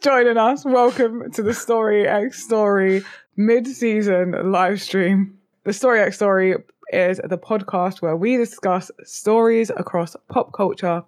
joining 0.00 0.36
us, 0.36 0.64
welcome 0.64 1.30
to 1.32 1.42
the 1.42 1.52
Story 1.52 2.06
X 2.06 2.44
Story 2.44 3.02
mid-season 3.36 4.52
live 4.52 4.80
stream. 4.80 5.38
The 5.64 5.72
Story 5.72 6.00
X 6.00 6.16
Story 6.16 6.54
is 6.92 7.20
the 7.24 7.38
podcast 7.38 8.00
where 8.00 8.16
we 8.16 8.36
discuss 8.36 8.90
stories 9.04 9.70
across 9.70 10.14
pop 10.28 10.52
culture. 10.52 11.02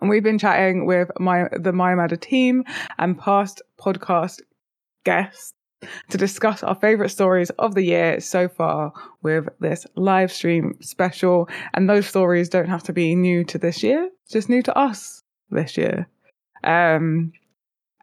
And 0.00 0.08
we've 0.08 0.22
been 0.22 0.38
chatting 0.38 0.86
with 0.86 1.10
my 1.18 1.48
the 1.52 1.72
My 1.72 2.06
team 2.06 2.64
and 2.98 3.18
past 3.18 3.62
podcast 3.78 4.40
guests 5.04 5.52
to 6.08 6.16
discuss 6.18 6.62
our 6.62 6.74
favorite 6.76 7.10
stories 7.10 7.50
of 7.50 7.74
the 7.74 7.82
year 7.82 8.20
so 8.20 8.48
far 8.48 8.92
with 9.22 9.48
this 9.60 9.86
live 9.96 10.32
stream 10.32 10.78
special. 10.80 11.48
And 11.74 11.90
those 11.90 12.06
stories 12.06 12.48
don't 12.48 12.68
have 12.68 12.84
to 12.84 12.92
be 12.92 13.14
new 13.14 13.44
to 13.44 13.58
this 13.58 13.82
year, 13.82 14.08
just 14.30 14.48
new 14.48 14.62
to 14.62 14.78
us 14.78 15.22
this 15.50 15.76
year. 15.76 16.08
Um, 16.64 17.32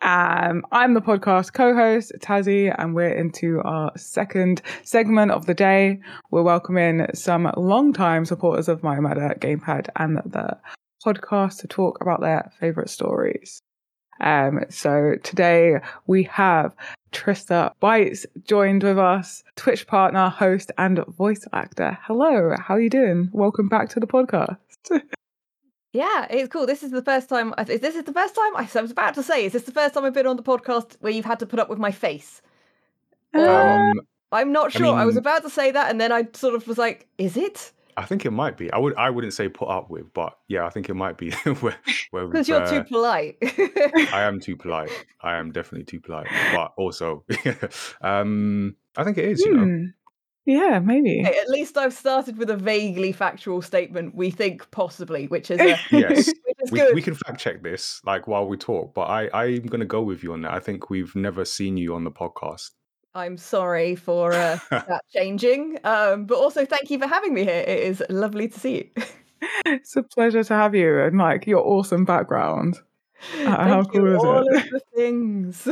um, 0.05 0.63
I'm 0.71 0.93
the 0.93 1.01
podcast 1.01 1.53
co-host, 1.53 2.11
Tazzy, 2.19 2.73
and 2.77 2.93
we're 2.93 3.09
into 3.09 3.59
our 3.63 3.91
second 3.97 4.61
segment 4.83 5.31
of 5.31 5.47
the 5.47 5.55
day. 5.55 5.99
We're 6.29 6.43
welcoming 6.43 7.07
some 7.15 7.51
long-time 7.57 8.25
supporters 8.25 8.69
of 8.69 8.83
My 8.83 8.99
Matter 8.99 9.35
Gamepad 9.39 9.89
and 9.95 10.17
the 10.17 10.59
podcast 11.03 11.61
to 11.61 11.67
talk 11.67 11.97
about 12.01 12.21
their 12.21 12.51
favorite 12.59 12.91
stories. 12.91 13.59
Um, 14.21 14.59
so 14.69 15.15
today 15.23 15.77
we 16.05 16.23
have 16.25 16.75
Trista 17.11 17.71
Bytes 17.81 18.27
joined 18.43 18.83
with 18.83 18.99
us, 18.99 19.43
Twitch 19.55 19.87
partner, 19.87 20.29
host, 20.29 20.71
and 20.77 21.03
voice 21.07 21.47
actor. 21.51 21.97
Hello, 22.03 22.53
how 22.59 22.75
are 22.75 22.79
you 22.79 22.91
doing? 22.91 23.29
Welcome 23.33 23.69
back 23.69 23.89
to 23.89 23.99
the 23.99 24.07
podcast. 24.07 24.57
Yeah, 25.95 26.27
it's 26.29 26.49
cool. 26.49 26.65
This 26.65 26.83
is 26.83 26.91
the 26.91 27.01
first 27.01 27.29
time. 27.29 27.53
Is 27.69 27.79
this 27.79 27.95
is 27.95 28.03
the 28.03 28.11
first 28.11 28.35
time? 28.35 28.57
I 28.57 28.67
was 28.81 28.91
about 28.91 29.15
to 29.15 29.23
say, 29.23 29.45
is 29.45 29.53
this 29.53 29.63
the 29.63 29.71
first 29.71 29.93
time 29.93 30.03
I've 30.03 30.13
been 30.13 30.27
on 30.27 30.35
the 30.35 30.43
podcast 30.43 30.97
where 30.99 31.13
you've 31.13 31.23
had 31.23 31.39
to 31.39 31.45
put 31.45 31.57
up 31.57 31.69
with 31.69 31.79
my 31.79 31.91
face? 31.91 32.41
Um, 33.33 34.01
I'm 34.29 34.51
not 34.51 34.75
I 34.75 34.79
sure. 34.79 34.93
I, 34.93 35.05
was 35.05 35.15
about 35.15 35.43
to 35.43 35.49
say 35.49 35.71
that, 35.71 35.89
and 35.89 36.01
then 36.01 36.11
I 36.11 36.27
sort 36.33 36.53
of 36.53 36.67
was 36.67 36.77
like, 36.77 37.07
"Is 37.17 37.37
it?" 37.37 37.71
I 37.95 38.03
think 38.03 38.25
it 38.25 38.31
might 38.31 38.57
be. 38.57 38.69
I 38.73 38.77
would. 38.77 38.93
I 38.95 39.09
wouldn't 39.09 39.33
say 39.33 39.47
put 39.47 39.69
up 39.69 39.89
with, 39.89 40.13
but 40.13 40.37
yeah, 40.49 40.65
I 40.65 40.69
think 40.69 40.89
it 40.89 40.95
might 40.95 41.17
be. 41.17 41.31
where, 41.61 41.75
where 42.11 42.27
Because 42.27 42.49
you're 42.49 42.63
uh, 42.63 42.69
too 42.69 42.83
polite. 42.83 43.37
I 44.11 44.23
am 44.23 44.41
too 44.41 44.57
polite. 44.57 44.91
I 45.21 45.37
am 45.37 45.53
definitely 45.53 45.85
too 45.85 46.01
polite. 46.01 46.27
But 46.53 46.73
also, 46.75 47.23
um, 48.01 48.75
I 48.97 49.05
think 49.05 49.17
it 49.17 49.25
is. 49.25 49.39
You 49.39 49.53
know, 49.53 49.63
Hmm. 49.63 49.85
Yeah, 50.45 50.79
maybe. 50.79 51.23
Okay, 51.25 51.39
at 51.39 51.49
least 51.49 51.75
I've 51.75 51.93
started 51.93 52.37
with 52.37 52.51
a 52.51 52.55
vaguely 52.55 53.11
factual 53.11 53.63
statement. 53.63 54.13
We 54.13 54.29
think 54.29 54.69
possibly, 54.69 55.27
which 55.27 55.49
is 55.49 55.59
a, 55.59 55.79
yes. 55.91 56.27
which 56.45 56.57
is 56.59 56.71
We, 56.71 56.93
we 56.93 57.01
can 57.01 57.15
fact 57.15 57.39
check 57.39 57.63
this 57.63 57.99
like 58.05 58.27
while 58.27 58.47
we 58.47 58.57
talk, 58.57 58.93
but 58.93 59.09
I 59.09 59.29
I'm 59.33 59.65
gonna 59.65 59.85
go 59.85 60.01
with 60.03 60.23
you 60.23 60.33
on 60.33 60.41
that. 60.43 60.53
I 60.53 60.59
think 60.59 60.89
we've 60.89 61.15
never 61.15 61.45
seen 61.45 61.77
you 61.77 61.95
on 61.95 62.03
the 62.03 62.11
podcast. 62.11 62.71
I'm 63.15 63.37
sorry 63.37 63.95
for 63.95 64.33
uh, 64.33 64.59
that 64.69 65.01
changing, 65.11 65.79
um, 65.83 66.25
but 66.25 66.37
also 66.37 66.65
thank 66.65 66.91
you 66.91 66.99
for 66.99 67.07
having 67.07 67.33
me 67.33 67.43
here. 67.43 67.63
It 67.65 67.79
is 67.79 68.03
lovely 68.09 68.47
to 68.49 68.59
see 68.59 68.75
you. 68.75 69.03
It's 69.65 69.95
a 69.95 70.03
pleasure 70.03 70.43
to 70.43 70.53
have 70.53 70.75
you 70.75 70.99
and 71.01 71.17
like 71.17 71.47
your 71.47 71.65
awesome 71.65 72.05
background. 72.05 72.77
Uh, 73.39 73.45
how 73.45 73.83
Thank 73.83 73.93
you, 73.93 73.99
cool 74.01 74.15
is 74.15 74.23
all 74.23 74.43
it? 74.47 74.55
of 74.55 74.69
the 74.69 74.81
things, 74.95 75.65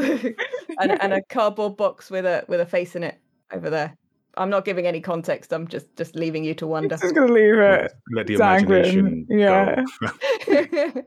and, 0.79 1.01
and 1.01 1.13
a 1.13 1.21
cardboard 1.23 1.77
box 1.77 2.09
with 2.09 2.25
a 2.25 2.45
with 2.47 2.59
a 2.59 2.65
face 2.65 2.95
in 2.95 3.03
it 3.03 3.19
over 3.51 3.69
there. 3.69 3.95
I'm 4.35 4.49
not 4.49 4.65
giving 4.65 4.87
any 4.87 4.99
context. 4.99 5.53
I'm 5.53 5.67
just 5.67 5.95
just 5.95 6.15
leaving 6.15 6.43
you 6.43 6.53
to 6.55 6.67
wonder. 6.67 6.95
I'm 6.95 7.01
just 7.01 7.15
gonna 7.15 7.31
leave 7.31 7.57
it. 7.57 7.93
Let 8.15 8.27
the 8.27 8.37
Dangling, 8.37 8.83
imagination 8.85 9.27
yeah. 9.29 9.83
go. 10.47 11.03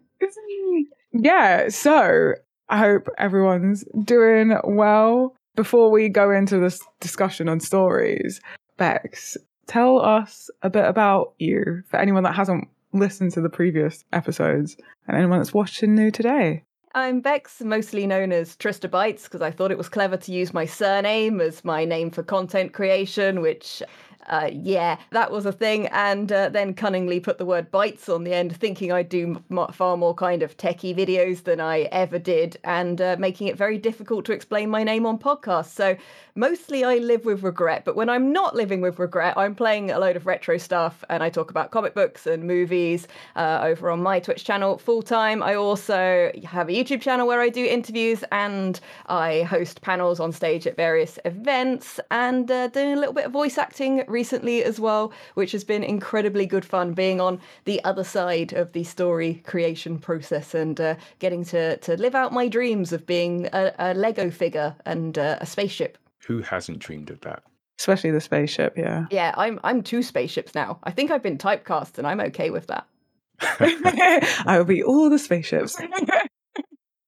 yeah, 1.12 1.68
so 1.68 2.34
I 2.68 2.78
hope 2.78 3.08
everyone's 3.18 3.84
doing 4.04 4.56
well. 4.64 5.34
Before 5.54 5.90
we 5.90 6.10
go 6.10 6.30
into 6.30 6.58
this 6.58 6.80
discussion 7.00 7.48
on 7.48 7.60
stories, 7.60 8.40
Bex, 8.76 9.38
tell 9.66 10.00
us 10.00 10.50
a 10.62 10.68
bit 10.68 10.84
about 10.84 11.32
you 11.38 11.82
for 11.88 11.98
anyone 11.98 12.24
that 12.24 12.34
hasn't 12.34 12.68
listened 12.92 13.32
to 13.32 13.40
the 13.40 13.48
previous 13.48 14.04
episodes 14.12 14.76
and 15.08 15.16
anyone 15.16 15.38
that's 15.38 15.54
watching 15.54 15.94
new 15.94 16.10
today. 16.10 16.62
I'm 16.96 17.20
Bex, 17.20 17.60
mostly 17.60 18.06
known 18.06 18.32
as 18.32 18.56
Trista 18.56 18.88
Bytes, 18.88 19.24
because 19.24 19.42
I 19.42 19.50
thought 19.50 19.70
it 19.70 19.76
was 19.76 19.86
clever 19.86 20.16
to 20.16 20.32
use 20.32 20.54
my 20.54 20.64
surname 20.64 21.42
as 21.42 21.62
my 21.62 21.84
name 21.84 22.10
for 22.10 22.22
content 22.22 22.72
creation, 22.72 23.42
which, 23.42 23.82
uh, 24.26 24.50
yeah, 24.52 24.98
that 25.10 25.30
was 25.30 25.46
a 25.46 25.52
thing. 25.52 25.86
And 25.88 26.30
uh, 26.30 26.48
then 26.48 26.74
cunningly 26.74 27.20
put 27.20 27.38
the 27.38 27.44
word 27.44 27.70
bytes 27.70 28.12
on 28.12 28.24
the 28.24 28.34
end, 28.34 28.56
thinking 28.56 28.92
I'd 28.92 29.08
do 29.08 29.42
m- 29.50 29.66
far 29.72 29.96
more 29.96 30.14
kind 30.14 30.42
of 30.42 30.56
techie 30.56 30.96
videos 30.96 31.44
than 31.44 31.60
I 31.60 31.82
ever 31.92 32.18
did, 32.18 32.58
and 32.64 33.00
uh, 33.00 33.16
making 33.18 33.48
it 33.48 33.56
very 33.56 33.78
difficult 33.78 34.24
to 34.26 34.32
explain 34.32 34.70
my 34.70 34.82
name 34.82 35.06
on 35.06 35.18
podcasts. 35.18 35.70
So 35.70 35.96
mostly 36.34 36.84
I 36.84 36.96
live 36.96 37.24
with 37.24 37.42
regret, 37.42 37.84
but 37.84 37.96
when 37.96 38.08
I'm 38.08 38.32
not 38.32 38.54
living 38.54 38.80
with 38.80 38.98
regret, 38.98 39.34
I'm 39.36 39.54
playing 39.54 39.90
a 39.90 39.98
load 39.98 40.16
of 40.16 40.26
retro 40.26 40.58
stuff 40.58 41.04
and 41.08 41.22
I 41.22 41.30
talk 41.30 41.50
about 41.50 41.70
comic 41.70 41.94
books 41.94 42.26
and 42.26 42.44
movies 42.44 43.08
uh, 43.36 43.60
over 43.62 43.90
on 43.90 44.02
my 44.02 44.20
Twitch 44.20 44.44
channel 44.44 44.78
full 44.78 45.02
time. 45.02 45.42
I 45.42 45.54
also 45.54 46.30
have 46.44 46.68
a 46.68 46.72
YouTube 46.72 47.00
channel 47.00 47.26
where 47.26 47.40
I 47.40 47.48
do 47.48 47.64
interviews 47.64 48.24
and 48.32 48.78
I 49.06 49.42
host 49.42 49.80
panels 49.82 50.20
on 50.20 50.32
stage 50.32 50.66
at 50.66 50.76
various 50.76 51.18
events 51.24 51.98
and 52.10 52.50
uh, 52.50 52.68
doing 52.68 52.92
a 52.92 52.96
little 52.96 53.14
bit 53.14 53.26
of 53.26 53.32
voice 53.32 53.58
acting 53.58 54.04
recently 54.16 54.64
as 54.64 54.80
well, 54.80 55.12
which 55.34 55.52
has 55.52 55.62
been 55.62 55.84
incredibly 55.84 56.46
good 56.46 56.64
fun 56.64 56.94
being 56.94 57.20
on 57.20 57.38
the 57.66 57.84
other 57.84 58.02
side 58.02 58.54
of 58.54 58.72
the 58.72 58.82
story 58.82 59.42
creation 59.44 59.98
process 59.98 60.54
and 60.54 60.80
uh, 60.80 60.94
getting 61.18 61.44
to, 61.44 61.76
to 61.78 61.98
live 61.98 62.14
out 62.14 62.32
my 62.32 62.48
dreams 62.48 62.92
of 62.94 63.04
being 63.04 63.46
a, 63.52 63.72
a 63.78 63.92
Lego 63.92 64.30
figure 64.30 64.74
and 64.86 65.18
uh, 65.18 65.36
a 65.42 65.44
spaceship. 65.44 65.98
Who 66.26 66.40
hasn't 66.40 66.78
dreamed 66.78 67.10
of 67.10 67.20
that? 67.20 67.42
Especially 67.78 68.10
the 68.10 68.22
spaceship, 68.22 68.72
yeah. 68.78 69.04
Yeah, 69.10 69.34
I'm 69.36 69.60
I'm 69.62 69.82
two 69.82 70.02
spaceships 70.02 70.54
now. 70.54 70.78
I 70.82 70.92
think 70.92 71.10
I've 71.10 71.22
been 71.22 71.36
typecast 71.36 71.98
and 71.98 72.06
I'm 72.06 72.20
okay 72.20 72.48
with 72.48 72.68
that. 72.68 72.86
I 73.60 74.54
will 74.56 74.64
be 74.64 74.82
all 74.82 75.10
the 75.10 75.18
spaceships. 75.18 75.76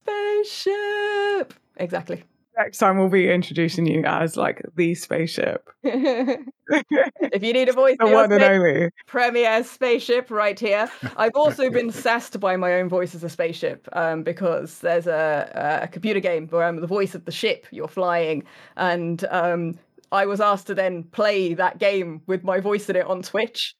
Spaceship. 0.03 1.55
Exactly. 1.79 2.23
Next 2.59 2.79
time 2.79 2.99
we'll 2.99 3.09
be 3.09 3.31
introducing 3.31 3.87
you 3.87 4.03
as 4.05 4.37
like 4.37 4.61
the 4.75 4.97
spaceship. 4.97 5.71
if 5.85 7.43
you 7.43 7.53
need 7.53 7.69
a 7.69 7.73
voice, 7.85 7.97
The 8.01 8.09
one 8.09 8.33
and 8.33 8.43
only. 8.43 8.91
Premier 9.07 9.63
Spaceship 9.63 10.29
right 10.29 10.59
here. 10.59 10.91
I've 11.17 11.33
also 11.37 11.71
been 11.71 11.93
sassed 11.93 12.41
by 12.41 12.57
my 12.57 12.75
own 12.75 12.89
voice 12.89 13.15
as 13.15 13.23
a 13.23 13.29
spaceship 13.29 13.89
um, 13.93 14.25
because 14.25 14.81
there's 14.81 15.07
a, 15.07 15.81
a 15.85 15.87
computer 15.87 16.19
game 16.19 16.49
where 16.49 16.65
I'm 16.65 16.81
the 16.81 16.89
voice 16.89 17.15
of 17.15 17.27
the 17.27 17.31
ship 17.31 17.65
you're 17.71 17.87
flying, 17.87 18.43
and 18.77 19.25
um, 19.31 19.79
I 20.11 20.27
was 20.27 20.41
asked 20.41 20.67
to 20.67 20.75
then 20.75 21.05
play 21.05 21.55
that 21.55 21.79
game 21.79 22.23
with 22.27 22.43
my 22.43 22.59
voice 22.59 22.91
in 22.91 22.97
it 22.97 23.07
on 23.07 23.23
Twitch, 23.23 23.77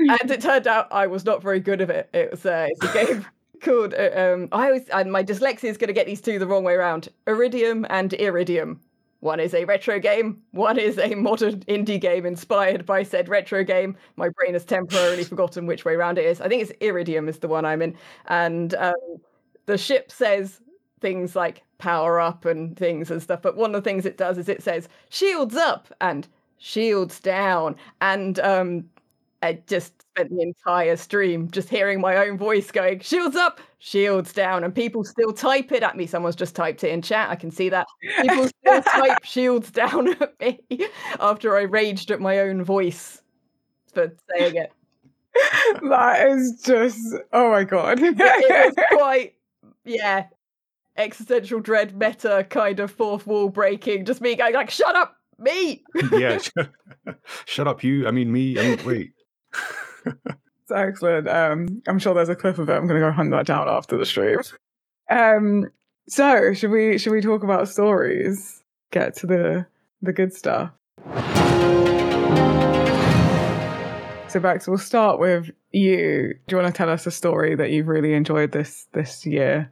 and 0.00 0.28
it 0.28 0.40
turned 0.40 0.66
out 0.66 0.88
I 0.90 1.06
was 1.06 1.24
not 1.24 1.40
very 1.40 1.60
good 1.60 1.80
at 1.80 1.90
it. 1.90 2.10
It 2.12 2.32
was 2.32 2.44
uh, 2.44 2.66
it's 2.68 2.84
a 2.84 3.04
game. 3.06 3.26
Called 3.62 3.94
uh, 3.94 4.10
um, 4.14 4.48
I 4.50 4.66
always 4.66 4.88
and 4.88 5.12
my 5.12 5.22
dyslexia 5.22 5.64
is 5.70 5.76
going 5.78 5.88
to 5.88 5.94
get 5.94 6.06
these 6.06 6.20
two 6.20 6.38
the 6.38 6.46
wrong 6.48 6.64
way 6.64 6.74
around. 6.74 7.08
Iridium 7.28 7.86
and 7.90 8.12
Iridium. 8.14 8.80
One 9.20 9.38
is 9.38 9.54
a 9.54 9.64
retro 9.64 10.00
game, 10.00 10.42
one 10.50 10.78
is 10.78 10.98
a 10.98 11.14
modern 11.14 11.60
indie 11.60 12.00
game 12.00 12.26
inspired 12.26 12.84
by 12.84 13.04
said 13.04 13.28
retro 13.28 13.62
game. 13.62 13.96
My 14.16 14.28
brain 14.30 14.54
has 14.54 14.64
temporarily 14.64 15.22
forgotten 15.22 15.66
which 15.66 15.84
way 15.84 15.94
round 15.94 16.18
it 16.18 16.24
is. 16.24 16.40
I 16.40 16.48
think 16.48 16.62
it's 16.62 16.72
Iridium 16.80 17.28
is 17.28 17.38
the 17.38 17.46
one 17.46 17.64
I'm 17.64 17.82
in. 17.82 17.96
And 18.26 18.74
um, 18.74 18.94
the 19.66 19.78
ship 19.78 20.10
says 20.10 20.60
things 21.00 21.36
like 21.36 21.62
power 21.78 22.18
up 22.20 22.44
and 22.44 22.76
things 22.76 23.10
and 23.12 23.22
stuff, 23.22 23.42
but 23.42 23.56
one 23.56 23.74
of 23.74 23.82
the 23.84 23.88
things 23.88 24.06
it 24.06 24.18
does 24.18 24.38
is 24.38 24.48
it 24.48 24.62
says 24.62 24.88
shields 25.08 25.54
up 25.56 25.88
and 26.00 26.26
shields 26.58 27.20
down. 27.20 27.76
And 28.00 28.40
um, 28.40 28.90
I 29.42 29.60
just 29.66 30.02
spent 30.02 30.30
the 30.30 30.40
entire 30.40 30.96
stream 30.96 31.50
just 31.50 31.68
hearing 31.68 32.00
my 32.00 32.16
own 32.16 32.38
voice 32.38 32.70
going, 32.70 33.00
shields 33.00 33.34
up, 33.34 33.60
shields 33.78 34.32
down, 34.32 34.62
and 34.62 34.72
people 34.72 35.02
still 35.02 35.32
type 35.32 35.72
it 35.72 35.82
at 35.82 35.96
me. 35.96 36.06
Someone's 36.06 36.36
just 36.36 36.54
typed 36.54 36.84
it 36.84 36.92
in 36.92 37.02
chat. 37.02 37.28
I 37.28 37.34
can 37.34 37.50
see 37.50 37.68
that. 37.70 37.88
People 38.20 38.46
still 38.46 38.82
type 38.82 39.18
shields 39.24 39.72
down 39.72 40.08
at 40.20 40.40
me 40.40 40.60
after 41.18 41.56
I 41.56 41.62
raged 41.62 42.12
at 42.12 42.20
my 42.20 42.38
own 42.38 42.62
voice 42.62 43.20
for 43.92 44.14
saying 44.30 44.56
it. 44.56 44.72
that 45.88 46.28
is 46.28 46.62
just 46.64 47.00
oh 47.32 47.50
my 47.50 47.64
god. 47.64 48.00
It, 48.02 48.14
it 48.18 48.76
was 48.76 48.86
quite, 48.92 49.34
yeah, 49.84 50.26
existential 50.96 51.58
dread 51.58 51.96
meta 51.96 52.46
kind 52.48 52.78
of 52.78 52.92
fourth 52.92 53.26
wall 53.26 53.48
breaking. 53.48 54.04
Just 54.04 54.20
me 54.20 54.36
going 54.36 54.54
like, 54.54 54.70
shut 54.70 54.94
up, 54.94 55.16
me. 55.38 55.82
yeah. 56.12 56.38
Shut 57.46 57.66
up, 57.66 57.82
you. 57.82 58.06
I 58.06 58.12
mean, 58.12 58.30
me. 58.30 58.56
I 58.56 58.62
mean, 58.62 58.78
wait. 58.84 59.12
It's 60.62 60.70
excellent. 60.70 61.28
Um, 61.28 61.82
I'm 61.88 61.98
sure 61.98 62.14
there's 62.14 62.28
a 62.28 62.36
clip 62.36 62.58
of 62.58 62.68
it. 62.68 62.72
I'm 62.72 62.86
going 62.86 63.00
to 63.00 63.06
go 63.06 63.10
hunt 63.10 63.32
that 63.32 63.46
down 63.46 63.68
after 63.68 63.98
the 63.98 64.06
stream. 64.06 64.38
Um, 65.10 65.70
so 66.08 66.54
should 66.54 66.70
we 66.70 66.98
should 66.98 67.12
we 67.12 67.20
talk 67.20 67.42
about 67.42 67.68
stories? 67.68 68.62
Get 68.92 69.16
to 69.16 69.26
the 69.26 69.66
the 70.02 70.12
good 70.12 70.32
stuff. 70.32 70.70
So 74.28 74.40
Bex, 74.40 74.66
we'll 74.66 74.78
start 74.78 75.18
with 75.18 75.50
you. 75.72 76.34
Do 76.46 76.56
you 76.56 76.62
want 76.62 76.72
to 76.72 76.76
tell 76.76 76.88
us 76.88 77.06
a 77.06 77.10
story 77.10 77.54
that 77.56 77.70
you've 77.70 77.88
really 77.88 78.14
enjoyed 78.14 78.52
this 78.52 78.86
this 78.92 79.26
year? 79.26 79.70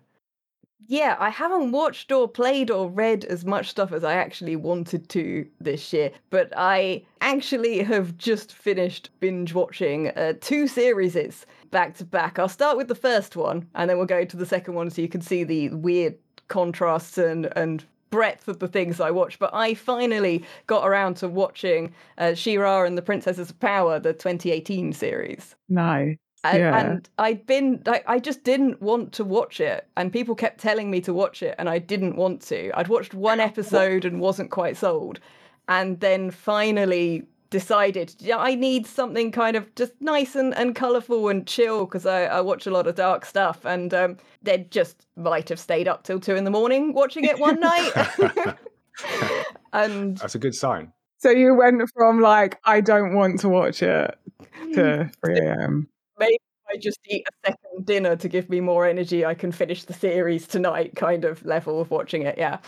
Yeah, 0.91 1.15
I 1.21 1.31
haven't 1.31 1.71
watched 1.71 2.11
or 2.11 2.27
played 2.27 2.69
or 2.69 2.91
read 2.91 3.25
as 3.27 3.45
much 3.45 3.71
stuff 3.71 3.93
as 3.93 4.03
I 4.03 4.15
actually 4.15 4.57
wanted 4.57 5.09
to 5.11 5.47
this 5.61 5.93
year, 5.93 6.11
but 6.31 6.53
I 6.57 7.05
actually 7.21 7.79
have 7.85 8.19
just 8.19 8.53
finished 8.53 9.09
binge 9.21 9.55
watching 9.55 10.09
uh, 10.09 10.33
two 10.41 10.67
series 10.67 11.47
back 11.71 11.97
to 11.99 12.05
back. 12.05 12.41
I'll 12.41 12.49
start 12.49 12.77
with 12.77 12.89
the 12.89 12.97
first 12.97 13.37
one 13.37 13.69
and 13.77 13.89
then 13.89 13.99
we'll 13.99 14.07
go 14.07 14.25
to 14.25 14.37
the 14.37 14.45
second 14.45 14.75
one 14.75 14.91
so 14.91 15.01
you 15.01 15.09
can 15.09 15.21
see 15.21 15.45
the 15.45 15.69
weird 15.69 16.17
contrasts 16.49 17.19
and, 17.19 17.53
and 17.55 17.85
breadth 18.11 18.49
of 18.49 18.59
the 18.59 18.67
things 18.67 18.99
I 18.99 19.13
watch, 19.13 19.39
but 19.39 19.55
I 19.55 19.75
finally 19.75 20.45
got 20.67 20.85
around 20.85 21.19
to 21.19 21.29
watching 21.29 21.95
uh, 22.19 22.35
She-Ra 22.35 22.83
and 22.83 22.99
the 22.99 23.03
Princesses 23.03 23.51
of 23.51 23.61
Power, 23.61 24.01
the 24.01 24.13
2018 24.13 24.93
series. 24.93 25.55
Nice. 25.69 26.17
And, 26.43 26.59
Yeah. 26.59 26.79
and 26.79 27.09
I'd 27.19 27.47
been, 27.47 27.83
I, 27.87 28.03
I 28.07 28.19
just 28.19 28.45
didn't 28.45 28.81
want 28.81 29.13
to 29.13 29.25
watch 29.25 29.61
it. 29.61 29.87
And 29.97 30.13
people 30.13 30.35
kept 30.35 30.59
telling 30.61 30.91
me 30.91 31.01
to 31.03 31.13
watch 31.13 31.43
it, 31.43 31.55
and 31.59 31.69
I 31.69 31.79
didn't 31.79 32.17
want 32.17 32.41
to. 32.43 32.71
I'd 32.75 32.89
watched 32.89 33.13
one 33.15 33.41
episode 33.41 34.05
and 34.05 34.21
wasn't 34.21 34.51
quite 34.51 34.77
sold. 34.77 35.21
And 35.69 36.01
then 36.01 36.31
finally 36.31 37.25
decided, 37.51 38.15
yeah, 38.19 38.39
I 38.39 38.55
need 38.55 38.87
something 38.87 39.33
kind 39.33 39.57
of 39.57 39.75
just 39.75 39.93
nice 40.01 40.35
and, 40.37 40.57
and 40.57 40.75
colourful 40.75 41.29
and 41.29 41.47
chill 41.47 41.85
because 41.85 42.07
I, 42.07 42.25
I 42.25 42.41
watch 42.41 42.67
a 42.67 42.71
lot 42.71 42.87
of 42.87 42.95
dark 42.95 43.25
stuff. 43.25 43.65
And 43.65 43.93
um, 43.93 44.17
they 44.43 44.67
just 44.71 45.07
might 45.17 45.49
have 45.49 45.59
stayed 45.61 45.89
up 45.89 46.05
till 46.05 46.21
two 46.21 46.37
in 46.37 46.45
the 46.45 46.51
morning 46.51 46.93
watching 46.95 47.25
it 47.25 47.39
one 47.39 47.61
night. 47.61 47.93
and 49.73 50.17
That's 50.19 50.35
a 50.35 50.39
good 50.39 50.55
sign. 50.55 50.93
So 51.19 51.31
you 51.31 51.55
went 51.55 51.83
from 51.95 52.21
like, 52.21 52.59
I 52.65 52.81
don't 52.81 53.15
want 53.15 53.41
to 53.41 53.49
watch 53.49 53.83
it 53.83 54.17
to 54.75 55.11
3 55.23 55.39
a.m. 55.39 55.89
maybe 56.21 56.39
I 56.73 56.79
just 56.79 57.01
eat 57.09 57.25
a 57.29 57.49
second 57.51 57.87
dinner 57.87 58.17
to 58.17 58.29
give 58.29 58.51
me 58.51 58.61
more 58.61 58.87
energy, 58.87 59.27
I 59.27 59.35
can 59.35 59.53
finish 59.53 59.85
the 59.85 59.95
series 59.95 60.47
tonight 60.49 60.97
kind 60.97 61.25
of 61.27 61.45
level 61.47 61.81
of 61.81 61.91
watching 61.91 62.23
it. 62.23 62.39
Yeah. 62.39 62.59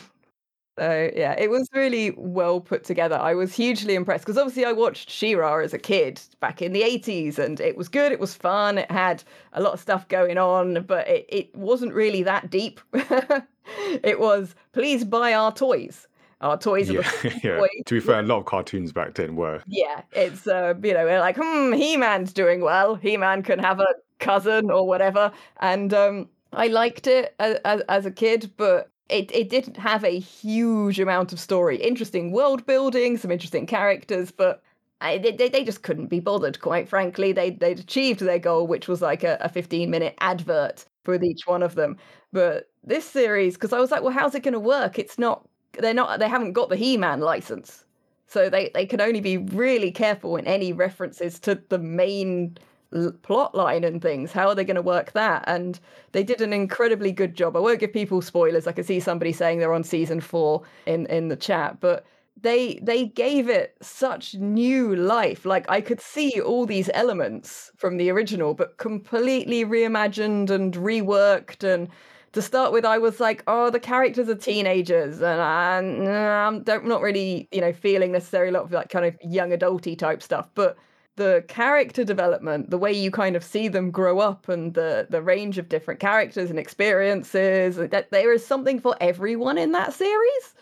So 0.79 1.11
yeah, 1.15 1.35
it 1.39 1.51
was 1.51 1.69
really 1.75 2.13
well 2.17 2.61
put 2.61 2.85
together. 2.85 3.17
I 3.17 3.35
was 3.35 3.55
hugely 3.55 3.95
impressed 3.95 4.25
because 4.25 4.39
obviously 4.39 4.65
I 4.65 4.73
watched 4.73 5.11
She-Ra 5.11 5.59
as 5.59 5.75
a 5.75 5.79
kid 5.79 6.21
back 6.41 6.63
in 6.63 6.73
the 6.73 6.83
80s 6.83 7.39
and 7.39 7.61
it 7.61 7.77
was 7.77 7.89
good, 7.89 8.11
it 8.13 8.21
was 8.21 8.35
fun, 8.35 8.79
it 8.79 8.91
had 8.91 9.23
a 9.53 9.61
lot 9.63 9.75
of 9.75 9.81
stuff 9.81 10.09
going 10.09 10.39
on, 10.39 10.85
but 10.85 11.07
it, 11.09 11.27
it 11.29 11.55
wasn't 11.55 11.93
really 11.93 12.23
that 12.23 12.51
deep. 12.51 12.81
it 12.95 14.19
was 14.19 14.55
please 14.73 15.05
buy 15.05 15.35
our 15.35 15.53
toys. 15.53 16.09
Our 16.43 16.59
toys 16.59 16.91
are 16.91 16.95
Yeah, 16.95 17.11
the 17.23 17.29
yeah. 17.45 17.57
toys. 17.59 17.69
To 17.87 17.95
be 17.95 18.01
fair, 18.01 18.21
a 18.21 18.23
lot 18.23 18.39
of 18.39 18.45
cartoons 18.47 18.93
back 18.93 19.15
then 19.15 19.37
were. 19.37 19.63
Yeah, 19.67 20.03
it's 20.13 20.47
uh, 20.47 20.75
you 20.83 20.93
know, 20.95 21.05
we're 21.05 21.21
like, 21.21 21.37
hmm, 21.41 21.73
He-Man's 21.73 22.33
doing 22.33 22.61
well. 22.61 22.95
He-Man 22.97 23.43
can 23.43 23.59
have 23.59 23.81
a 23.81 23.87
cousin 24.19 24.71
or 24.71 24.87
whatever, 24.87 25.33
and 25.61 25.93
um, 25.95 26.29
I 26.53 26.67
liked 26.69 27.07
it 27.07 27.35
as, 27.39 27.59
as, 27.65 27.81
as 27.89 28.07
a 28.07 28.11
kid, 28.11 28.51
but 28.57 28.91
it 29.09 29.31
it 29.35 29.49
didn't 29.49 29.77
have 29.77 30.05
a 30.05 30.19
huge 30.19 30.99
amount 31.01 31.33
of 31.33 31.41
story. 31.41 31.77
Interesting 31.77 32.33
world 32.33 32.67
building, 32.67 33.17
some 33.17 33.31
interesting 33.31 33.67
characters, 33.67 34.31
but. 34.31 34.63
I, 35.05 35.19
they, 35.19 35.33
they 35.33 35.49
they 35.49 35.65
just 35.65 35.83
couldn't 35.83 36.07
be 36.07 36.21
bothered, 36.21 36.61
quite 36.61 36.89
frankly. 36.89 37.33
They 37.33 37.51
they'd 37.51 37.81
achieved 37.81 38.21
their 38.21 38.39
goal, 38.39 38.69
which 38.69 38.87
was 38.87 39.03
like 39.03 39.25
a, 39.25 39.37
a 39.41 39.49
15 39.49 39.91
minute 39.91 40.15
advert 40.21 40.87
with 41.07 41.25
each 41.25 41.41
one 41.45 41.61
of 41.65 41.75
them. 41.75 41.97
But 42.33 42.71
this 42.85 43.05
series, 43.05 43.55
because 43.55 43.73
I 43.73 43.81
was 43.81 43.91
like, 43.91 44.03
well, 44.03 44.13
how's 44.13 44.37
it 44.37 44.45
going 44.45 44.53
to 44.55 44.61
work? 44.61 45.01
It's 45.01 45.19
not. 45.19 45.45
They're 45.79 45.95
not. 45.95 46.19
They 46.19 46.29
haven't 46.29 46.53
got 46.53 46.69
the 46.69 46.77
He-Man 46.77 47.21
license. 47.21 47.85
So 48.27 48.49
they, 48.49 48.71
they 48.73 48.87
can 48.87 49.01
only 49.01 49.21
be 49.21 49.37
really 49.37 49.91
careful 49.91 50.37
in 50.37 50.47
any 50.47 50.73
references 50.73 51.39
to 51.41 51.61
the 51.69 51.79
main 51.79 52.57
l- 52.95 53.13
plot 53.23 53.55
line 53.55 53.85
and 53.85 54.01
things. 54.01 54.33
How 54.33 54.49
are 54.49 54.55
they 54.55 54.65
going 54.65 54.77
to 54.77 54.83
work 54.83 55.13
that? 55.13 55.45
And 55.47 55.79
they 56.13 56.23
did 56.23 56.41
an 56.41 56.53
incredibly 56.53 57.13
good 57.13 57.35
job. 57.35 57.57
I 57.57 57.61
won't 57.61 57.81
give 57.81 57.93
people 57.93 58.23
spoilers. 58.23 58.67
I 58.67 58.73
can 58.73 58.85
see 58.85 59.01
somebody 59.01 59.33
saying 59.33 59.59
they're 59.59 59.75
on 59.75 59.85
season 59.85 60.21
four 60.21 60.63
in, 60.87 61.05
in 61.07 61.29
the 61.29 61.37
chat, 61.37 61.79
but 61.81 62.07
they 62.41 62.81
they 62.83 63.05
gave 63.05 63.51
it 63.51 63.77
such 63.83 64.35
new 64.35 64.97
life. 64.97 65.45
Like 65.45 65.69
I 65.69 65.81
could 65.81 66.01
see 66.01 66.41
all 66.41 66.65
these 66.65 66.89
elements 66.95 67.71
from 67.77 67.99
the 67.99 68.11
original, 68.11 68.55
but 68.55 68.79
completely 68.79 69.65
reimagined 69.65 70.49
and 70.49 70.73
reworked 70.75 71.63
and 71.63 71.89
to 72.33 72.41
start 72.43 72.73
with, 72.73 72.85
I 72.85 72.99
was 72.99 73.21
like, 73.21 73.43
oh, 73.47 73.71
the 73.71 73.81
characters 73.81 74.29
are 74.29 74.35
teenagers, 74.35 75.21
and 75.21 75.41
I'm 75.41 76.07
I'm 76.07 76.63
don't, 76.63 76.87
not 76.87 77.03
really, 77.03 77.49
you 77.53 77.61
know, 77.61 77.73
feeling 77.73 78.13
necessarily 78.13 78.51
a 78.51 78.53
lot 78.53 78.65
of 78.65 78.71
that 78.71 78.89
kind 78.89 79.05
of 79.05 79.17
young 79.23 79.51
adulty 79.51 79.99
type 79.99 80.23
stuff. 80.23 80.49
But 80.55 80.77
the 81.17 81.45
character 81.49 82.05
development, 82.05 82.71
the 82.71 82.79
way 82.79 82.93
you 82.93 83.11
kind 83.11 83.37
of 83.37 83.45
see 83.45 83.69
them 83.69 83.91
grow 83.91 84.19
up, 84.19 84.49
and 84.49 84.73
the 84.75 85.07
the 85.11 85.21
range 85.23 85.59
of 85.59 85.69
different 85.69 86.01
characters 86.01 86.49
and 86.49 86.59
experiences, 86.59 87.77
that 87.77 88.11
there 88.11 88.33
is 88.33 88.47
something 88.47 88.81
for 88.81 88.97
everyone 89.01 89.59
in 89.59 89.73
that 89.73 89.93
series. 89.93 90.55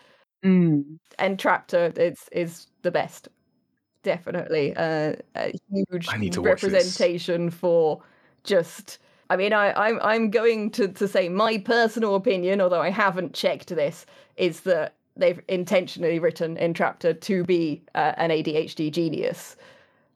Mm. 0.43 0.97
And 1.19 1.37
Traptor 1.37 1.97
is 1.97 2.27
is 2.33 2.67
the 2.81 2.91
best, 2.91 3.29
definitely 4.03 4.75
uh, 4.75 5.13
a 5.35 5.53
huge 5.71 6.07
I 6.09 6.17
need 6.17 6.33
to 6.33 6.41
watch 6.41 6.61
this. 6.61 6.73
representation 6.73 7.49
for 7.49 8.03
just. 8.43 8.99
I 9.31 9.37
mean, 9.37 9.53
I, 9.53 9.71
I'm 9.71 9.97
I'm 10.01 10.29
going 10.29 10.71
to, 10.71 10.89
to 10.89 11.07
say 11.07 11.29
my 11.29 11.57
personal 11.57 12.15
opinion, 12.15 12.59
although 12.59 12.81
I 12.81 12.89
haven't 12.89 13.33
checked 13.33 13.69
this, 13.69 14.05
is 14.35 14.59
that 14.61 14.95
they've 15.15 15.39
intentionally 15.47 16.19
written 16.19 16.57
Entrapta 16.57 17.19
to 17.21 17.45
be 17.45 17.81
uh, 17.95 18.11
an 18.17 18.29
ADHD 18.29 18.91
genius, 18.91 19.55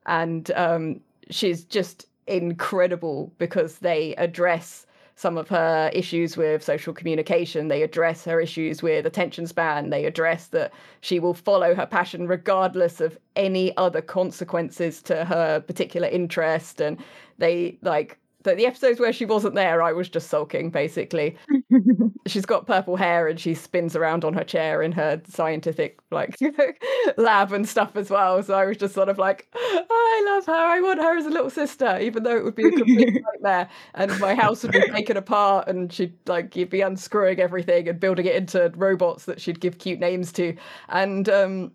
and 0.06 0.52
um, 0.52 1.00
she's 1.30 1.64
just 1.64 2.08
incredible 2.28 3.32
because 3.38 3.78
they 3.78 4.16
address 4.16 4.86
some 5.16 5.38
of 5.38 5.48
her 5.48 5.90
issues 5.94 6.36
with 6.36 6.62
social 6.62 6.94
communication. 6.94 7.70
They 7.70 7.84
address 7.84 8.26
her 8.26 8.42
issues 8.42 8.84
with 8.84 9.06
attention 9.06 9.48
span. 9.48 9.92
They 9.92 10.04
address 10.04 10.48
that 10.48 10.74
she 11.00 11.22
will 11.22 11.34
follow 11.34 11.74
her 11.74 11.86
passion 11.86 12.28
regardless 12.28 13.00
of 13.00 13.18
any 13.38 13.76
other 13.78 14.02
consequences 14.02 15.02
to 15.04 15.24
her 15.24 15.62
particular 15.62 16.10
interest. 16.10 16.82
And 16.82 16.98
they 17.38 17.78
like 17.82 18.20
the, 18.46 18.56
the 18.56 18.66
episodes 18.66 19.00
where 19.00 19.12
she 19.12 19.26
wasn't 19.26 19.56
there, 19.56 19.82
I 19.82 19.92
was 19.92 20.08
just 20.08 20.30
sulking 20.30 20.70
basically. 20.70 21.36
She's 22.28 22.46
got 22.46 22.66
purple 22.66 22.96
hair 22.96 23.28
and 23.28 23.40
she 23.40 23.54
spins 23.54 23.96
around 23.96 24.24
on 24.24 24.34
her 24.34 24.44
chair 24.44 24.82
in 24.82 24.94
her 24.94 25.22
scientific 25.28 26.00
like 26.12 26.38
lab 27.18 27.52
and 27.52 27.68
stuff 27.68 27.96
as 27.96 28.10
well. 28.10 28.42
So 28.42 28.54
I 28.54 28.66
was 28.66 28.78
just 28.78 28.94
sort 28.94 29.10
of 29.10 29.18
like, 29.18 29.48
I 29.54 30.24
love 30.28 30.46
her. 30.46 30.54
I 30.54 30.80
want 30.80 31.02
her 31.02 31.18
as 31.18 31.26
a 31.26 31.30
little 31.30 31.50
sister, 31.50 32.00
even 32.00 32.24
though 32.24 32.38
it 32.38 32.44
would 32.44 32.56
be 32.56 32.68
a 32.68 32.72
complete 32.72 33.22
nightmare 33.34 33.70
and 33.96 34.18
my 34.20 34.34
house 34.34 34.64
would 34.64 34.72
be 34.72 34.90
taken 34.92 35.18
apart 35.18 35.68
and 35.68 35.92
she'd 35.92 36.14
like 36.28 36.56
you'd 36.56 36.70
be 36.70 36.82
unscrewing 36.82 37.40
everything 37.40 37.90
and 37.90 38.00
building 38.00 38.26
it 38.26 38.36
into 38.36 38.72
robots 38.76 39.26
that 39.26 39.42
she'd 39.42 39.60
give 39.60 39.80
cute 39.80 40.00
names 40.00 40.32
to. 40.34 40.56
And 40.90 41.28
um 41.30 41.72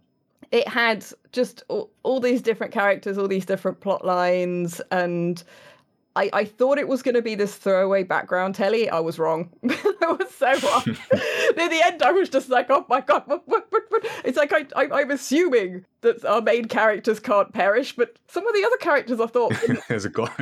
it 0.53 0.67
had 0.67 1.05
just 1.33 1.63
all, 1.69 1.91
all 2.03 2.21
these 2.21 2.43
different 2.43 2.73
characters, 2.73 3.19
all 3.19 3.29
these 3.29 3.47
different 3.47 3.81
plot 3.81 4.05
lines, 4.05 4.81
and 4.91 5.43
I, 6.17 6.29
I 6.33 6.45
thought 6.45 6.79
it 6.79 6.89
was 6.89 7.03
going 7.03 7.15
to 7.15 7.23
be 7.23 7.37
this 7.37 7.55
throwaway 7.55 8.03
background 8.03 8.57
telly. 8.57 8.89
I 8.89 8.99
was 8.99 9.19
wrong. 9.19 9.51
I 9.69 10.17
was 10.19 10.31
so 10.35 10.53
wrong. 10.69 10.85
Near 11.57 11.69
the 11.69 11.81
end, 11.85 12.03
I 12.03 12.11
was 12.11 12.29
just 12.29 12.49
like, 12.49 12.69
oh 12.69 12.85
my 12.89 13.01
god, 13.01 13.23
what, 13.27 13.47
what, 13.47 13.67
what, 13.71 13.85
what? 13.91 14.07
it's 14.25 14.37
like 14.37 14.53
I, 14.53 14.67
I, 14.75 15.01
I'm 15.01 15.11
assuming 15.13 15.85
that 16.01 16.25
our 16.25 16.41
main 16.41 16.65
characters 16.65 17.21
can't 17.21 17.53
perish, 17.53 17.95
but 17.95 18.19
some 18.27 18.47
of 18.47 18.55
the 18.55 18.65
other 18.65 18.77
characters 18.79 19.21
I 19.21 19.27
thought 19.27 19.55
There's 19.89 20.05
a 20.05 20.09
god. 20.09 20.33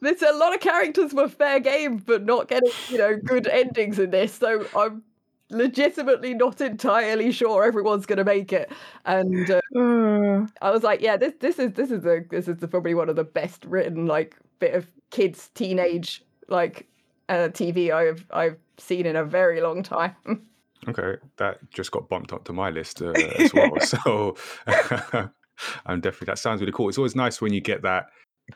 There's 0.00 0.22
a 0.22 0.32
lot 0.32 0.54
of 0.54 0.60
characters 0.60 1.14
were 1.14 1.28
fair 1.28 1.60
game, 1.60 1.98
but 1.98 2.24
not 2.24 2.48
getting 2.48 2.70
you 2.88 2.98
know 2.98 3.16
good 3.16 3.46
endings 3.46 4.00
in 4.00 4.10
this. 4.10 4.34
So 4.34 4.66
I'm 4.76 5.02
legitimately 5.52 6.34
not 6.34 6.60
entirely 6.60 7.32
sure 7.32 7.64
everyone's 7.64 8.06
going 8.06 8.18
to 8.18 8.24
make 8.24 8.52
it. 8.52 8.70
And 9.04 9.50
uh, 9.50 9.60
Uh, 10.42 10.46
I 10.60 10.70
was 10.70 10.82
like, 10.82 11.00
yeah, 11.00 11.16
this 11.16 11.34
this 11.40 11.58
is 11.58 11.72
this 11.72 11.90
is 11.90 12.04
a 12.04 12.20
this 12.30 12.48
is 12.48 12.58
probably 12.70 12.94
one 12.94 13.08
of 13.08 13.16
the 13.16 13.24
best 13.24 13.64
written 13.64 14.06
like 14.06 14.36
bit 14.58 14.74
of 14.74 14.86
kids 15.10 15.50
teenage 15.54 16.22
like 16.48 16.86
uh, 17.28 17.48
TV 17.48 17.90
I've 17.90 18.26
I've 18.30 18.58
seen 18.78 19.06
in 19.06 19.16
a 19.16 19.24
very 19.24 19.60
long 19.60 19.82
time. 19.82 20.16
okay, 20.88 21.16
that 21.36 21.58
just 21.70 21.90
got 21.90 22.08
bumped 22.08 22.32
up 22.32 22.44
to 22.44 22.52
my 22.52 22.70
list 22.70 23.02
uh, 23.02 23.10
as 23.10 23.54
well. 23.54 23.80
so 23.80 24.36
I'm 25.86 26.00
definitely 26.00 26.26
that 26.26 26.38
sounds 26.38 26.60
really 26.60 26.72
cool. 26.72 26.88
It's 26.88 26.98
always 26.98 27.16
nice 27.16 27.40
when 27.40 27.52
you 27.52 27.60
get 27.60 27.82
that 27.82 28.06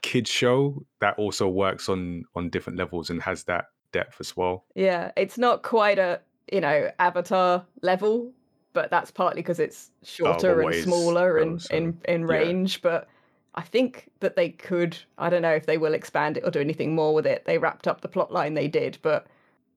kids 0.03 0.29
show 0.29 0.85
that 1.01 1.17
also 1.19 1.49
works 1.49 1.89
on 1.89 2.25
on 2.35 2.51
different 2.51 2.79
levels 2.79 3.11
and 3.11 3.23
has 3.23 3.45
that 3.45 3.67
depth 3.93 4.17
as 4.21 4.37
well. 4.37 4.65
yeah, 4.75 5.13
it's 5.17 5.39
not 5.39 5.63
quite 5.63 5.99
a 5.99 6.21
you 6.53 6.61
know 6.61 6.91
Avatar 6.99 7.65
level, 7.83 8.33
but 8.73 8.91
that's 8.91 9.11
partly 9.11 9.43
because 9.43 9.61
it's 9.61 9.91
oh, 9.91 10.07
shorter 10.07 10.61
and 10.63 10.75
smaller 10.83 11.39
in 11.39 11.49
oh, 11.49 11.53
goes, 11.53 11.67
in 11.71 11.93
so, 11.93 12.13
in 12.13 12.21
yeah. 12.23 12.27
range. 12.27 12.83
But 12.83 13.09
I 13.55 13.63
think 13.63 14.11
that 14.21 14.37
they 14.37 14.51
could. 14.51 14.97
I 15.19 15.31
don't 15.31 15.43
know 15.43 15.55
if 15.55 15.67
they 15.67 15.79
will 15.79 15.95
expand 15.95 16.37
it 16.37 16.45
or 16.45 16.51
do 16.51 16.61
anything 16.61 16.95
more 16.95 17.15
with 17.15 17.27
it. 17.27 17.45
They 17.47 17.59
wrapped 17.59 17.89
up 17.89 18.01
the 18.01 18.09
plot 18.09 18.33
line 18.33 18.55
they 18.55 18.69
did, 18.69 18.99
but 19.03 19.27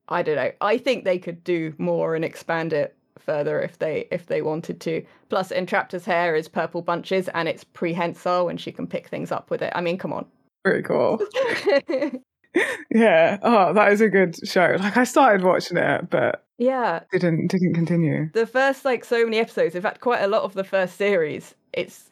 I 0.08 0.22
don't 0.22 0.36
know. 0.36 0.52
I 0.60 0.76
think 0.78 1.04
they 1.04 1.18
could 1.18 1.42
do 1.44 1.74
more 1.78 2.14
and 2.14 2.24
expand 2.24 2.72
it 2.72 2.96
further 3.18 3.60
if 3.60 3.78
they 3.78 4.08
if 4.10 4.26
they 4.26 4.42
wanted 4.42 4.80
to. 4.82 5.04
Plus, 5.28 5.52
Entrapta's 5.52 6.04
hair 6.04 6.34
is 6.34 6.48
purple 6.48 6.82
bunches 6.82 7.28
and 7.28 7.48
it's 7.48 7.64
prehensile 7.64 8.48
and 8.48 8.60
she 8.60 8.72
can 8.72 8.86
pick 8.86 9.08
things 9.08 9.30
up 9.32 9.50
with 9.50 9.62
it. 9.62 9.72
I 9.74 9.80
mean, 9.80 9.98
come 9.98 10.12
on. 10.12 10.26
very 10.64 10.82
cool. 10.82 11.20
yeah. 12.90 13.38
Oh, 13.42 13.72
that 13.72 13.92
is 13.92 14.00
a 14.00 14.08
good 14.08 14.36
show. 14.48 14.76
Like 14.78 14.96
I 14.96 15.04
started 15.04 15.42
watching 15.44 15.76
it, 15.76 16.10
but 16.10 16.44
Yeah, 16.60 17.00
didn't 17.10 17.48
didn't 17.48 17.74
continue. 17.74 18.30
the 18.34 18.46
first 18.46 18.84
like 18.84 19.04
so 19.04 19.24
many 19.24 19.38
episodes. 19.38 19.74
In 19.74 19.82
fact, 19.82 20.00
quite 20.00 20.20
a 20.22 20.28
lot 20.28 20.42
of 20.42 20.54
the 20.54 20.62
first 20.64 20.96
series. 20.96 21.54
It's 21.72 22.10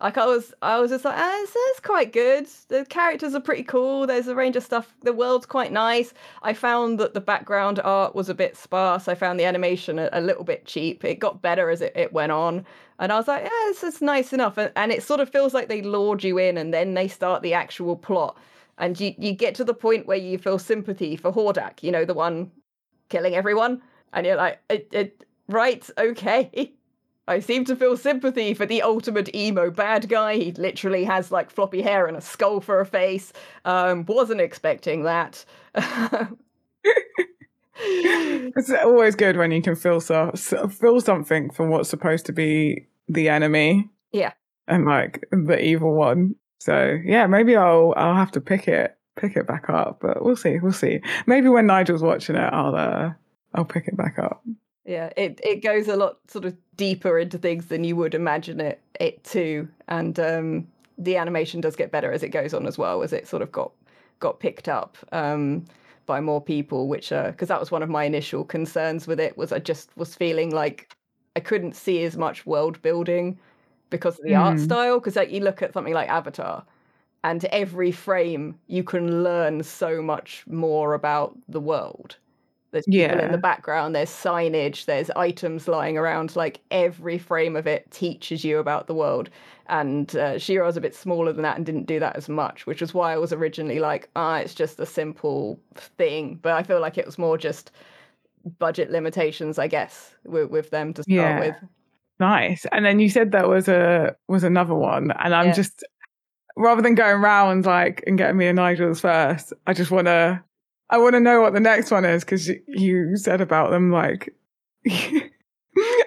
like 0.00 0.18
I 0.18 0.26
was, 0.26 0.54
I 0.62 0.80
was 0.80 0.90
just 0.92 1.04
like, 1.04 1.16
ah, 1.18 1.42
it's, 1.42 1.52
it's 1.56 1.80
quite 1.80 2.12
good. 2.12 2.48
The 2.68 2.86
characters 2.86 3.34
are 3.34 3.40
pretty 3.40 3.64
cool. 3.64 4.06
There's 4.06 4.28
a 4.28 4.34
range 4.36 4.56
of 4.56 4.64
stuff. 4.64 4.94
The 5.02 5.12
world's 5.12 5.46
quite 5.46 5.72
nice. 5.72 6.14
I 6.42 6.54
found 6.54 7.00
that 7.00 7.14
the 7.14 7.20
background 7.20 7.80
art 7.84 8.14
was 8.14 8.28
a 8.30 8.34
bit 8.34 8.56
sparse. 8.56 9.08
I 9.08 9.14
found 9.16 9.40
the 9.40 9.44
animation 9.44 9.98
a, 9.98 10.08
a 10.12 10.20
little 10.22 10.44
bit 10.44 10.66
cheap. 10.66 11.04
It 11.04 11.20
got 11.20 11.42
better 11.42 11.70
as 11.70 11.82
it, 11.82 11.92
it 11.96 12.12
went 12.12 12.32
on, 12.32 12.64
and 13.00 13.12
I 13.12 13.16
was 13.18 13.28
like, 13.28 13.44
yeah, 13.44 13.50
this 13.68 13.84
is 13.84 14.02
nice 14.02 14.32
enough. 14.32 14.58
And, 14.58 14.72
and 14.76 14.92
it 14.92 15.02
sort 15.04 15.20
of 15.20 15.30
feels 15.30 15.54
like 15.54 15.68
they 15.68 15.82
lured 15.82 16.24
you 16.24 16.38
in, 16.38 16.58
and 16.58 16.72
then 16.74 16.94
they 16.94 17.08
start 17.08 17.42
the 17.42 17.54
actual 17.54 17.96
plot. 17.96 18.38
And 18.78 18.98
you, 19.00 19.14
you 19.18 19.32
get 19.34 19.54
to 19.56 19.64
the 19.64 19.74
point 19.74 20.06
where 20.06 20.16
you 20.18 20.38
feel 20.38 20.58
sympathy 20.58 21.16
for 21.16 21.32
Hordak, 21.32 21.82
you 21.82 21.90
know, 21.92 22.04
the 22.04 22.14
one 22.14 22.52
killing 23.08 23.34
everyone. 23.34 23.82
And 24.12 24.26
you're 24.26 24.36
like, 24.36 24.60
it, 24.70 24.88
it, 24.92 25.24
right, 25.48 25.88
okay. 25.98 26.72
I 27.28 27.40
seem 27.40 27.66
to 27.66 27.76
feel 27.76 27.96
sympathy 27.96 28.54
for 28.54 28.64
the 28.64 28.80
ultimate 28.80 29.34
emo 29.34 29.70
bad 29.70 30.08
guy. 30.08 30.36
He 30.36 30.52
literally 30.52 31.04
has 31.04 31.30
like 31.30 31.50
floppy 31.50 31.82
hair 31.82 32.06
and 32.06 32.16
a 32.16 32.22
skull 32.22 32.62
for 32.62 32.80
a 32.80 32.86
face. 32.86 33.34
Um, 33.66 34.06
wasn't 34.06 34.40
expecting 34.40 35.02
that. 35.02 35.44
It's 37.80 38.72
always 38.72 39.14
good 39.14 39.36
when 39.36 39.52
you 39.52 39.62
can 39.62 39.76
feel 39.76 40.00
so, 40.00 40.32
so 40.34 40.68
feel 40.68 41.00
something 41.00 41.50
from 41.50 41.70
what's 41.70 41.88
supposed 41.88 42.26
to 42.26 42.32
be 42.32 42.88
the 43.08 43.28
enemy. 43.28 43.88
Yeah. 44.12 44.32
And 44.66 44.84
like 44.84 45.24
the 45.30 45.62
evil 45.62 45.94
one. 45.94 46.34
So 46.58 46.98
yeah, 47.04 47.26
maybe 47.26 47.56
I'll 47.56 47.94
I'll 47.96 48.16
have 48.16 48.32
to 48.32 48.40
pick 48.40 48.66
it 48.66 48.97
pick 49.18 49.36
it 49.36 49.46
back 49.46 49.68
up, 49.68 49.98
but 50.00 50.24
we'll 50.24 50.36
see, 50.36 50.58
we'll 50.60 50.72
see. 50.72 51.00
Maybe 51.26 51.48
when 51.48 51.66
Nigel's 51.66 52.02
watching 52.02 52.36
it, 52.36 52.52
I'll 52.52 52.74
uh 52.76 53.12
I'll 53.54 53.64
pick 53.64 53.86
it 53.88 53.96
back 53.96 54.18
up. 54.18 54.42
yeah, 54.84 55.10
it, 55.16 55.40
it 55.42 55.62
goes 55.62 55.88
a 55.88 55.96
lot 55.96 56.18
sort 56.28 56.44
of 56.44 56.56
deeper 56.76 57.18
into 57.18 57.36
things 57.38 57.66
than 57.66 57.84
you 57.84 57.96
would 57.96 58.14
imagine 58.14 58.60
it 58.60 58.80
it 59.00 59.22
to. 59.24 59.68
And 59.88 60.18
um, 60.18 60.68
the 60.96 61.16
animation 61.16 61.60
does 61.60 61.76
get 61.76 61.90
better 61.92 62.12
as 62.12 62.22
it 62.22 62.30
goes 62.30 62.54
on 62.54 62.66
as 62.66 62.78
well, 62.78 63.02
as 63.02 63.12
it 63.12 63.28
sort 63.28 63.42
of 63.42 63.52
got 63.52 63.72
got 64.20 64.40
picked 64.40 64.68
up 64.68 64.96
um, 65.12 65.64
by 66.06 66.20
more 66.20 66.40
people, 66.42 66.88
which 66.88 67.12
uh 67.12 67.30
because 67.30 67.48
that 67.48 67.60
was 67.60 67.70
one 67.70 67.82
of 67.82 67.88
my 67.90 68.04
initial 68.04 68.44
concerns 68.44 69.06
with 69.06 69.20
it 69.20 69.36
was 69.36 69.52
I 69.52 69.58
just 69.58 69.90
was 69.96 70.14
feeling 70.14 70.50
like 70.50 70.96
I 71.36 71.40
couldn't 71.40 71.76
see 71.76 72.02
as 72.04 72.16
much 72.16 72.46
world 72.46 72.80
building 72.82 73.38
because 73.90 74.18
of 74.18 74.24
the 74.24 74.34
art 74.34 74.56
Mm. 74.56 74.64
style. 74.64 74.98
Because 75.00 75.16
like 75.16 75.30
you 75.30 75.40
look 75.40 75.62
at 75.62 75.72
something 75.72 75.94
like 75.94 76.08
Avatar, 76.08 76.64
and 77.24 77.44
every 77.46 77.92
frame 77.92 78.58
you 78.66 78.82
can 78.84 79.22
learn 79.24 79.62
so 79.62 80.00
much 80.02 80.44
more 80.48 80.94
about 80.94 81.36
the 81.48 81.60
world. 81.60 82.16
There's 82.70 82.86
people 82.88 83.18
in 83.20 83.32
the 83.32 83.38
background, 83.38 83.94
there's 83.94 84.10
signage, 84.10 84.84
there's 84.84 85.10
items 85.10 85.68
lying 85.68 85.96
around. 85.96 86.36
Like 86.36 86.60
every 86.70 87.18
frame 87.18 87.56
of 87.56 87.66
it 87.66 87.90
teaches 87.90 88.44
you 88.44 88.58
about 88.58 88.86
the 88.86 88.94
world. 88.94 89.30
And 89.68 90.14
uh, 90.16 90.38
She-Ra's 90.38 90.76
a 90.76 90.80
bit 90.80 90.94
smaller 90.94 91.32
than 91.32 91.42
that 91.42 91.56
and 91.56 91.64
didn't 91.64 91.86
do 91.86 91.98
that 92.00 92.16
as 92.16 92.28
much, 92.28 92.66
which 92.66 92.82
is 92.82 92.92
why 92.94 93.12
I 93.14 93.18
was 93.18 93.32
originally 93.32 93.80
like, 93.80 94.10
ah, 94.16 94.36
it's 94.38 94.54
just 94.54 94.78
a 94.80 94.86
simple 94.86 95.58
thing. 95.76 96.38
But 96.42 96.52
I 96.52 96.62
feel 96.62 96.80
like 96.80 96.98
it 96.98 97.06
was 97.06 97.18
more 97.18 97.38
just 97.38 97.70
budget 98.58 98.90
limitations, 98.90 99.58
I 99.58 99.66
guess, 99.68 100.14
with, 100.24 100.50
with 100.50 100.70
them 100.70 100.92
to 100.94 101.02
start 101.04 101.36
Yeah. 101.36 101.38
with. 101.38 101.56
Nice. 102.20 102.66
And 102.72 102.84
then 102.84 102.98
you 103.00 103.08
said 103.10 103.30
there 103.32 103.48
was 103.48 103.68
a 103.68 104.16
was 104.28 104.44
another 104.44 104.74
one, 104.74 105.12
and 105.12 105.34
I'm 105.34 105.46
Yeah. 105.48 105.52
just 105.52 105.84
rather 106.58 106.82
than 106.82 106.94
going 106.94 107.20
round 107.20 107.64
like 107.64 108.02
and 108.06 108.18
getting 108.18 108.36
me 108.36 108.46
a 108.46 108.52
Nigel's 108.52 109.00
first, 109.00 109.52
I 109.66 109.72
just 109.72 109.90
want 109.90 110.06
to 110.06 110.42
I 110.90 110.98
want 110.98 111.14
to 111.14 111.20
know 111.20 111.40
what 111.40 111.52
the 111.52 111.60
next 111.60 111.90
one 111.90 112.04
is 112.04 112.24
because 112.24 112.50
you 112.66 113.16
said 113.16 113.40
about 113.40 113.70
them 113.70 113.90
like. 113.90 114.34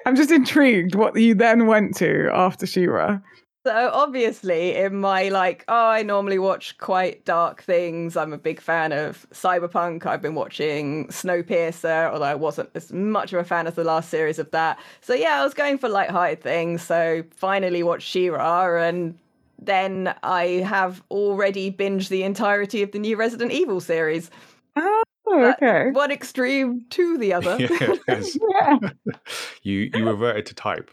I'm 0.06 0.16
just 0.16 0.32
intrigued 0.32 0.96
what 0.96 1.16
you 1.16 1.34
then 1.34 1.68
went 1.68 1.96
to 1.98 2.30
after 2.34 2.66
She-Ra. 2.66 3.20
So 3.66 3.92
obviously, 3.94 4.76
in 4.76 5.00
my 5.00 5.30
like, 5.30 5.64
oh, 5.68 5.90
I 5.90 6.02
normally 6.02 6.40
watch 6.40 6.78
quite 6.80 7.24
dark 7.26 7.62
things. 7.62 8.18
I'm 8.18 8.34
a 8.34 8.38
big 8.38 8.60
fan 8.60 8.92
of 8.92 9.28
cyberpunk. 9.32 10.06
I've 10.08 10.22
been 10.22 10.34
watching 10.34 11.08
Snowpiercer, 11.08 12.12
although 12.12 12.26
I 12.26 12.36
wasn't 12.36 12.72
as 12.74 12.92
much 12.92 13.34
of 13.34 13.40
a 13.40 13.44
fan 13.44 13.68
as 13.68 13.76
the 13.76 13.84
last 13.84 14.10
series 14.10 14.40
of 14.40 14.50
that. 14.52 14.80
So 15.02 15.14
yeah, 15.14 15.40
I 15.40 15.44
was 15.44 15.54
going 15.54 15.78
for 15.78 15.88
light-hearted 15.88 16.42
things. 16.42 16.82
So 16.82 17.24
finally 17.36 17.84
watched 17.84 18.08
She-Ra, 18.08 18.78
and 18.80 19.18
then 19.62 20.14
I 20.24 20.46
have 20.68 21.04
already 21.12 21.72
binged 21.72 22.10
the 22.10 22.24
entirety 22.24 22.82
of 22.82 22.92
the 22.92 23.00
new 23.00 23.16
Resident 23.16 23.52
Evil 23.52 23.80
series. 23.80 24.30
Oh, 24.76 25.04
But- 25.26 25.62
okay. 25.64 25.92
One 25.92 26.12
extreme 26.12 26.86
to 26.90 27.18
the 27.18 27.34
other. 27.34 27.58
Yes. 28.08 28.38
Yeah. 28.52 28.78
you 29.64 29.92
you 29.94 30.06
reverted 30.10 30.46
to 30.48 30.56
type. 30.56 30.92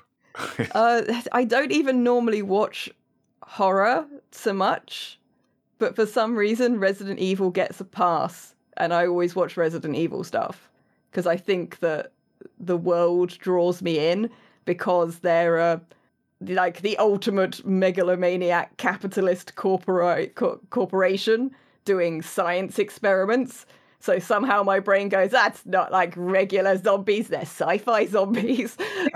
Uh, 0.74 1.02
I 1.32 1.44
don't 1.44 1.72
even 1.72 2.04
normally 2.04 2.42
watch 2.42 2.88
horror 3.42 4.06
so 4.30 4.52
much, 4.52 5.18
but 5.78 5.96
for 5.96 6.06
some 6.06 6.36
reason, 6.36 6.78
Resident 6.78 7.18
Evil 7.18 7.50
gets 7.50 7.80
a 7.80 7.84
pass, 7.84 8.54
and 8.76 8.92
I 8.94 9.06
always 9.06 9.34
watch 9.34 9.56
Resident 9.56 9.96
Evil 9.96 10.22
stuff 10.22 10.68
because 11.10 11.26
I 11.26 11.36
think 11.36 11.80
that 11.80 12.12
the 12.60 12.76
world 12.76 13.30
draws 13.38 13.82
me 13.82 13.98
in 14.10 14.30
because 14.64 15.20
there 15.20 15.54
are 15.56 15.72
uh, 15.72 15.78
like 16.40 16.82
the 16.82 16.96
ultimate 16.98 17.64
megalomaniac 17.66 18.76
capitalist 18.76 19.54
corporate 19.56 20.34
co- 20.34 20.60
corporation 20.70 21.50
doing 21.84 22.22
science 22.22 22.78
experiments. 22.78 23.66
So 24.00 24.18
somehow 24.18 24.62
my 24.62 24.78
brain 24.78 25.08
goes, 25.08 25.30
that's 25.30 25.66
not 25.66 25.90
like 25.90 26.12
regular 26.16 26.76
zombies, 26.76 27.28
they're 27.28 27.40
sci-fi 27.40 28.06
zombies. 28.06 28.76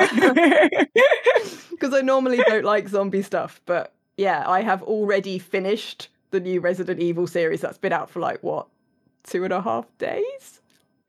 because 1.71 1.95
I 1.95 2.01
normally 2.01 2.39
don't 2.47 2.65
like 2.65 2.89
zombie 2.89 3.23
stuff. 3.23 3.61
But 3.67 3.93
yeah, 4.17 4.45
I 4.49 4.63
have 4.63 4.83
already 4.83 5.39
finished 5.39 6.09
the 6.31 6.41
new 6.41 6.61
Resident 6.61 7.01
Evil 7.01 7.27
series 7.27 7.61
that's 7.61 7.79
been 7.79 7.93
out 7.93 8.09
for 8.11 8.21
like 8.21 8.43
what 8.43 8.67
two 9.25 9.45
and 9.45 9.53
a 9.53 9.61
half 9.61 9.87
days. 9.99 10.62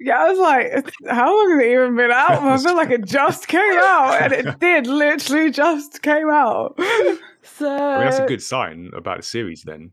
Yeah, 0.04 0.18
I 0.18 0.30
was 0.30 0.40
like, 0.40 0.94
how 1.10 1.28
long 1.34 1.52
has 1.52 1.66
it 1.66 1.72
even 1.72 1.96
been 1.96 2.12
out? 2.12 2.44
I 2.44 2.58
feel 2.58 2.76
like 2.76 2.90
it 2.90 3.06
just 3.06 3.48
came 3.48 3.72
out, 3.78 4.22
and 4.22 4.34
it 4.34 4.60
did 4.60 4.86
literally 4.86 5.50
just 5.50 6.02
came 6.02 6.30
out. 6.30 6.78
So 7.42 7.74
I 7.74 7.98
mean, 8.00 8.06
that's 8.06 8.20
a 8.20 8.26
good 8.26 8.42
sign 8.42 8.92
about 8.94 9.18
the 9.18 9.24
series 9.24 9.64
then. 9.64 9.92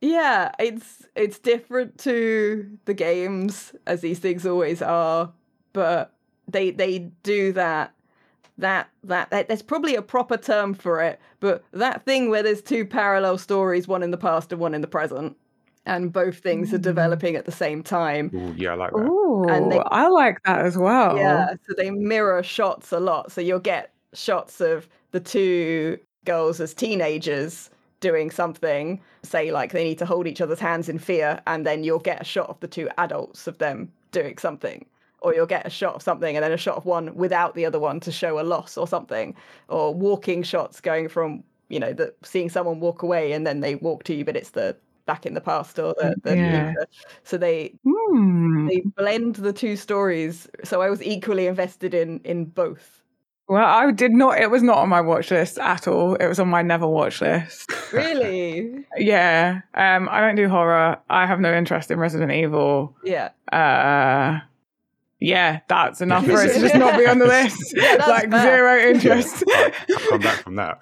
yeah, 0.00 0.50
it's 0.58 1.06
it's 1.14 1.38
different 1.38 1.98
to 1.98 2.78
the 2.84 2.94
games 2.94 3.74
as 3.86 4.00
these 4.00 4.18
things 4.18 4.44
always 4.44 4.82
are, 4.82 5.32
but 5.72 6.12
they 6.48 6.70
they 6.72 6.98
do 7.22 7.52
that 7.52 7.94
that 8.58 8.90
that, 9.04 9.30
that 9.30 9.48
there's 9.48 9.62
probably 9.62 9.94
a 9.94 10.02
proper 10.02 10.36
term 10.36 10.74
for 10.74 11.00
it, 11.00 11.20
but 11.40 11.64
that 11.72 12.04
thing 12.04 12.28
where 12.28 12.42
there's 12.42 12.62
two 12.62 12.84
parallel 12.84 13.38
stories, 13.38 13.86
one 13.86 14.02
in 14.02 14.10
the 14.10 14.18
past 14.18 14.52
and 14.52 14.60
one 14.60 14.74
in 14.74 14.80
the 14.80 14.88
present, 14.88 15.36
and 15.86 16.12
both 16.12 16.38
things 16.38 16.72
are 16.72 16.78
Mm. 16.78 16.82
developing 16.82 17.36
at 17.36 17.44
the 17.44 17.52
same 17.52 17.82
time. 17.82 18.30
Ooh, 18.34 18.54
yeah, 18.56 18.72
I 18.72 18.74
like 18.74 18.92
that. 18.92 18.98
Ooh, 19.06 19.44
And 19.48 19.70
they- 19.72 19.78
I 19.86 20.08
like 20.08 20.42
that 20.44 20.60
as 20.64 20.78
well. 20.78 21.16
Yeah, 21.16 21.54
so 21.66 21.74
they 21.76 21.90
mirror 21.90 22.42
shots 22.42 22.92
a 22.92 23.00
lot. 23.00 23.30
So 23.32 23.40
you'll 23.40 23.58
get 23.58 23.90
shots 24.14 24.60
of 24.60 24.88
the 25.12 25.20
two 25.20 25.98
girls 26.24 26.60
as 26.60 26.72
teenagers 26.74 27.70
doing 28.00 28.30
something, 28.30 29.00
say 29.22 29.50
like 29.50 29.72
they 29.72 29.84
need 29.84 29.98
to 29.98 30.06
hold 30.06 30.26
each 30.26 30.40
other's 30.40 30.60
hands 30.60 30.88
in 30.88 30.98
fear, 30.98 31.40
and 31.46 31.66
then 31.66 31.84
you'll 31.84 31.98
get 31.98 32.20
a 32.20 32.24
shot 32.24 32.48
of 32.48 32.58
the 32.60 32.68
two 32.68 32.88
adults 32.98 33.46
of 33.46 33.58
them 33.58 33.90
doing 34.12 34.36
something. 34.38 34.84
Or 35.20 35.34
you'll 35.34 35.46
get 35.46 35.66
a 35.66 35.70
shot 35.70 35.94
of 35.94 36.02
something 36.02 36.36
and 36.36 36.44
then 36.44 36.52
a 36.52 36.56
shot 36.58 36.76
of 36.76 36.84
one 36.84 37.14
without 37.16 37.54
the 37.54 37.64
other 37.64 37.80
one 37.80 37.98
to 38.00 38.12
show 38.12 38.38
a 38.38 38.42
loss 38.42 38.76
or 38.76 38.86
something. 38.86 39.34
Or 39.68 39.94
walking 39.94 40.42
shots 40.42 40.82
going 40.82 41.08
from, 41.08 41.42
you 41.70 41.80
know, 41.80 41.94
the 41.94 42.12
seeing 42.22 42.50
someone 42.50 42.78
walk 42.78 43.02
away 43.02 43.32
and 43.32 43.46
then 43.46 43.60
they 43.60 43.74
walk 43.76 44.04
to 44.04 44.14
you, 44.14 44.22
but 44.24 44.36
it's 44.36 44.50
the 44.50 44.76
back 45.06 45.26
in 45.26 45.34
the 45.34 45.40
past 45.40 45.78
or 45.78 45.94
the, 45.98 46.14
the 46.22 46.36
Yeah. 46.36 46.66
future. 46.72 46.86
So 47.22 47.36
they 47.38 47.74
Hmm. 47.84 48.68
they 48.68 48.80
blend 48.96 49.36
the 49.36 49.52
two 49.52 49.76
stories 49.76 50.48
so 50.64 50.80
i 50.82 50.88
was 50.90 51.02
equally 51.02 51.46
invested 51.46 51.92
in 51.94 52.20
in 52.24 52.44
both 52.46 53.02
Well, 53.46 53.62
I 53.64 53.92
did 53.92 54.12
not. 54.12 54.38
It 54.40 54.50
was 54.50 54.62
not 54.62 54.78
on 54.78 54.88
my 54.88 55.02
watch 55.02 55.30
list 55.30 55.58
at 55.58 55.86
all. 55.86 56.14
It 56.14 56.26
was 56.28 56.38
on 56.40 56.48
my 56.48 56.62
never 56.62 56.86
watch 56.88 57.20
list. 57.20 57.70
really 57.92 58.86
Yeah. 58.96 59.60
Um. 59.74 60.08
I 60.10 60.20
don't 60.22 60.36
do 60.36 60.48
horror. 60.48 60.96
I 61.10 61.26
have 61.26 61.40
no 61.40 61.52
interest 61.54 61.90
in 61.90 61.98
Resident 61.98 62.32
Evil. 62.32 62.96
yeah 63.04 63.28
Uh. 63.52 64.40
Yeah, 65.20 65.60
that's 65.68 66.00
enough 66.06 66.24
for 66.24 66.42
it 66.42 66.54
to 66.54 66.60
just 66.60 66.74
not 66.74 66.98
be 66.98 67.06
on 67.06 67.18
the 67.18 67.26
list. 67.38 67.74
Yeah, 67.76 67.96
like 68.08 68.30
fair. 68.30 68.42
zero 68.42 68.78
interest. 68.90 69.44
I'll 69.54 70.08
come 70.08 70.20
back 70.20 70.38
from 70.42 70.56
that. 70.56 70.78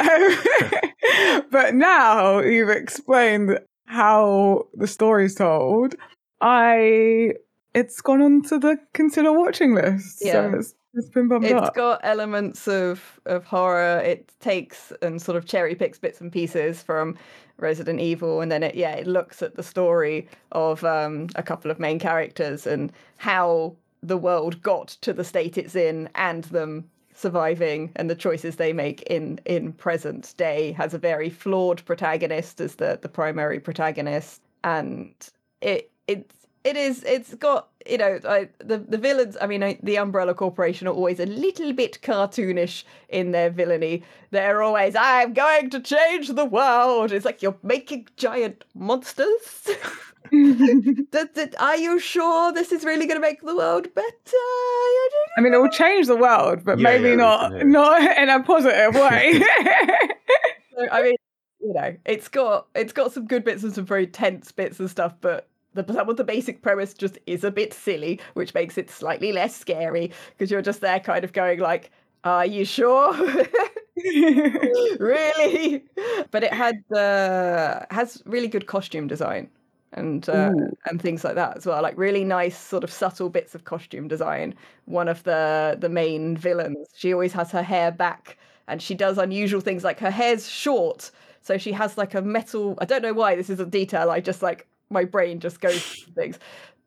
Um, 0.00 0.87
but 1.50 1.74
now 1.74 2.38
you've 2.40 2.68
explained 2.70 3.58
how 3.86 4.66
the 4.74 4.86
story's 4.86 5.34
told, 5.34 5.94
I 6.40 7.34
it's 7.74 8.00
gone 8.00 8.22
on 8.22 8.42
to 8.42 8.58
the 8.58 8.78
consider 8.92 9.32
watching 9.32 9.74
list. 9.74 10.18
Yeah. 10.20 10.32
So 10.50 10.58
it's 10.58 10.74
It's 10.94 11.08
been 11.10 11.28
bumped 11.28 11.46
It's 11.46 11.54
up. 11.54 11.74
got 11.74 12.00
elements 12.02 12.66
of 12.68 13.20
of 13.26 13.44
horror. 13.44 13.98
It 14.00 14.32
takes 14.40 14.92
and 15.02 15.20
sort 15.20 15.36
of 15.36 15.46
cherry 15.46 15.74
picks 15.74 15.98
bits 15.98 16.20
and 16.20 16.32
pieces 16.32 16.82
from 16.82 17.16
Resident 17.58 18.00
Evil, 18.00 18.40
and 18.40 18.50
then 18.50 18.62
it 18.62 18.74
yeah 18.74 18.92
it 18.92 19.06
looks 19.06 19.42
at 19.42 19.56
the 19.56 19.62
story 19.62 20.28
of 20.52 20.84
um, 20.84 21.28
a 21.34 21.42
couple 21.42 21.70
of 21.70 21.78
main 21.78 21.98
characters 21.98 22.66
and 22.66 22.92
how 23.16 23.74
the 24.02 24.16
world 24.16 24.62
got 24.62 24.88
to 25.02 25.12
the 25.12 25.24
state 25.24 25.58
it's 25.58 25.74
in, 25.74 26.08
and 26.14 26.44
them 26.44 26.84
surviving 27.18 27.90
and 27.96 28.08
the 28.08 28.14
choices 28.14 28.56
they 28.56 28.72
make 28.72 29.02
in 29.02 29.40
in 29.44 29.72
present 29.72 30.34
day. 30.36 30.72
Has 30.72 30.94
a 30.94 30.98
very 30.98 31.30
flawed 31.30 31.84
protagonist 31.84 32.60
as 32.60 32.76
the 32.76 32.98
the 33.00 33.08
primary 33.08 33.60
protagonist, 33.60 34.42
and 34.62 35.12
it 35.60 35.90
it's 36.06 36.34
it 36.64 36.76
is 36.76 37.02
it's 37.04 37.34
got 37.34 37.68
you 37.88 37.98
know 37.98 38.18
I, 38.28 38.48
the 38.58 38.78
the 38.78 38.98
villains 38.98 39.36
i 39.40 39.46
mean 39.46 39.62
I, 39.62 39.78
the 39.82 39.96
umbrella 39.96 40.34
corporation 40.34 40.86
are 40.88 40.92
always 40.92 41.20
a 41.20 41.26
little 41.26 41.72
bit 41.72 42.00
cartoonish 42.02 42.84
in 43.08 43.30
their 43.32 43.48
villainy. 43.50 44.02
They're 44.30 44.62
always 44.62 44.94
i'm 44.96 45.32
going 45.32 45.70
to 45.70 45.80
change 45.80 46.28
the 46.28 46.44
world. 46.44 47.12
It's 47.12 47.24
like 47.24 47.42
you're 47.42 47.56
making 47.62 48.08
giant 48.16 48.64
monsters 48.74 49.68
that, 51.12 51.34
that, 51.34 51.54
are 51.60 51.76
you 51.76 51.98
sure 51.98 52.52
this 52.52 52.72
is 52.72 52.84
really 52.84 53.06
going 53.06 53.20
to 53.20 53.26
make 53.26 53.40
the 53.42 53.56
world 53.56 53.92
better 53.94 54.08
I 54.34 55.08
don't 55.10 55.38
I 55.38 55.40
mean, 55.42 55.54
it 55.54 55.58
will 55.58 55.70
change 55.70 56.06
the 56.06 56.16
world, 56.16 56.64
but 56.64 56.78
Yeah, 56.78 56.82
maybe 56.84 57.10
yeah, 57.10 57.14
not 57.16 57.52
yeah. 57.52 57.62
not 57.64 58.18
in 58.18 58.28
a 58.28 58.42
positive 58.42 58.94
way. 58.94 59.40
know. 60.76 60.88
i 60.92 61.02
mean 61.02 61.16
you 61.60 61.72
know 61.72 61.96
it's 62.04 62.28
got 62.28 62.66
it's 62.74 62.92
got 62.92 63.12
some 63.12 63.26
good 63.26 63.44
bits 63.44 63.62
and 63.64 63.72
some 63.72 63.84
very 63.84 64.06
tense 64.06 64.52
bits 64.52 64.78
and 64.78 64.88
stuff 64.90 65.14
but 65.20 65.48
the, 65.74 65.92
some 65.92 66.08
of 66.08 66.16
the 66.16 66.24
basic 66.24 66.62
premise 66.62 66.94
just 66.94 67.18
is 67.26 67.44
a 67.44 67.50
bit 67.50 67.72
silly, 67.72 68.20
which 68.34 68.54
makes 68.54 68.78
it 68.78 68.90
slightly 68.90 69.32
less 69.32 69.54
scary 69.54 70.10
because 70.30 70.50
you're 70.50 70.62
just 70.62 70.80
there 70.80 71.00
kind 71.00 71.24
of 71.24 71.32
going 71.32 71.60
like, 71.60 71.90
"Are 72.24 72.46
you 72.46 72.64
sure?" 72.64 73.12
really? 74.98 75.84
But 76.30 76.44
it 76.44 76.52
had 76.52 76.82
uh, 76.92 77.84
has 77.90 78.22
really 78.26 78.48
good 78.48 78.66
costume 78.66 79.06
design 79.06 79.50
and 79.92 80.28
uh, 80.28 80.50
and 80.86 81.00
things 81.00 81.24
like 81.24 81.34
that 81.34 81.56
as 81.56 81.66
well. 81.66 81.82
Like 81.82 81.96
really 81.96 82.24
nice 82.24 82.58
sort 82.58 82.84
of 82.84 82.90
subtle 82.90 83.30
bits 83.30 83.54
of 83.54 83.64
costume 83.64 84.08
design. 84.08 84.54
One 84.86 85.08
of 85.08 85.22
the 85.24 85.76
the 85.78 85.88
main 85.88 86.36
villains, 86.36 86.88
she 86.94 87.12
always 87.12 87.32
has 87.32 87.50
her 87.52 87.62
hair 87.62 87.90
back, 87.90 88.38
and 88.66 88.82
she 88.82 88.94
does 88.94 89.18
unusual 89.18 89.60
things 89.60 89.84
like 89.84 89.98
her 90.00 90.10
hair's 90.10 90.48
short, 90.48 91.10
so 91.40 91.58
she 91.58 91.72
has 91.72 91.96
like 91.96 92.14
a 92.14 92.22
metal. 92.22 92.76
I 92.80 92.84
don't 92.84 93.02
know 93.02 93.14
why 93.14 93.36
this 93.36 93.50
is 93.50 93.60
a 93.60 93.66
detail. 93.66 94.10
I 94.10 94.20
just 94.20 94.42
like 94.42 94.66
my 94.90 95.04
brain 95.04 95.40
just 95.40 95.60
goes 95.60 95.82
things, 96.14 96.38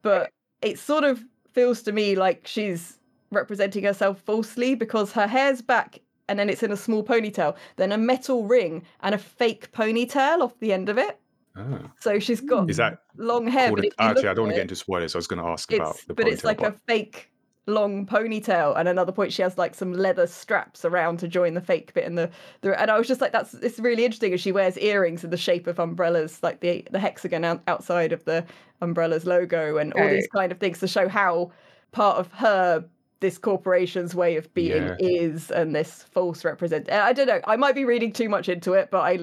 but 0.01 0.29
it 0.61 0.79
sort 0.79 1.03
of 1.03 1.23
feels 1.53 1.81
to 1.83 1.91
me 1.91 2.15
like 2.15 2.45
she's 2.45 2.97
representing 3.31 3.83
herself 3.83 4.19
falsely 4.21 4.75
because 4.75 5.11
her 5.13 5.27
hair's 5.27 5.61
back 5.61 5.99
and 6.27 6.39
then 6.39 6.49
it's 6.49 6.63
in 6.63 6.71
a 6.71 6.77
small 6.77 7.03
ponytail, 7.03 7.55
then 7.75 7.91
a 7.91 7.97
metal 7.97 8.45
ring 8.45 8.83
and 9.01 9.13
a 9.13 9.17
fake 9.17 9.71
ponytail 9.73 10.41
off 10.41 10.57
the 10.59 10.71
end 10.71 10.87
of 10.87 10.97
it. 10.97 11.19
Ah. 11.55 11.91
So 11.99 12.19
she's 12.19 12.41
got 12.41 12.69
Is 12.69 12.77
that 12.77 12.99
long 13.17 13.47
hair. 13.47 13.69
But 13.69 13.79
an- 13.79 13.85
if 13.85 13.93
you 13.99 14.05
actually? 14.05 14.29
I 14.29 14.33
don't 14.33 14.43
want 14.43 14.51
to 14.51 14.55
get 14.55 14.63
into 14.63 14.75
spoilers. 14.75 15.15
I 15.15 15.17
was 15.17 15.27
going 15.27 15.41
to 15.41 15.47
ask 15.47 15.71
about 15.71 15.95
it's 15.95 16.05
the 16.05 16.13
but 16.13 16.27
it's 16.27 16.41
ponytail, 16.41 16.45
like 16.45 16.61
a 16.61 16.75
fake 16.87 17.31
long 17.67 18.07
ponytail 18.07 18.75
and 18.75 18.87
another 18.87 19.11
point 19.11 19.31
she 19.31 19.43
has 19.43 19.55
like 19.57 19.75
some 19.75 19.93
leather 19.93 20.25
straps 20.25 20.83
around 20.83 21.19
to 21.19 21.27
join 21.27 21.53
the 21.53 21.61
fake 21.61 21.93
bit 21.93 22.05
in 22.05 22.15
the, 22.15 22.29
the 22.61 22.79
and 22.81 22.89
I 22.89 22.97
was 22.97 23.07
just 23.07 23.21
like 23.21 23.31
that's 23.31 23.53
it's 23.53 23.77
really 23.77 24.03
interesting 24.03 24.33
as 24.33 24.41
she 24.41 24.51
wears 24.51 24.79
earrings 24.79 25.23
in 25.23 25.29
the 25.29 25.37
shape 25.37 25.67
of 25.67 25.77
umbrellas 25.77 26.41
like 26.41 26.61
the 26.61 26.85
the 26.89 26.99
hexagon 26.99 27.45
out, 27.45 27.61
outside 27.67 28.13
of 28.13 28.25
the 28.25 28.43
umbrellas 28.81 29.27
logo 29.27 29.77
and 29.77 29.93
all 29.93 30.09
these 30.09 30.27
kind 30.27 30.51
of 30.51 30.57
things 30.59 30.79
to 30.79 30.87
show 30.87 31.07
how 31.07 31.51
part 31.91 32.17
of 32.17 32.31
her 32.33 32.83
this 33.21 33.37
corporation's 33.37 34.13
way 34.13 34.35
of 34.35 34.53
being 34.53 34.83
Yeah. 34.83 34.95
is 34.99 35.49
and 35.51 35.73
this 35.73 36.03
false 36.11 36.43
represent 36.43 36.89
uh, 36.89 37.01
I 37.05 37.13
don't 37.13 37.27
know 37.27 37.39
I 37.47 37.55
might 37.55 37.75
be 37.75 37.85
reading 37.85 38.11
too 38.11 38.27
much 38.27 38.49
into 38.49 38.73
it 38.73 38.89
but 38.91 38.99
I 39.01 39.19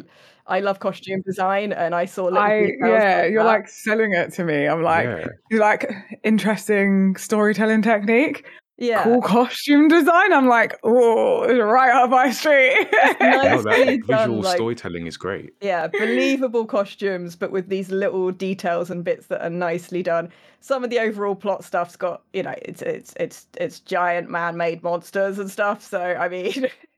I 0.46 0.60
love 0.60 0.78
costume 0.80 1.20
design 1.26 1.72
and 1.74 1.94
I 1.94 2.06
saw 2.06 2.24
little 2.24 2.38
I 2.38 2.72
yeah, 2.80 2.86
like 3.22 3.30
you're 3.32 3.42
that. 3.42 3.48
like 3.48 3.68
selling 3.68 4.12
it 4.14 4.32
to 4.34 4.44
me. 4.44 4.66
I'm 4.66 4.82
like, 4.82 5.04
yeah. 5.04 5.26
you 5.50 5.58
like 5.58 5.90
interesting 6.24 7.16
storytelling 7.16 7.82
technique, 7.82 8.46
yeah 8.78 9.02
cool 9.04 9.20
costume 9.20 9.88
design. 9.88 10.32
I'm 10.32 10.46
like, 10.48 10.78
oh, 10.84 11.46
right 11.58 11.90
up 11.92 12.10
my 12.10 12.30
street. 12.30 12.86
nice. 12.92 13.16
No, 13.20 13.60
Nicely 13.62 13.96
that 13.98 14.06
done, 14.06 14.20
visual 14.30 14.40
like- 14.42 14.56
storytelling 14.56 15.06
is 15.06 15.16
great. 15.16 15.52
Yeah, 15.60 15.88
believable 15.88 16.64
costumes, 16.64 17.36
but 17.36 17.50
with 17.50 17.68
these 17.68 17.90
little 17.90 18.30
details 18.30 18.90
and 18.90 19.04
bits 19.04 19.26
that 19.26 19.44
are 19.44 19.50
nicely 19.50 20.02
done. 20.02 20.30
Some 20.60 20.82
of 20.82 20.90
the 20.90 20.98
overall 20.98 21.36
plot 21.36 21.64
stuff's 21.64 21.94
got, 21.96 22.22
you 22.32 22.42
know, 22.42 22.54
it's 22.62 22.82
it's 22.82 23.14
it's 23.20 23.46
it's 23.58 23.78
giant 23.80 24.28
man-made 24.30 24.82
monsters 24.82 25.38
and 25.38 25.50
stuff. 25.50 25.82
So 25.82 26.00
I 26.00 26.28
mean, 26.28 26.66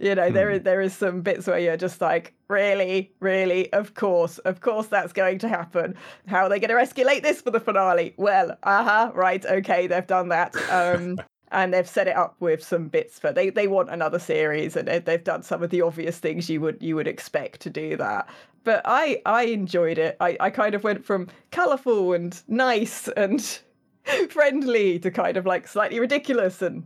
you 0.00 0.14
know, 0.14 0.30
there 0.30 0.50
Hmm. 0.50 0.56
is 0.56 0.62
there 0.62 0.80
is 0.80 0.94
some 0.94 1.20
bits 1.22 1.46
where 1.46 1.58
you're 1.58 1.76
just 1.76 2.00
like, 2.00 2.34
really, 2.48 3.12
really, 3.20 3.72
of 3.72 3.94
course, 3.94 4.38
of 4.38 4.60
course, 4.60 4.86
that's 4.88 5.12
going 5.12 5.38
to 5.40 5.48
happen. 5.48 5.94
How 6.26 6.44
are 6.44 6.48
they 6.48 6.58
going 6.60 6.70
to 6.76 6.76
escalate 6.94 7.22
this 7.22 7.40
for 7.40 7.50
the 7.50 7.60
finale? 7.60 8.14
Well, 8.16 8.56
uh 8.62 8.84
huh, 8.84 9.12
right, 9.14 9.44
okay, 9.44 9.86
they've 9.86 10.06
done 10.06 10.28
that. 10.30 10.56
Um, 10.68 11.20
and 11.52 11.72
they've 11.72 11.88
set 11.88 12.08
it 12.08 12.16
up 12.16 12.34
with 12.40 12.64
some 12.64 12.88
bits 12.88 13.18
for 13.18 13.30
they 13.30 13.48
they 13.50 13.68
want 13.68 13.88
another 13.90 14.18
series 14.18 14.74
and 14.76 14.88
they- 14.88 14.98
they've 14.98 15.22
done 15.22 15.42
some 15.42 15.62
of 15.62 15.70
the 15.70 15.82
obvious 15.82 16.18
things 16.18 16.50
you 16.50 16.60
would 16.60 16.82
you 16.82 16.96
would 16.96 17.06
expect 17.06 17.60
to 17.60 17.70
do 17.70 17.96
that 17.96 18.28
but 18.64 18.80
i 18.86 19.20
i 19.26 19.44
enjoyed 19.44 19.98
it 19.98 20.16
i 20.20 20.36
i 20.40 20.50
kind 20.50 20.74
of 20.74 20.82
went 20.82 21.04
from 21.04 21.28
colorful 21.52 22.12
and 22.12 22.42
nice 22.48 23.08
and 23.08 23.60
friendly 24.30 24.98
to 24.98 25.10
kind 25.10 25.36
of 25.36 25.46
like 25.46 25.68
slightly 25.68 26.00
ridiculous 26.00 26.60
and 26.62 26.84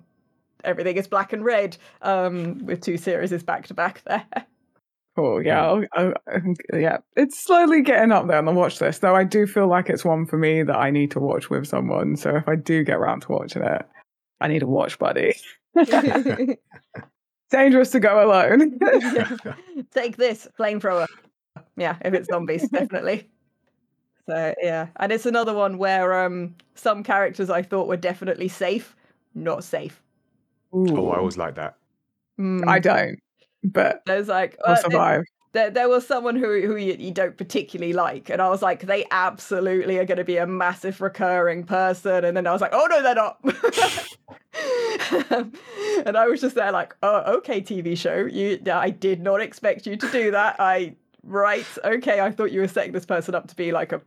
everything 0.65 0.97
is 0.97 1.07
black 1.07 1.33
and 1.33 1.45
red 1.45 1.77
um 2.03 2.59
with 2.67 2.81
two 2.81 2.97
series 2.97 3.31
back 3.43 3.67
to 3.67 3.75
back 3.75 4.03
there 4.07 4.25
Cool. 5.17 5.45
Yeah. 5.45 5.65
I'll, 5.65 5.85
I'll, 5.95 6.13
yeah. 6.73 6.99
It's 7.17 7.43
slowly 7.43 7.83
getting 7.83 8.13
up 8.13 8.29
there 8.29 8.39
on 8.39 8.45
the 8.45 8.53
watch 8.53 8.81
list, 8.81 9.01
though. 9.01 9.17
I 9.17 9.25
do 9.25 9.49
feel 9.49 9.67
like 9.67 9.91
it's 9.91 10.05
one 10.05 10.27
for 10.27 10.39
me 10.39 10.63
that 10.63 10.77
I 10.77 10.93
need 10.93 11.11
to 11.11 11.19
watch 11.19 11.51
with 11.51 11.67
someone. 11.67 12.15
So 12.15 12.37
if 12.37 12.47
I 12.47 12.55
do 12.55 12.85
get 12.85 12.99
around 12.99 13.23
to 13.23 13.33
watching 13.33 13.65
it, 13.65 13.83
I 14.41 14.47
need 14.47 14.63
a 14.63 14.69
watch 14.69 14.97
buddy. 14.97 15.35
Dangerous 17.51 17.91
to 17.91 17.99
go 17.99 18.25
alone. 18.25 18.79
take 19.91 20.19
this 20.19 20.47
flamethrower 20.57 21.09
yeah 21.77 21.97
if 22.03 22.15
it's 22.15 22.29
zombies 22.29 22.69
definitely 22.69 23.29
so 24.27 24.55
yeah 24.61 24.89
and 24.97 25.13
it's 25.13 25.27
another 25.27 25.55
one 25.55 25.79
where 25.79 26.25
um 26.25 26.55
some 26.75 27.03
characters 27.03 27.51
i 27.51 27.63
thought 27.63 27.89
were 27.89 27.97
definitely 27.97 28.49
safe 28.49 28.97
not 29.35 29.65
safe 29.65 30.03
Oh, 30.73 30.87
I 30.87 30.91
Ooh. 30.91 31.19
always 31.19 31.37
like 31.37 31.57
that. 31.57 31.75
Mm. 32.39 32.69
I 32.69 32.79
don't, 32.79 33.19
but 33.65 34.03
there's 34.07 34.29
like 34.29 34.57
I'll 34.65 34.73
uh, 34.73 34.75
there, 34.75 34.83
survive. 34.83 35.25
there, 35.53 35.71
there 35.71 35.89
was 35.89 36.07
someone 36.07 36.37
who 36.37 36.67
who 36.67 36.77
you, 36.77 36.97
you 36.99 37.11
don't 37.11 37.37
particularly 37.37 37.93
like 37.93 38.31
and 38.31 38.41
i 38.41 38.49
was 38.49 38.63
like 38.63 38.83
they 38.83 39.05
absolutely 39.11 39.99
are 39.99 40.05
going 40.05 40.19
to 40.19 40.25
be 40.25 40.37
a 40.37 40.47
massive 40.47 41.01
recurring 41.01 41.65
person 41.65 42.25
and 42.25 42.37
then 42.37 42.47
i 42.47 42.53
was 42.53 42.61
like 42.61 42.73
oh 42.73 42.87
no 42.89 43.03
they're 43.03 43.15
not 43.15 43.39
and 46.07 46.17
i 46.17 46.27
was 46.27 46.41
just 46.41 46.55
there 46.55 46.71
like 46.71 46.95
oh 47.03 47.37
okay 47.37 47.61
tv 47.61 47.97
show 47.97 48.27
you 48.27 48.61
i 48.73 48.91
did 48.91 49.21
not 49.21 49.41
expect 49.41 49.87
you 49.87 49.97
to 49.97 50.09
do 50.11 50.31
that 50.31 50.57
i 50.61 50.95
right 51.25 51.67
okay 51.85 52.21
i 52.21 52.31
thought 52.31 52.53
you 52.53 52.61
were 52.61 52.69
setting 52.69 52.93
this 52.93 53.07
person 53.07 53.35
up 53.35 53.49
to 53.49 53.57
be 53.57 53.73
like 53.73 53.93
a 53.93 54.01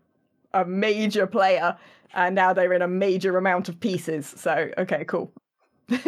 a 0.53 0.65
major 0.65 1.27
player 1.27 1.77
and 2.13 2.35
now 2.35 2.51
they're 2.51 2.73
in 2.73 2.81
a 2.81 2.87
major 2.87 3.37
amount 3.37 3.69
of 3.69 3.79
pieces 3.79 4.33
so 4.37 4.69
okay 4.77 5.05
cool 5.05 5.31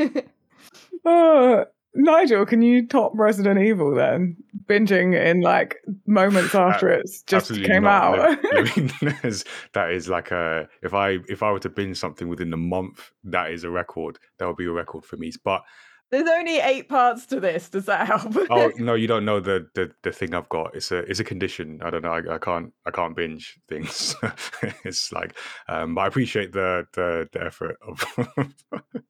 Oh, 1.06 1.65
Nigel, 1.95 2.45
can 2.45 2.62
you 2.62 2.88
top 2.88 3.12
Resident 3.15 3.60
Evil 3.60 3.93
then? 3.93 4.36
Binging 4.65 5.13
in 5.21 5.41
like 5.41 5.78
moments 6.08 6.56
after 6.56 6.89
it's 6.89 7.21
just 7.23 7.54
came 7.54 7.84
not. 7.84 8.17
out. 8.19 8.39
Let- 8.52 8.54
let 8.54 8.78
me- 8.78 9.12
there's- 9.21 9.43
that 9.73 9.91
is 9.91 10.10
like 10.10 10.32
a 10.32 10.67
if 10.82 10.93
I 10.93 11.19
if 11.30 11.43
I 11.43 11.52
were 11.52 11.60
to 11.60 11.69
binge 11.69 11.97
something 11.97 12.28
within 12.30 12.49
the 12.49 12.58
month, 12.58 13.12
that 13.26 13.52
is 13.52 13.63
a 13.63 13.69
record. 13.69 14.17
That 14.39 14.47
would 14.47 14.56
be 14.58 14.65
a 14.65 14.71
record 14.71 15.06
for 15.06 15.17
me. 15.17 15.32
But 15.43 15.62
there's 16.10 16.30
only 16.30 16.60
eight 16.60 16.89
parts 16.89 17.26
to 17.26 17.39
this 17.39 17.69
does 17.69 17.86
that 17.86 18.06
help 18.06 18.36
oh 18.52 18.71
no, 18.78 18.93
you 18.93 19.08
don't 19.08 19.26
know 19.26 19.39
the 19.39 19.67
the 19.73 19.91
the 20.04 20.12
thing 20.12 20.34
I've 20.34 20.49
got. 20.49 20.76
It's 20.76 20.91
a 20.91 20.99
it's 20.99 21.19
a 21.19 21.23
condition. 21.23 21.80
I 21.84 21.89
don't 21.89 22.04
know. 22.04 22.13
I, 22.13 22.36
I 22.36 22.38
can't 22.38 22.71
I 22.86 22.91
can't 22.91 23.15
binge 23.15 23.60
things. 23.67 24.15
it's 24.84 25.12
like, 25.12 25.36
um, 25.67 25.95
but 25.95 26.02
I 26.02 26.08
appreciate 26.08 26.54
the 26.54 26.88
the 26.93 27.28
the 27.34 27.43
effort 27.43 27.78
of. 27.86 28.04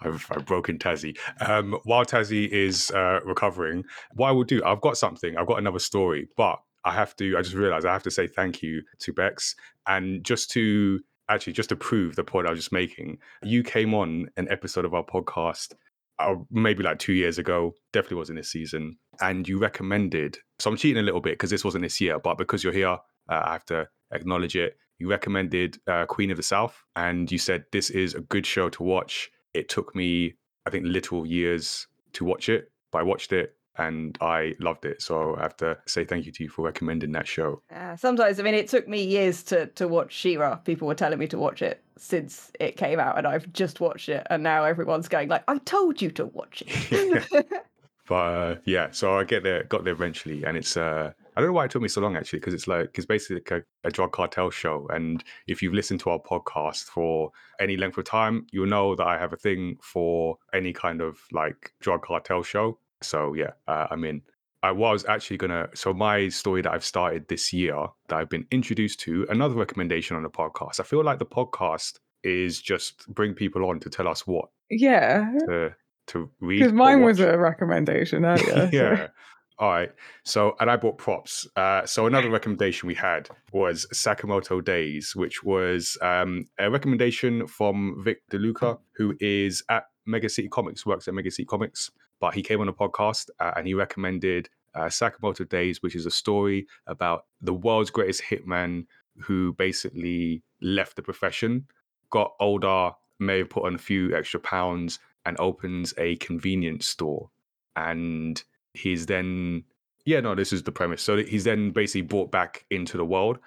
I've, 0.00 0.26
I've 0.30 0.46
broken 0.46 0.78
Tassie. 0.78 1.16
Um, 1.40 1.78
while 1.84 2.04
Tassie 2.04 2.48
is 2.48 2.90
uh, 2.90 3.20
recovering, 3.24 3.84
what 4.14 4.28
I 4.28 4.32
will 4.32 4.44
do, 4.44 4.62
I've 4.64 4.80
got 4.80 4.98
something. 4.98 5.36
I've 5.36 5.46
got 5.46 5.58
another 5.58 5.78
story, 5.78 6.28
but 6.36 6.60
I 6.84 6.92
have 6.92 7.16
to. 7.16 7.36
I 7.36 7.42
just 7.42 7.54
realized 7.54 7.86
I 7.86 7.92
have 7.92 8.02
to 8.04 8.10
say 8.10 8.26
thank 8.26 8.62
you 8.62 8.82
to 9.00 9.12
Bex, 9.12 9.56
and 9.86 10.22
just 10.24 10.50
to 10.52 11.00
actually 11.28 11.54
just 11.54 11.70
to 11.70 11.76
prove 11.76 12.14
the 12.14 12.24
point 12.24 12.46
I 12.46 12.50
was 12.50 12.60
just 12.60 12.72
making. 12.72 13.18
You 13.42 13.62
came 13.62 13.94
on 13.94 14.28
an 14.36 14.46
episode 14.50 14.84
of 14.84 14.94
our 14.94 15.04
podcast 15.04 15.74
uh, 16.18 16.36
maybe 16.50 16.82
like 16.82 16.98
two 16.98 17.12
years 17.12 17.38
ago, 17.38 17.74
definitely 17.92 18.18
wasn't 18.18 18.38
this 18.38 18.50
season, 18.50 18.96
and 19.20 19.46
you 19.46 19.58
recommended. 19.58 20.38
So 20.58 20.70
I'm 20.70 20.76
cheating 20.76 21.00
a 21.00 21.04
little 21.04 21.20
bit 21.20 21.34
because 21.34 21.50
this 21.50 21.64
wasn't 21.64 21.82
this 21.82 22.00
year, 22.00 22.18
but 22.18 22.38
because 22.38 22.64
you're 22.64 22.72
here, 22.72 22.88
uh, 22.88 22.98
I 23.28 23.52
have 23.52 23.66
to 23.66 23.88
acknowledge 24.12 24.56
it. 24.56 24.76
You 24.98 25.08
recommended 25.08 25.78
uh, 25.86 26.06
Queen 26.06 26.30
of 26.30 26.36
the 26.36 26.42
South, 26.42 26.84
and 26.94 27.30
you 27.30 27.38
said 27.38 27.64
this 27.72 27.90
is 27.90 28.14
a 28.14 28.20
good 28.20 28.46
show 28.46 28.68
to 28.70 28.82
watch. 28.82 29.30
It 29.54 29.68
took 29.68 29.94
me, 29.94 30.34
I 30.66 30.70
think, 30.70 30.86
little 30.86 31.26
years 31.26 31.86
to 32.14 32.24
watch 32.24 32.48
it, 32.48 32.70
but 32.92 32.98
I 32.98 33.02
watched 33.02 33.32
it 33.32 33.56
and 33.78 34.16
I 34.20 34.54
loved 34.58 34.84
it. 34.84 35.02
So 35.02 35.36
I 35.36 35.42
have 35.42 35.56
to 35.58 35.76
say 35.86 36.04
thank 36.04 36.26
you 36.26 36.32
to 36.32 36.44
you 36.44 36.48
for 36.48 36.62
recommending 36.62 37.12
that 37.12 37.26
show. 37.26 37.62
Uh, 37.74 37.96
sometimes, 37.96 38.40
I 38.40 38.42
mean, 38.42 38.54
it 38.54 38.68
took 38.68 38.88
me 38.88 39.02
years 39.04 39.42
to 39.44 39.66
to 39.66 39.88
watch 39.88 40.12
She-Ra. 40.12 40.56
People 40.56 40.88
were 40.88 40.94
telling 40.94 41.18
me 41.18 41.26
to 41.28 41.38
watch 41.38 41.62
it 41.62 41.82
since 41.98 42.50
it 42.58 42.76
came 42.76 42.98
out, 42.98 43.18
and 43.18 43.26
I've 43.26 43.52
just 43.52 43.80
watched 43.80 44.08
it, 44.08 44.26
and 44.30 44.42
now 44.42 44.64
everyone's 44.64 45.08
going 45.08 45.28
like, 45.28 45.44
"I 45.48 45.58
told 45.58 46.00
you 46.00 46.10
to 46.12 46.26
watch 46.26 46.62
it." 46.66 47.24
but 48.08 48.14
uh, 48.14 48.56
yeah, 48.64 48.90
so 48.90 49.18
I 49.18 49.24
get 49.24 49.42
there, 49.42 49.64
got 49.64 49.84
there 49.84 49.92
eventually, 49.92 50.44
and 50.44 50.56
it's 50.56 50.76
uh, 50.76 51.12
I 51.36 51.40
don't 51.40 51.50
know 51.50 51.54
why 51.54 51.66
it 51.66 51.70
took 51.70 51.82
me 51.82 51.88
so 51.88 52.00
long 52.00 52.16
actually, 52.16 52.38
because 52.38 52.54
it's 52.54 52.66
like 52.66 52.90
it's 52.94 53.06
basically 53.06 53.36
like 53.36 53.50
a, 53.50 53.88
a, 53.88 53.90
drug 53.90 54.12
cartel 54.12 54.50
show. 54.50 54.86
And 54.90 55.22
if 55.46 55.62
you've 55.62 55.74
listened 55.74 56.00
to 56.00 56.10
our 56.10 56.18
podcast 56.18 56.84
for 56.84 57.30
any 57.60 57.76
length 57.76 57.98
of 57.98 58.04
time, 58.04 58.46
you'll 58.52 58.66
know 58.66 58.96
that 58.96 59.06
I 59.06 59.18
have 59.18 59.32
a 59.32 59.36
thing 59.36 59.76
for 59.82 60.38
any 60.54 60.72
kind 60.72 61.02
of 61.02 61.18
like 61.32 61.72
drug 61.80 62.02
cartel 62.02 62.42
show. 62.42 62.78
So 63.02 63.34
yeah, 63.34 63.52
uh, 63.68 63.86
I 63.90 63.96
mean. 63.96 64.22
I 64.62 64.72
was 64.72 65.04
actually 65.04 65.36
gonna. 65.36 65.68
So 65.74 65.94
my 65.94 66.28
story 66.28 66.60
that 66.62 66.72
I've 66.72 66.84
started 66.84 67.28
this 67.28 67.52
year 67.52 67.76
that 68.08 68.16
I've 68.16 68.30
been 68.30 68.46
introduced 68.50 68.98
to, 69.00 69.24
another 69.28 69.54
recommendation 69.54 70.16
on 70.16 70.24
the 70.24 70.30
podcast. 70.30 70.80
I 70.80 70.82
feel 70.82 71.04
like 71.04 71.20
the 71.20 71.26
podcast 71.26 72.00
is 72.24 72.60
just 72.60 73.06
bring 73.06 73.32
people 73.34 73.64
on 73.68 73.78
to 73.80 73.90
tell 73.90 74.08
us 74.08 74.26
what. 74.26 74.48
Yeah. 74.70 75.30
To 75.46 75.74
to 76.08 76.30
read. 76.40 76.58
Because 76.58 76.72
mine 76.72 77.02
was 77.02 77.20
a 77.20 77.36
recommendation 77.38 78.24
earlier. 78.24 78.70
yeah. 78.72 78.96
So. 78.96 79.08
All 79.58 79.70
right. 79.70 79.90
So, 80.24 80.54
and 80.60 80.70
I 80.70 80.76
bought 80.76 80.98
props. 80.98 81.46
Uh, 81.56 81.86
so, 81.86 82.06
another 82.06 82.28
recommendation 82.28 82.86
we 82.86 82.94
had 82.94 83.28
was 83.52 83.86
Sakamoto 83.92 84.62
Days, 84.62 85.16
which 85.16 85.42
was 85.42 85.96
um, 86.02 86.46
a 86.58 86.70
recommendation 86.70 87.46
from 87.46 88.02
Vic 88.04 88.20
DeLuca, 88.30 88.78
who 88.96 89.16
is 89.18 89.62
at 89.70 89.84
Mega 90.04 90.28
City 90.28 90.48
Comics, 90.48 90.84
works 90.84 91.08
at 91.08 91.14
Mega 91.14 91.30
City 91.30 91.46
Comics. 91.46 91.90
But 92.20 92.34
he 92.34 92.42
came 92.42 92.60
on 92.60 92.68
a 92.68 92.72
podcast 92.72 93.30
uh, 93.40 93.52
and 93.56 93.66
he 93.66 93.74
recommended 93.74 94.48
uh, 94.74 94.86
Sakamoto 94.86 95.48
Days, 95.48 95.82
which 95.82 95.94
is 95.94 96.04
a 96.04 96.10
story 96.10 96.66
about 96.86 97.24
the 97.40 97.54
world's 97.54 97.90
greatest 97.90 98.22
hitman 98.22 98.86
who 99.18 99.54
basically 99.54 100.42
left 100.60 100.96
the 100.96 101.02
profession, 101.02 101.66
got 102.10 102.32
older, 102.40 102.90
may 103.18 103.38
have 103.38 103.50
put 103.50 103.64
on 103.64 103.74
a 103.74 103.78
few 103.78 104.14
extra 104.14 104.38
pounds, 104.40 104.98
and 105.24 105.38
opens 105.40 105.94
a 105.98 106.16
convenience 106.16 106.86
store. 106.86 107.30
And 107.74 108.42
he's 108.76 109.06
then 109.06 109.64
yeah 110.04 110.20
no 110.20 110.34
this 110.34 110.52
is 110.52 110.62
the 110.62 110.72
premise. 110.72 111.02
So 111.02 111.16
he's 111.18 111.44
then 111.44 111.70
basically 111.70 112.02
brought 112.02 112.30
back 112.30 112.64
into 112.70 112.96
the 112.96 113.04
world. 113.04 113.38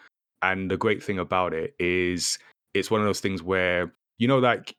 And 0.41 0.71
the 0.71 0.77
great 0.77 1.03
thing 1.03 1.19
about 1.19 1.53
it 1.53 1.75
is 1.79 2.39
it's 2.73 2.91
one 2.91 3.01
of 3.01 3.07
those 3.07 3.19
things 3.19 3.43
where 3.43 3.93
you 4.17 4.27
know 4.27 4.39
like 4.39 4.75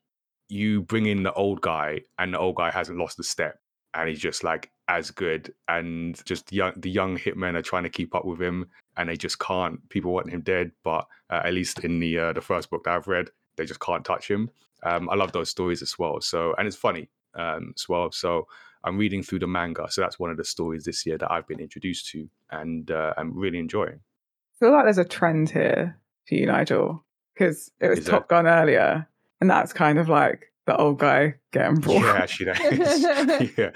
you 0.48 0.82
bring 0.82 1.06
in 1.06 1.22
the 1.22 1.32
old 1.34 1.60
guy 1.60 2.00
and 2.18 2.34
the 2.34 2.38
old 2.38 2.56
guy 2.56 2.70
hasn't 2.70 2.98
lost 2.98 3.20
a 3.20 3.24
step. 3.24 3.58
And 3.94 4.08
he's 4.08 4.20
just 4.20 4.44
like 4.44 4.70
as 4.88 5.10
good. 5.10 5.52
And 5.68 6.20
just 6.24 6.52
young 6.52 6.72
the 6.76 6.90
young 6.90 7.18
hitmen 7.18 7.54
are 7.54 7.62
trying 7.62 7.82
to 7.84 7.90
keep 7.90 8.14
up 8.14 8.24
with 8.24 8.40
him. 8.40 8.66
And 8.96 9.08
they 9.08 9.16
just 9.16 9.38
can't. 9.38 9.86
People 9.88 10.12
want 10.12 10.30
him 10.30 10.42
dead. 10.42 10.72
But 10.84 11.06
uh, 11.30 11.42
at 11.44 11.54
least 11.54 11.80
in 11.80 12.00
the 12.00 12.18
uh, 12.18 12.32
the 12.32 12.40
first 12.40 12.70
book 12.70 12.84
that 12.84 12.94
i've 12.94 13.08
read 13.08 13.30
they 13.56 13.66
just 13.66 13.80
can't 13.80 14.04
touch 14.04 14.28
him. 14.28 14.50
Um, 14.82 15.10
i 15.10 15.14
love 15.14 15.32
those 15.32 15.50
stories 15.50 15.82
as 15.82 15.98
well. 15.98 16.20
So 16.20 16.54
and 16.58 16.66
it's 16.66 16.76
funny 16.76 17.08
um, 17.34 17.74
as 17.76 17.88
well. 17.88 18.10
So 18.10 18.46
I'm 18.84 18.96
reading 18.96 19.22
through 19.22 19.40
the 19.40 19.46
manga, 19.46 19.86
so 19.90 20.00
that's 20.00 20.18
one 20.18 20.30
of 20.30 20.36
the 20.36 20.44
stories 20.44 20.84
this 20.84 21.04
year 21.04 21.18
that 21.18 21.30
I've 21.30 21.46
been 21.46 21.60
introduced 21.60 22.08
to, 22.10 22.28
and 22.50 22.90
uh, 22.90 23.14
I'm 23.16 23.36
really 23.36 23.58
enjoying. 23.58 24.00
I 24.00 24.58
feel 24.58 24.72
like 24.72 24.84
there's 24.84 24.98
a 24.98 25.04
trend 25.04 25.50
here 25.50 25.98
for 26.28 26.34
you, 26.34 26.46
Nigel, 26.46 27.04
because 27.34 27.70
it 27.80 27.88
was 27.88 28.00
Is 28.00 28.06
Top 28.06 28.28
Gun 28.28 28.46
earlier, 28.46 29.06
and 29.40 29.50
that's 29.50 29.72
kind 29.72 29.98
of 29.98 30.08
like 30.08 30.50
the 30.66 30.76
old 30.76 30.98
guy 30.98 31.34
getting 31.52 31.76
brought. 31.76 32.02
Yeah, 32.02 32.12
actually, 32.12 32.46
that 32.46 32.60
is. 32.72 33.52
yeah, 33.58 33.70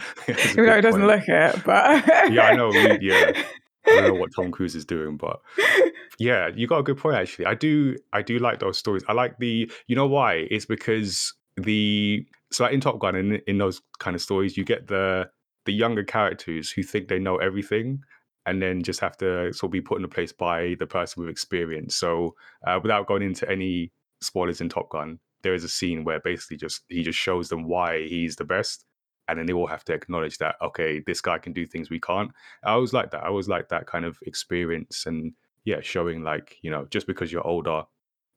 even 0.50 0.66
though 0.66 0.76
he 0.76 0.80
doesn't 0.80 1.00
point. 1.00 1.20
look 1.20 1.28
it, 1.28 1.64
but 1.64 2.32
yeah, 2.32 2.42
I 2.42 2.54
know. 2.54 2.72
Yeah, 2.72 3.32
I 3.86 3.90
don't 4.00 4.14
know 4.14 4.20
what 4.20 4.30
Tom 4.34 4.50
Cruise 4.52 4.74
is 4.74 4.84
doing, 4.84 5.16
but 5.16 5.40
yeah, 6.18 6.50
you 6.54 6.66
got 6.66 6.78
a 6.78 6.82
good 6.82 6.98
point. 6.98 7.16
Actually, 7.16 7.46
I 7.46 7.54
do. 7.54 7.96
I 8.12 8.22
do 8.22 8.38
like 8.38 8.60
those 8.60 8.78
stories. 8.78 9.02
I 9.08 9.12
like 9.12 9.38
the. 9.38 9.70
You 9.86 9.96
know 9.96 10.06
why? 10.06 10.46
It's 10.50 10.66
because 10.66 11.34
the 11.56 12.24
so 12.54 12.66
in 12.66 12.80
Top 12.80 12.98
Gun 12.98 13.16
in 13.16 13.40
in 13.46 13.58
those 13.58 13.82
kind 13.98 14.14
of 14.14 14.22
stories, 14.22 14.56
you 14.56 14.64
get 14.64 14.86
the 14.86 15.28
the 15.66 15.72
younger 15.72 16.04
characters 16.04 16.70
who 16.70 16.82
think 16.82 17.08
they 17.08 17.18
know 17.18 17.36
everything 17.36 18.00
and 18.46 18.60
then 18.60 18.82
just 18.82 19.00
have 19.00 19.16
to 19.16 19.52
sort 19.54 19.68
of 19.68 19.72
be 19.72 19.80
put 19.80 19.98
in 19.98 20.04
a 20.04 20.08
place 20.08 20.32
by 20.32 20.76
the 20.78 20.86
person 20.86 21.22
with 21.22 21.30
experience. 21.30 21.96
So 21.96 22.34
uh, 22.66 22.78
without 22.82 23.06
going 23.06 23.22
into 23.22 23.50
any 23.50 23.90
spoilers 24.20 24.60
in 24.60 24.68
Top 24.68 24.90
Gun, 24.90 25.18
there 25.42 25.54
is 25.54 25.64
a 25.64 25.68
scene 25.68 26.04
where 26.04 26.20
basically 26.20 26.58
just 26.58 26.82
he 26.88 27.02
just 27.02 27.18
shows 27.18 27.48
them 27.48 27.66
why 27.66 28.06
he's 28.06 28.36
the 28.36 28.44
best. 28.44 28.84
And 29.26 29.38
then 29.38 29.46
they 29.46 29.54
all 29.54 29.66
have 29.66 29.84
to 29.84 29.94
acknowledge 29.94 30.36
that, 30.38 30.56
okay, 30.60 31.00
this 31.06 31.22
guy 31.22 31.38
can 31.38 31.54
do 31.54 31.64
things 31.64 31.88
we 31.88 31.98
can't. 31.98 32.30
I 32.62 32.72
always 32.72 32.92
like 32.92 33.10
that. 33.12 33.24
I 33.24 33.28
always 33.28 33.48
like 33.48 33.70
that 33.70 33.86
kind 33.86 34.04
of 34.04 34.18
experience 34.26 35.06
and 35.06 35.32
yeah, 35.64 35.80
showing 35.80 36.22
like, 36.22 36.58
you 36.60 36.70
know, 36.70 36.86
just 36.90 37.06
because 37.06 37.32
you're 37.32 37.46
older 37.46 37.84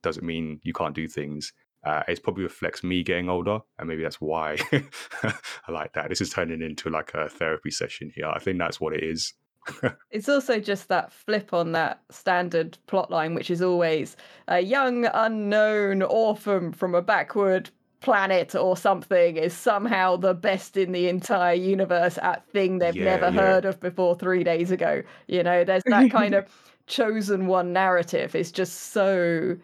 doesn't 0.01 0.25
mean 0.25 0.61
you 0.63 0.71
can't 0.71 0.95
do 0.95 1.07
things 1.07 1.51
uh, 1.83 2.03
it 2.07 2.21
probably 2.23 2.43
reflects 2.43 2.83
me 2.83 3.03
getting 3.03 3.29
older, 3.29 3.59
and 3.79 3.87
maybe 3.87 4.03
that's 4.03 4.21
why 4.21 4.57
I 5.23 5.71
like 5.71 5.93
that. 5.93 6.09
This 6.09 6.21
is 6.21 6.29
turning 6.29 6.61
into 6.61 6.89
like 6.89 7.13
a 7.13 7.29
therapy 7.29 7.71
session 7.71 8.11
here. 8.13 8.27
I 8.27 8.39
think 8.39 8.57
that's 8.59 8.81
what 8.81 8.93
it 8.93 9.03
is. 9.03 9.33
it's 10.11 10.29
also 10.29 10.59
just 10.59 10.87
that 10.87 11.11
flip 11.11 11.53
on 11.53 11.73
that 11.73 12.01
standard 12.09 12.77
plot 12.87 13.11
line, 13.11 13.35
which 13.35 13.51
is 13.51 13.61
always 13.61 14.15
a 14.47 14.59
young 14.59 15.05
unknown 15.13 16.01
orphan 16.01 16.71
from 16.71 16.95
a 16.95 17.01
backward 17.01 17.69
planet 17.99 18.55
or 18.55 18.77
something 18.77 19.37
is 19.37 19.53
somehow 19.53 20.15
the 20.15 20.33
best 20.33 20.77
in 20.77 20.91
the 20.91 21.09
entire 21.09 21.55
universe 21.55 22.17
at 22.21 22.47
thing 22.49 22.77
they've 22.77 22.95
yeah, 22.95 23.03
never 23.03 23.29
yeah. 23.29 23.41
heard 23.41 23.65
of 23.65 23.79
before 23.79 24.15
three 24.15 24.43
days 24.43 24.71
ago. 24.71 25.01
You 25.27 25.43
know, 25.43 25.63
there's 25.63 25.83
that 25.85 26.11
kind 26.11 26.35
of 26.35 26.45
chosen 26.87 27.47
one 27.47 27.73
narrative 27.73 28.33
It's 28.35 28.51
just 28.51 28.91
so 28.91 29.57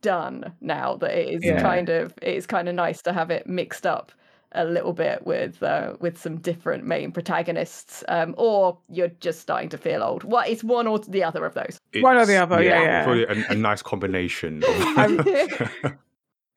done 0.00 0.52
now 0.60 0.96
that 0.96 1.12
it 1.12 1.34
is 1.34 1.44
yeah. 1.44 1.60
kind 1.60 1.88
of 1.88 2.14
it's 2.22 2.46
kind 2.46 2.68
of 2.68 2.74
nice 2.74 3.02
to 3.02 3.12
have 3.12 3.30
it 3.30 3.46
mixed 3.46 3.86
up 3.86 4.12
a 4.52 4.64
little 4.64 4.92
bit 4.92 5.24
with 5.24 5.62
uh, 5.62 5.94
with 6.00 6.18
some 6.18 6.38
different 6.38 6.84
main 6.84 7.12
protagonists, 7.12 8.02
um, 8.08 8.34
or 8.36 8.78
you're 8.88 9.12
just 9.20 9.40
starting 9.40 9.68
to 9.68 9.78
feel 9.78 10.02
old. 10.02 10.24
What 10.24 10.32
well, 10.32 10.52
it's 10.52 10.64
one 10.64 10.86
or 10.86 10.98
the 10.98 11.22
other 11.22 11.44
of 11.44 11.54
those. 11.54 11.78
It's, 11.92 12.02
one 12.02 12.16
or 12.16 12.26
the 12.26 12.36
other, 12.36 12.62
yeah, 12.62 12.82
yeah. 12.82 13.04
Probably 13.04 13.24
a, 13.24 13.50
a 13.50 13.54
nice 13.54 13.82
combination. 13.82 14.62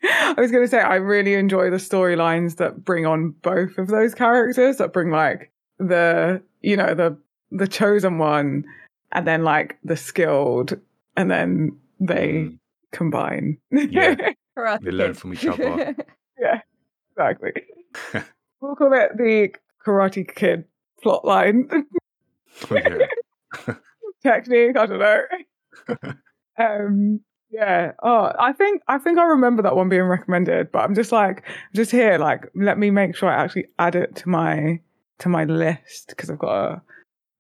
I 0.04 0.36
was 0.38 0.52
going 0.52 0.64
to 0.64 0.68
say 0.68 0.80
I 0.80 0.96
really 0.96 1.36
enjoy 1.36 1.70
the 1.70 1.78
storylines 1.78 2.58
that 2.58 2.84
bring 2.84 3.06
on 3.06 3.32
both 3.42 3.78
of 3.78 3.88
those 3.88 4.16
characters. 4.16 4.78
That 4.78 4.92
bring 4.92 5.12
like 5.12 5.52
the 5.78 6.42
you 6.62 6.76
know 6.76 6.94
the 6.96 7.18
the 7.52 7.68
chosen 7.68 8.18
one, 8.18 8.66
and 9.12 9.28
then 9.28 9.44
like 9.44 9.78
the 9.84 9.98
skilled, 9.98 10.80
and 11.16 11.30
then 11.30 11.78
they 12.00 12.28
mm 12.28 12.58
combine. 12.94 13.58
Yeah. 13.72 14.16
they 14.82 14.92
learn 14.92 15.14
from 15.14 15.34
each 15.34 15.46
other. 15.46 15.96
yeah, 16.40 16.62
exactly. 17.12 17.52
we'll 18.62 18.76
call 18.76 18.94
it 18.94 19.18
the 19.18 19.50
Karate 19.86 20.34
Kid 20.34 20.66
plotline. 21.04 21.84
oh, 22.72 22.76
yeah. 22.76 23.76
Technique, 24.24 24.78
I 24.78 24.86
don't 24.86 25.00
know. 25.00 25.22
um, 26.58 27.20
yeah. 27.50 27.92
Oh, 28.02 28.32
I 28.40 28.54
think 28.54 28.82
I 28.88 28.98
think 28.98 29.20
I 29.20 29.26
remember 29.26 29.64
that 29.64 29.76
one 29.76 29.90
being 29.90 30.04
recommended, 30.04 30.72
but 30.72 30.80
I'm 30.80 30.96
just 30.96 31.12
like 31.12 31.44
just 31.76 31.92
here, 31.92 32.18
like 32.18 32.50
let 32.56 32.78
me 32.78 32.90
make 32.90 33.16
sure 33.16 33.30
I 33.30 33.44
actually 33.44 33.68
add 33.80 33.96
it 33.96 34.16
to 34.18 34.30
my 34.30 34.80
to 35.20 35.30
my 35.30 35.44
list 35.44 36.08
because 36.10 36.30
I've 36.30 36.40
got 36.40 36.72
a 36.72 36.82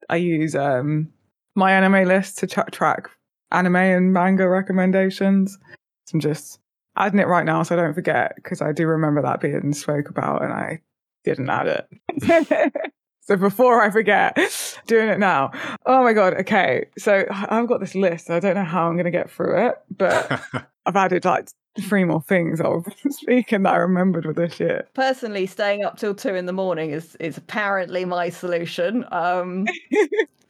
I 0.10 0.18
use 0.18 0.56
um 0.56 1.10
MyAnimeList 1.58 2.36
to 2.38 2.48
tra- 2.48 2.70
track 2.72 3.10
anime 3.54 3.76
and 3.76 4.14
manga 4.14 4.48
recommendations. 4.48 5.58
So 6.06 6.16
I'm 6.16 6.20
just 6.20 6.60
adding 6.98 7.20
it 7.20 7.28
right 7.28 7.46
now 7.46 7.64
so 7.64 7.76
I 7.76 7.82
don't 7.82 7.94
forget 7.94 8.34
because 8.36 8.62
I 8.62 8.72
do 8.72 8.88
remember 8.88 9.22
that 9.22 9.42
being 9.42 9.74
spoke 9.74 10.10
about 10.10 10.44
and 10.44 10.54
I 10.54 10.82
didn't 11.24 11.50
add 11.50 11.68
it. 11.68 12.94
so 13.22 13.36
before 13.36 13.82
I 13.82 13.90
forget, 13.90 14.38
doing 14.88 15.10
it 15.10 15.20
now. 15.20 15.52
Oh 15.86 16.04
my 16.04 16.14
god. 16.14 16.34
Okay, 16.42 16.86
so 16.98 17.26
I've 17.30 17.68
got 17.68 17.80
this 17.80 17.96
list. 17.96 18.30
I 18.30 18.40
don't 18.40 18.56
know 18.56 18.64
how 18.64 18.88
I'm 18.88 18.96
going 18.96 19.06
to 19.06 19.12
get 19.12 19.32
through 19.32 19.68
it, 19.68 19.76
but 19.98 20.42
I've 20.86 20.96
added 20.96 21.26
like 21.26 21.50
three 21.82 22.04
more 22.04 22.22
things 22.22 22.62
I 22.62 22.68
was 22.68 22.86
speaking 23.10 23.64
that 23.64 23.74
I 23.74 23.78
remembered 23.78 24.26
with 24.26 24.36
this 24.36 24.54
shit. 24.54 24.90
Personally, 24.94 25.48
staying 25.48 25.84
up 25.84 25.98
till 25.98 26.14
two 26.14 26.36
in 26.36 26.46
the 26.46 26.54
morning 26.54 26.92
is 26.92 27.16
is 27.16 27.38
apparently 27.38 28.06
my 28.06 28.30
solution. 28.30 29.06
Um, 29.12 29.66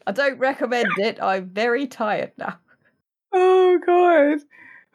I 0.06 0.12
don't 0.12 0.38
recommend 0.38 0.90
it. 0.98 1.22
I'm 1.22 1.50
very 1.50 1.88
tired 1.88 2.32
now. 2.38 2.58
Oh 3.34 3.80
god. 3.86 4.40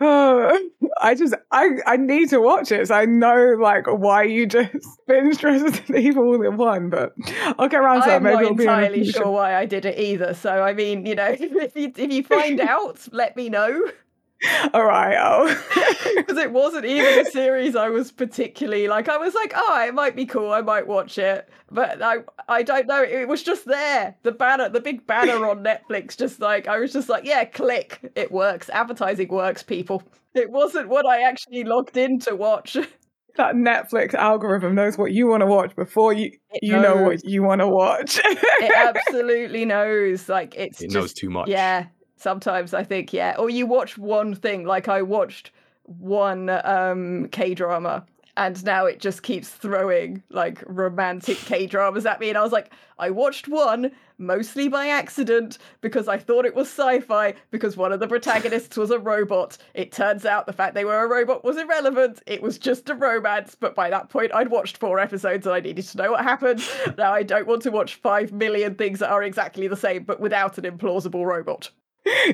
Oh, 0.01 0.71
I 1.03 1.17
just 1.17 1.35
I 1.51 1.79
I 1.85 1.97
need 1.97 2.31
to 2.31 2.41
watch 2.41 2.71
it. 2.71 2.87
So 2.87 2.95
I 2.95 3.05
know 3.05 3.57
like 3.61 3.87
why 3.89 4.23
you 4.23 4.47
just 4.47 4.73
binge 5.09 5.43
Resident 5.43 5.91
Evil 5.91 6.25
all 6.25 6.43
in 6.47 6.57
one, 6.57 6.89
but 6.89 7.15
I'll 7.59 7.69
get 7.69 7.81
around 7.81 8.03
to 8.03 8.11
it. 8.11 8.13
I'm 8.13 8.23
that. 8.23 8.35
Maybe 8.35 8.65
not 8.65 8.83
entirely 8.85 9.05
sure 9.05 9.31
why 9.31 9.57
I 9.57 9.67
did 9.67 9.85
it 9.85 9.99
either. 9.99 10.35
So 10.35 10.63
I 10.63 10.73
mean, 10.73 11.05
you 11.05 11.17
know, 11.17 11.27
if 11.41 11.41
you 11.75 11.93
if 11.97 12.13
you 12.13 12.23
find 12.23 12.61
out, 12.75 13.09
let 13.13 13.37
me 13.37 13.49
know. 13.49 13.91
All 14.73 14.85
right. 14.85 15.17
Oh. 15.19 16.15
because 16.17 16.39
it 16.39 16.53
wasn't 16.53 16.85
even 16.85 17.27
a 17.27 17.31
series 17.31 17.75
I 17.75 17.89
was 17.89 18.13
particularly 18.13 18.87
like. 18.87 19.09
I 19.09 19.17
was 19.17 19.35
like, 19.35 19.53
oh, 19.57 19.85
it 19.87 19.95
might 19.95 20.15
be 20.15 20.27
cool. 20.27 20.53
I 20.53 20.61
might 20.61 20.87
watch 20.87 21.19
it, 21.19 21.49
but 21.71 22.01
I, 22.03 22.19
I 22.49 22.63
don't 22.63 22.87
know. 22.87 23.03
It 23.03 23.27
was 23.27 23.43
just 23.43 23.65
there, 23.65 24.15
the 24.23 24.33
banner, 24.33 24.69
the 24.69 24.81
big 24.81 25.07
banner 25.07 25.45
on 25.49 25.65
Netflix. 25.65 26.17
Just 26.17 26.41
like 26.41 26.69
I 26.69 26.79
was 26.79 26.93
just 26.93 27.09
like, 27.09 27.25
yeah, 27.25 27.45
click. 27.45 28.13
It 28.15 28.31
works. 28.31 28.71
Advertising 28.71 29.29
works, 29.29 29.63
people. 29.63 30.03
It 30.35 30.51
wasn't 30.51 30.89
what 30.89 31.07
I 31.07 31.23
actually 31.23 31.65
logged 31.65 31.97
in 31.97 32.21
to 32.21 32.37
watch. 32.37 32.77
that 33.37 33.55
Netflix 33.55 34.15
algorithm 34.15 34.75
knows 34.75 34.99
what 34.99 35.13
you 35.13 35.27
want 35.29 35.41
to 35.41 35.47
watch 35.47 35.75
before 35.75 36.13
you 36.13 36.33
It 36.51 36.61
you 36.63 36.79
know 36.79 37.03
what 37.03 37.25
you 37.25 37.43
want 37.43 37.61
to 37.61 37.69
watch. 37.69 38.21
It 38.25 38.73
absolutely 38.73 39.65
knows. 39.65 40.29
Like 40.29 40.55
it's 40.57 40.81
It 40.81 40.87
just 40.87 40.95
knows 40.95 41.13
too 41.13 41.31
much. 41.31 41.49
Yeah, 41.49 41.87
sometimes 42.19 42.75
I 42.75 42.85
think 42.85 43.13
yeah. 43.13 43.35
Or 43.39 43.51
you 43.51 43.67
watch 43.67 43.97
one 43.99 44.35
thing, 44.35 44.65
like 44.65 44.89
I 44.89 45.03
watched 45.03 45.51
one 45.85 46.51
um 46.65 47.29
K 47.31 47.55
drama, 47.55 48.05
and 48.37 48.63
now 48.65 48.87
it 48.87 49.01
just 49.01 49.23
keeps 49.23 49.49
throwing 49.49 50.23
like 50.31 50.63
romantic 50.67 51.39
K 51.39 51.67
dramas 51.67 52.07
at 52.07 52.21
me, 52.21 52.29
and 52.29 52.39
I 52.39 52.43
was 52.43 52.53
like, 52.53 52.73
I 52.99 53.11
watched 53.11 53.49
one 53.49 53.93
mostly 54.19 54.69
by 54.69 54.89
accident 54.89 55.59
because 55.81 56.09
I 56.09 56.19
thought 56.19 56.45
it 56.45 56.55
was 56.55 56.69
sci-fi 56.69 57.35
because 57.51 57.77
one 57.77 57.93
of 57.93 58.01
the 58.01 58.09
protagonists 58.09 58.77
was 58.77 58.91
a 58.91 58.99
robot. 58.99 59.57
It 59.75 59.93
turns 59.93 60.25
out 60.25 60.47
the 60.47 60.53
fact 60.53 60.75
they 60.75 60.85
were 60.85 61.05
a 61.05 61.09
robot 61.09 61.45
was 61.45 61.57
irrelevant. 61.57 62.21
It 62.27 62.43
was 62.43 62.59
just 62.59 62.91
a 62.91 62.95
romance, 62.95 63.57
but 63.59 63.75
by 63.75 63.91
that 63.91 64.09
point 64.09 64.35
I'd 64.35 64.51
watched 64.51 64.79
four 64.79 64.99
episodes 64.99 65.47
and 65.47 65.55
I 65.55 65.61
needed 65.61 65.87
to 65.87 65.99
know 65.99 66.13
what 66.13 66.25
happened. 66.25 66.63
now 66.99 67.13
I 67.13 67.23
don't 67.23 67.47
want 67.47 67.63
to 67.63 67.71
watch 67.71 67.95
5 67.95 68.33
million 68.33 68.75
things 68.75 68.99
that 68.99 69.11
are 69.11 69.23
exactly 69.23 69.69
the 69.69 69.77
same 69.77 70.03
but 70.03 70.21
without 70.21 70.59
an 70.59 70.65
implausible 70.65 71.25
robot. 71.25 71.71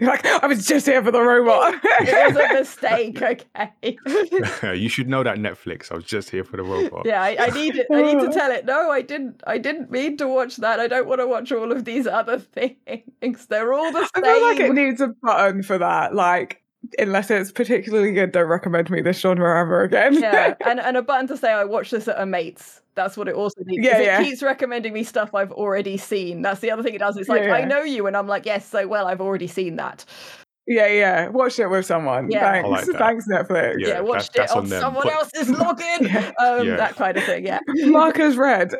You're 0.00 0.10
like, 0.10 0.24
I 0.26 0.46
was 0.46 0.66
just 0.66 0.87
here 0.87 1.02
for 1.02 1.10
the 1.10 1.20
robot. 1.20 1.74
It 1.82 2.34
was 2.34 2.37
a 2.37 2.54
mistake, 2.54 3.22
okay. 3.22 3.98
you 4.78 4.88
should 4.88 5.08
know 5.08 5.22
that 5.22 5.38
Netflix. 5.38 5.90
I 5.90 5.96
was 5.96 6.04
just 6.04 6.30
here 6.30 6.44
for 6.44 6.56
the 6.56 6.62
robot. 6.62 7.06
yeah, 7.06 7.22
I, 7.22 7.37
I 7.38 7.50
need 7.50 7.76
it. 7.76 7.87
I 7.92 8.02
need 8.02 8.20
to 8.20 8.28
tell 8.32 8.50
it. 8.50 8.64
No, 8.66 8.90
I 8.90 9.02
didn't. 9.02 9.42
I 9.46 9.58
didn't 9.58 9.90
mean 9.90 10.16
to 10.18 10.28
watch 10.28 10.56
that. 10.56 10.80
I 10.80 10.88
don't 10.88 11.06
want 11.06 11.20
to 11.20 11.26
watch 11.26 11.52
all 11.52 11.72
of 11.72 11.84
these 11.84 12.06
other 12.06 12.38
things. 12.38 13.46
They're 13.46 13.72
all 13.72 13.92
the 13.92 14.00
same. 14.00 14.10
I 14.14 14.20
same. 14.20 14.34
feel 14.34 14.42
like 14.42 14.60
it 14.60 14.72
needs 14.74 15.00
a 15.00 15.08
button 15.22 15.62
for 15.62 15.78
that. 15.78 16.14
Like, 16.14 16.62
unless 16.98 17.30
it's 17.30 17.52
particularly 17.52 18.12
good, 18.12 18.33
don't 18.33 18.46
recommend 18.48 18.90
me 18.90 19.00
this 19.02 19.18
genre 19.20 19.61
ever 19.61 19.83
again. 19.83 20.14
yeah, 20.14 20.54
and 20.66 20.80
and 20.80 20.96
a 20.96 21.02
button 21.02 21.26
to 21.28 21.37
say 21.37 21.52
I 21.52 21.64
watched 21.64 21.90
this 21.90 22.09
at 22.09 22.20
a 22.20 22.26
mate's. 22.26 22.80
That's 22.94 23.16
what 23.16 23.26
it 23.28 23.35
also 23.35 23.61
needs. 23.64 23.87
'cause 23.87 23.98
Yeah, 23.98 24.00
yeah. 24.04 24.20
it 24.20 24.24
keeps 24.24 24.42
recommending 24.42 24.92
me 24.92 25.02
stuff 25.02 25.35
I've 25.35 25.50
already 25.52 25.96
seen. 25.96 26.42
That's 26.42 26.61
the 26.61 26.70
other 26.70 26.83
thing 26.83 26.94
it 26.94 26.98
does. 26.98 27.16
It's 27.16 27.28
like 27.28 27.42
Yeah, 27.44 27.54
I 27.54 27.64
know 27.64 27.83
you, 27.83 28.07
and 28.07 28.16
I'm 28.16 28.28
like, 28.28 28.46
yes, 28.46 28.66
so 28.68 28.87
well, 28.87 29.07
I've 29.09 29.20
already 29.20 29.48
seen 29.48 29.76
that. 29.76 30.04
yeah, 30.68 30.87
yeah. 30.87 31.28
Watch 31.28 31.59
it 31.59 31.66
with 31.66 31.85
someone. 31.87 32.30
Yeah. 32.30 32.62
Thanks. 32.62 32.68
like. 32.88 32.98
Thanks, 32.98 33.26
Netflix. 33.28 33.74
Yeah, 33.80 33.87
Yeah, 33.87 33.87
that's- 33.94 34.09
watched 34.09 34.33
that's 34.35 34.52
it 34.52 34.57
on 34.57 34.64
on 34.64 34.80
someone 34.80 35.09
else's 35.11 35.48
login. 35.48 36.00
Yeah. 36.12 36.30
Um, 36.38 36.66
Yeah. 36.68 36.76
that 36.76 36.94
kind 36.94 37.16
of 37.16 37.24
thing. 37.24 37.44
Yeah, 37.46 37.59
Markers 37.87 38.37
red. 38.37 38.72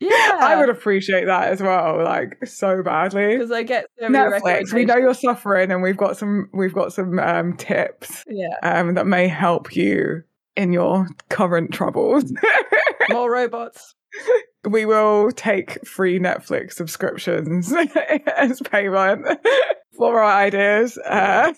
Yeah. 0.00 0.38
I 0.40 0.56
would 0.56 0.68
appreciate 0.68 1.26
that 1.26 1.48
as 1.48 1.60
well, 1.60 2.02
like 2.02 2.46
so 2.46 2.82
badly. 2.82 3.36
because 3.36 3.50
I 3.50 3.62
get 3.62 3.86
so 3.98 4.08
many 4.08 4.40
Netflix, 4.40 4.72
we 4.72 4.84
know 4.84 4.96
you're 4.96 5.14
suffering, 5.14 5.70
and 5.70 5.82
we've 5.82 5.96
got 5.96 6.16
some 6.16 6.48
we've 6.52 6.74
got 6.74 6.92
some 6.92 7.18
um, 7.18 7.56
tips 7.56 8.24
Yeah, 8.28 8.54
um, 8.62 8.94
that 8.94 9.06
may 9.06 9.28
help 9.28 9.74
you 9.74 10.22
in 10.56 10.72
your 10.72 11.06
current 11.28 11.72
troubles. 11.72 12.32
more 13.10 13.30
robots. 13.30 13.94
we 14.64 14.84
will 14.84 15.30
take 15.32 15.86
free 15.86 16.18
Netflix 16.18 16.72
subscriptions 16.72 17.72
as 18.36 18.60
payment 18.62 19.26
for 19.96 20.20
our 20.20 20.44
ideas. 20.44 20.98
Uh, 20.98 21.52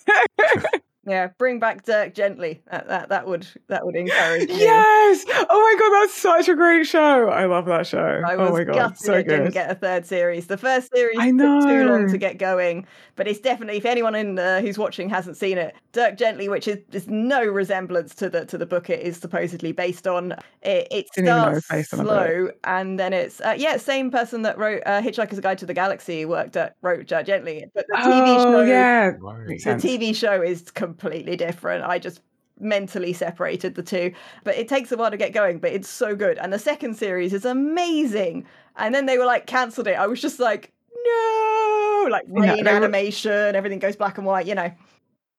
Yeah, 1.06 1.28
bring 1.38 1.58
back 1.60 1.84
Dirk 1.84 2.14
gently. 2.14 2.62
That 2.70 2.86
that, 2.88 3.08
that 3.08 3.26
would 3.26 3.46
that 3.68 3.86
would 3.86 3.96
encourage 3.96 4.48
me. 4.48 4.58
yes! 4.60 5.24
Oh 5.28 5.46
my 5.48 5.76
god, 5.78 6.02
that's 6.02 6.14
such 6.14 6.48
a 6.48 6.54
great 6.54 6.86
show. 6.86 7.28
I 7.30 7.46
love 7.46 7.64
that 7.66 7.86
show. 7.86 8.22
I 8.26 8.36
was 8.36 8.50
oh 8.50 8.52
my 8.52 8.64
god, 8.64 8.74
gutted 8.74 8.98
so 8.98 9.14
it 9.14 9.26
didn't 9.26 9.52
get 9.52 9.70
a 9.70 9.74
third 9.74 10.04
series. 10.04 10.46
The 10.46 10.58
first 10.58 10.92
series 10.94 11.18
I 11.18 11.30
took 11.30 11.38
too 11.66 11.88
long 11.88 12.08
to 12.10 12.18
get 12.18 12.36
going, 12.36 12.86
but 13.16 13.26
it's 13.26 13.40
definitely 13.40 13.78
if 13.78 13.86
anyone 13.86 14.14
in 14.14 14.38
uh, 14.38 14.60
who's 14.60 14.76
watching 14.76 15.08
hasn't 15.08 15.38
seen 15.38 15.56
it, 15.56 15.74
Dirk 15.92 16.18
Gently, 16.18 16.50
which 16.50 16.68
is, 16.68 16.78
is 16.92 17.08
no 17.08 17.44
resemblance 17.46 18.14
to 18.16 18.28
the 18.28 18.44
to 18.44 18.58
the 18.58 18.66
book 18.66 18.90
it 18.90 19.00
is 19.00 19.16
supposedly 19.16 19.72
based 19.72 20.06
on. 20.06 20.32
It, 20.62 20.86
it 20.90 21.06
Didn't 21.14 21.28
even 21.28 21.36
know 21.36 21.48
it 21.48 21.54
was 21.54 21.64
starts 21.64 21.90
based 21.90 21.94
on 21.94 22.00
a 22.00 22.02
slow, 22.04 22.50
and 22.64 22.98
then 23.00 23.14
it's 23.14 23.40
uh, 23.40 23.54
yeah, 23.56 23.78
same 23.78 24.10
person 24.10 24.42
that 24.42 24.58
wrote 24.58 24.82
uh, 24.84 25.00
Hitchhiker's 25.00 25.40
Guide 25.40 25.56
to 25.58 25.66
the 25.66 25.72
Galaxy 25.74 26.26
worked 26.26 26.56
at 26.56 26.76
wrote 26.82 27.06
Dirk 27.06 27.24
Gently, 27.24 27.64
but 27.74 27.86
the 27.88 27.96
TV 27.96 28.36
oh 28.36 28.42
show 28.52 28.62
yeah, 28.64 29.12
Right. 29.18 29.46
makes 29.46 29.64
the. 29.64 29.70
TV 29.76 30.14
show 30.14 30.42
is 30.42 30.70
completely 30.94 31.36
different. 31.36 31.84
I 31.84 31.98
just 31.98 32.20
mentally 32.58 33.12
separated 33.12 33.74
the 33.74 33.82
two, 33.82 34.12
but 34.44 34.56
it 34.56 34.68
takes 34.68 34.92
a 34.92 34.96
while 34.96 35.10
to 35.10 35.16
get 35.16 35.32
going. 35.32 35.58
But 35.58 35.72
it's 35.72 35.88
so 35.88 36.14
good, 36.16 36.38
and 36.38 36.52
the 36.52 36.58
second 36.58 36.96
series 36.96 37.32
is 37.32 37.44
amazing. 37.44 38.46
And 38.76 38.94
then 38.94 39.06
they 39.06 39.18
were 39.18 39.24
like 39.26 39.46
cancelled 39.46 39.86
it. 39.88 39.94
I 39.98 40.06
was 40.06 40.20
just 40.20 40.40
like, 40.40 40.72
no, 41.04 42.08
like 42.10 42.24
rain 42.28 42.64
were- 42.64 42.70
animation, 42.70 43.54
everything 43.56 43.78
goes 43.78 43.96
black 43.96 44.18
and 44.18 44.26
white. 44.26 44.46
You 44.46 44.54
know, 44.54 44.70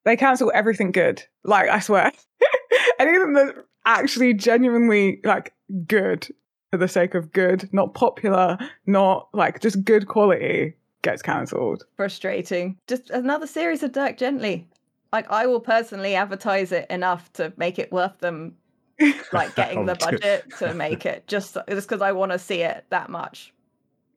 They 0.06 0.16
cancel 0.18 0.52
everything 0.54 0.92
good. 0.92 1.24
Like 1.44 1.70
I 1.70 1.80
swear, 1.80 2.12
anything 3.00 3.34
that's 3.34 3.60
actually 3.86 4.34
genuinely 4.34 5.20
like 5.24 5.54
good 5.88 6.28
for 6.72 6.78
the 6.78 6.88
sake 6.88 7.16
of 7.16 7.32
good, 7.34 7.70
not 7.74 7.94
popular, 7.94 8.58
not 8.86 9.28
like 9.34 9.60
just 9.62 9.84
good 9.84 10.08
quality, 10.08 10.76
gets 11.02 11.22
cancelled. 11.22 11.84
frustrating. 11.98 12.78
Just 12.88 13.10
another 13.10 13.48
series 13.48 13.84
of 13.84 13.92
Dirk 13.92 14.18
Gently. 14.18 14.68
Like 15.12 15.30
I 15.30 15.46
will 15.48 15.60
personally 15.60 16.16
advertise 16.16 16.72
it 16.72 16.90
enough 16.90 17.32
to 17.34 17.52
make 17.58 17.80
it 17.80 17.92
worth 17.92 18.18
them 18.20 18.56
like 19.34 19.56
getting 19.56 19.86
the 19.86 19.92
Oh, 19.94 19.96
dear. 19.96 20.20
budget 20.20 20.58
to 20.60 20.74
make 20.76 21.06
it 21.06 21.28
just 21.28 21.58
just 21.70 21.88
because 21.88 22.02
I 22.02 22.12
want 22.14 22.32
to 22.32 22.40
see 22.40 22.62
it 22.62 22.86
that 22.90 23.10
much. 23.10 23.54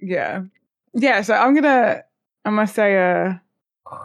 Yeah, 0.00 0.44
yeah. 0.92 1.22
So 1.22 1.34
I'm 1.34 1.54
gonna, 1.54 2.02
I'm 2.44 2.54
gonna 2.56 2.66
say, 2.66 2.96
uh, 2.96 3.34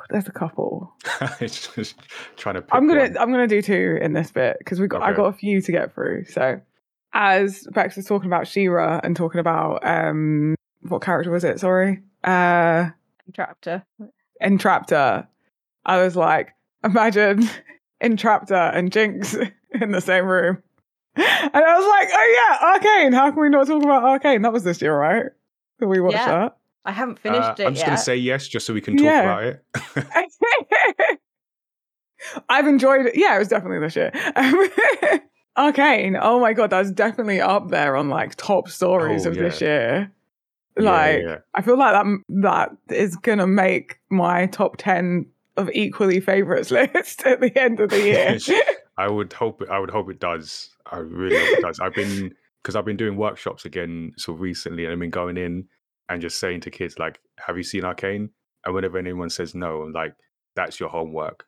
there's 0.09 0.27
a 0.27 0.31
couple. 0.31 0.93
it's 1.39 1.67
just 1.75 1.95
trying 2.37 2.55
to. 2.55 2.61
Pick 2.61 2.73
I'm 2.73 2.87
gonna 2.87 3.01
one. 3.01 3.17
I'm 3.17 3.31
gonna 3.31 3.47
do 3.47 3.61
two 3.61 3.97
in 4.01 4.13
this 4.13 4.31
bit 4.31 4.57
because 4.59 4.79
we 4.79 4.87
got 4.87 5.01
I 5.01 5.09
Okay. 5.09 5.17
got 5.17 5.25
a 5.25 5.33
few 5.33 5.61
to 5.61 5.71
get 5.71 5.93
through. 5.93 6.25
So 6.25 6.61
as 7.13 7.67
Bex 7.71 7.95
was 7.97 8.05
talking 8.05 8.27
about 8.27 8.47
She-Ra 8.47 9.01
and 9.03 9.15
talking 9.15 9.39
about 9.39 9.85
um 9.85 10.55
what 10.81 11.01
character 11.01 11.31
was 11.31 11.43
it? 11.43 11.59
Sorry, 11.59 12.01
uh, 12.23 12.89
Entrapta. 13.29 13.83
Entrapta. 14.41 15.27
I 15.85 16.01
was 16.03 16.15
like, 16.15 16.53
imagine 16.83 17.49
Entrapta 18.03 18.75
and 18.75 18.91
Jinx 18.91 19.35
in 19.81 19.91
the 19.91 20.01
same 20.01 20.25
room. 20.25 20.61
And 21.15 21.25
I 21.53 21.77
was 21.77 21.87
like, 21.87 22.09
oh 22.13 22.47
yeah, 22.49 22.67
Arcane. 22.73 23.13
How 23.13 23.31
can 23.31 23.41
we 23.41 23.49
not 23.49 23.67
talk 23.67 23.83
about 23.83 24.03
Arcane? 24.03 24.41
That 24.41 24.53
was 24.53 24.63
this 24.63 24.81
year, 24.81 24.97
right? 24.97 25.25
That 25.79 25.87
we 25.87 25.99
watched 25.99 26.15
Yeah. 26.15 26.49
I 26.85 26.91
haven't 26.91 27.19
finished 27.19 27.41
Uh, 27.41 27.55
it 27.59 27.65
I'm 27.65 27.73
just 27.73 27.79
yet. 27.81 27.85
gonna 27.87 27.97
say 27.97 28.15
yes, 28.15 28.47
just 28.47 28.65
so 28.65 28.73
we 28.73 28.81
can 28.81 28.95
talk 28.95 29.03
Yeah. 29.05 29.21
about 29.21 29.43
it. 29.43 31.19
I've 32.49 32.67
enjoyed 32.67 33.05
it. 33.07 33.15
Yeah, 33.15 33.35
it 33.35 33.39
was 33.39 33.47
definitely 33.47 33.79
this 33.79 33.95
year. 33.95 34.11
Arcane. 35.57 36.17
Oh 36.19 36.39
my 36.39 36.53
god, 36.53 36.69
that's 36.69 36.91
definitely 36.91 37.41
up 37.41 37.69
there 37.69 37.95
on 37.95 38.09
like 38.09 38.35
top 38.35 38.69
stories 38.69 39.25
Oh, 39.25 39.29
of 39.29 39.35
this 39.35 39.59
yeah. 39.61 39.67
year. 39.67 40.11
Yeah, 40.77 40.83
Like, 40.83 41.21
yeah. 41.23 41.37
I 41.53 41.61
feel 41.61 41.77
like 41.77 41.93
that 41.93 42.05
that 42.87 42.95
is 42.95 43.15
gonna 43.17 43.47
make 43.47 43.99
my 44.09 44.45
top 44.47 44.77
ten 44.77 45.25
of 45.59 45.69
equally 45.73 46.19
favorites 46.19 46.71
list 46.71 47.25
at 47.25 47.41
the 47.41 47.57
end 47.59 47.79
of 47.79 47.89
the 47.89 47.99
year. 48.01 48.37
I 48.97 49.07
would 49.09 49.31
hope. 49.33 49.61
I 49.69 49.79
would 49.79 49.91
hope 49.91 50.09
it 50.09 50.19
does. 50.19 50.69
I 50.91 50.97
really 50.97 51.37
hope 51.37 51.59
it 51.59 51.61
does. 51.61 51.79
I've 51.79 51.93
been 51.95 52.33
because 52.63 52.75
I've 52.75 52.85
been 52.85 52.97
doing 52.97 53.15
workshops 53.15 53.65
again 53.65 54.11
so 54.17 54.33
recently, 54.33 54.83
and 54.85 54.91
I've 54.93 54.99
been 54.99 55.09
going 55.09 55.37
in 55.37 55.67
and 56.09 56.21
just 56.21 56.39
saying 56.39 56.61
to 56.61 56.71
kids 56.71 56.99
like, 56.99 57.19
"Have 57.45 57.55
you 57.57 57.63
seen 57.63 57.85
Arcane?" 57.85 58.29
And 58.65 58.75
whenever 58.75 58.97
anyone 58.97 59.29
says 59.29 59.55
no, 59.55 59.83
I'm 59.83 59.93
like, 59.93 60.15
"That's 60.55 60.79
your 60.79 60.89
homework." 60.89 61.45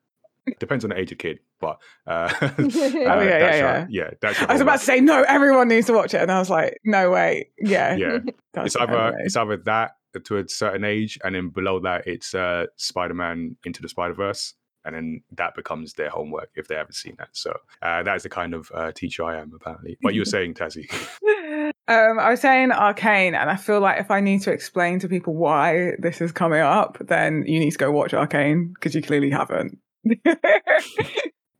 Depends 0.60 0.84
on 0.84 0.90
the 0.90 0.98
age 0.98 1.12
of 1.12 1.18
kid, 1.20 1.40
but 1.60 1.78
uh, 2.08 2.12
uh, 2.12 2.30
Oh, 2.42 2.50
that's 2.58 2.76
yeah, 2.76 3.38
yeah, 3.38 3.78
your- 3.80 3.88
yeah, 3.90 4.10
that's 4.22 4.42
I 4.42 4.54
was 4.54 4.62
about 4.62 4.80
to 4.80 4.86
say 4.86 5.00
no, 5.00 5.22
everyone 5.28 5.68
needs 5.68 5.86
to 5.88 5.94
watch 5.94 6.14
it, 6.16 6.22
and 6.22 6.32
I 6.32 6.40
was 6.40 6.50
like, 6.50 6.80
no 6.84 7.12
way, 7.12 7.50
yeah, 7.60 7.96
yeah, 7.96 8.20
it's 8.56 8.76
either 8.76 9.14
it's 9.20 9.36
either 9.36 9.58
that 9.58 9.98
to 10.20 10.38
a 10.38 10.48
certain 10.48 10.84
age, 10.84 11.18
and 11.24 11.36
then 11.36 11.50
below 11.50 11.80
that, 11.80 12.08
it's 12.08 12.34
uh, 12.34 12.66
Spider-Man 12.76 13.56
into 13.66 13.82
the 13.82 13.90
Spider-Verse, 13.90 14.54
and 14.86 14.96
then 14.96 15.22
that 15.32 15.56
becomes 15.56 15.94
their 15.94 16.10
homework 16.10 16.50
if 16.56 16.68
they 16.68 16.76
haven't 16.76 16.94
seen 16.94 17.16
that. 17.20 17.30
So 17.34 17.52
uh, 17.82 18.04
that 18.04 18.16
is 18.16 18.24
the 18.24 18.30
kind 18.30 18.54
of 18.54 18.72
uh, 18.74 18.92
teacher 18.92 19.24
I 19.24 19.40
am, 19.40 19.52
apparently. 19.56 19.98
What 20.02 20.14
you 20.14 20.22
were 20.22 20.26
saying, 20.26 20.56
Tassie? 20.56 20.92
Um, 21.88 22.20
I 22.20 22.30
was 22.30 22.40
saying 22.40 22.72
arcane, 22.72 23.36
and 23.36 23.50
I 23.50 23.58
feel 23.58 23.82
like 23.82 24.00
if 24.00 24.12
I 24.12 24.22
need 24.22 24.44
to 24.44 24.52
explain 24.52 25.00
to 25.00 25.10
people 25.10 25.36
why 25.36 25.94
this 26.00 26.22
is 26.22 26.32
coming 26.32 26.62
up, 26.62 26.98
then 27.02 27.44
you 27.46 27.60
need 27.60 27.72
to 27.72 27.78
go 27.78 27.92
watch 27.92 28.14
Arcane 28.14 28.72
because 28.74 28.96
you 28.96 29.02
clearly 29.02 29.30
haven't. 29.30 29.78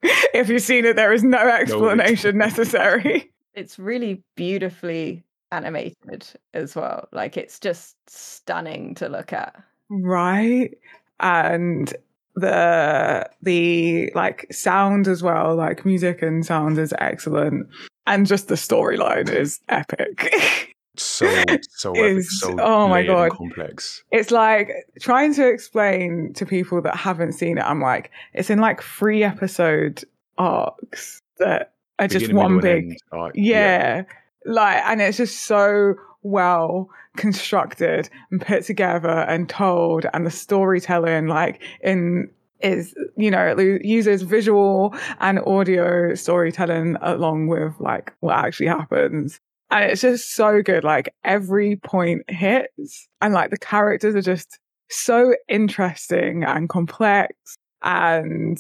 if 0.04 0.48
you've 0.48 0.62
seen 0.62 0.86
it, 0.86 0.96
there 0.96 1.12
is 1.12 1.24
no 1.24 1.38
explanation 1.38 2.38
necessary. 2.38 3.32
it's 3.56 3.78
really 3.78 4.24
beautifully 4.36 5.24
animated 5.52 6.28
as 6.54 6.76
well. 6.76 7.08
Like 7.12 7.38
it's 7.38 7.60
just 7.60 7.96
stunning 8.10 8.96
to 8.96 9.10
look 9.10 9.34
at. 9.34 9.56
Right. 9.90 10.72
And 11.20 11.94
the 12.36 13.30
the 13.42 14.12
like 14.16 14.48
sound 14.52 15.08
as 15.08 15.22
well, 15.22 15.56
like 15.56 15.86
music 15.86 16.22
and 16.22 16.46
sound 16.46 16.78
is 16.78 16.94
excellent, 17.00 17.68
and 18.08 18.26
just 18.26 18.48
the 18.48 18.56
storyline 18.56 19.30
is 19.30 19.60
epic. 19.70 20.74
so 20.98 21.28
so 21.70 21.92
epic, 21.94 22.24
so 22.24 22.56
oh 22.60 22.88
my 22.88 23.04
God. 23.04 23.32
complex. 23.32 24.04
it's 24.12 24.32
like 24.32 24.72
trying 25.02 25.34
to 25.36 25.48
explain 25.48 26.34
to 26.34 26.46
people 26.46 26.82
that 26.82 26.96
haven't 26.96 27.34
seen 27.34 27.58
it. 27.58 27.66
I'm 27.66 27.82
like, 27.82 28.12
it's 28.34 28.50
in 28.50 28.60
like 28.60 28.82
three 28.82 29.24
episode 29.24 30.04
arcs 30.38 31.20
that 31.38 31.74
are 32.00 32.08
just 32.08 32.32
one 32.34 32.60
big 32.60 32.84
end 32.86 32.98
are- 33.12 33.32
yeah. 33.36 34.04
Like, 34.46 34.84
and 34.86 35.02
it's 35.02 35.18
just 35.18 35.44
so 35.44 35.96
well 36.24 36.90
constructed 37.18 38.10
and 38.32 38.42
put 38.42 38.64
together 38.64 39.10
and 39.10 39.50
told, 39.50 40.06
and 40.14 40.26
the 40.26 40.32
storytelling, 40.32 41.28
like, 41.28 41.62
in 41.82 42.30
is 42.64 42.94
you 43.18 43.32
know 43.32 43.56
it 43.58 43.84
uses 43.84 44.22
visual 44.22 44.96
and 45.20 45.40
audio 45.48 46.14
storytelling 46.14 46.96
along 47.02 47.48
with 47.48 47.74
like 47.80 48.14
what 48.20 48.36
actually 48.38 48.68
happens. 48.68 49.40
And 49.70 49.90
it's 49.90 50.02
just 50.02 50.36
so 50.36 50.62
good 50.62 50.84
like 50.84 51.14
every 51.24 51.78
point 51.78 52.30
hits 52.30 53.08
and 53.22 53.34
like 53.34 53.52
the 53.52 53.58
characters 53.58 54.16
are 54.16 54.22
just 54.22 54.60
so 54.90 55.34
interesting 55.48 56.44
and 56.44 56.68
complex 56.68 57.34
and 57.82 58.60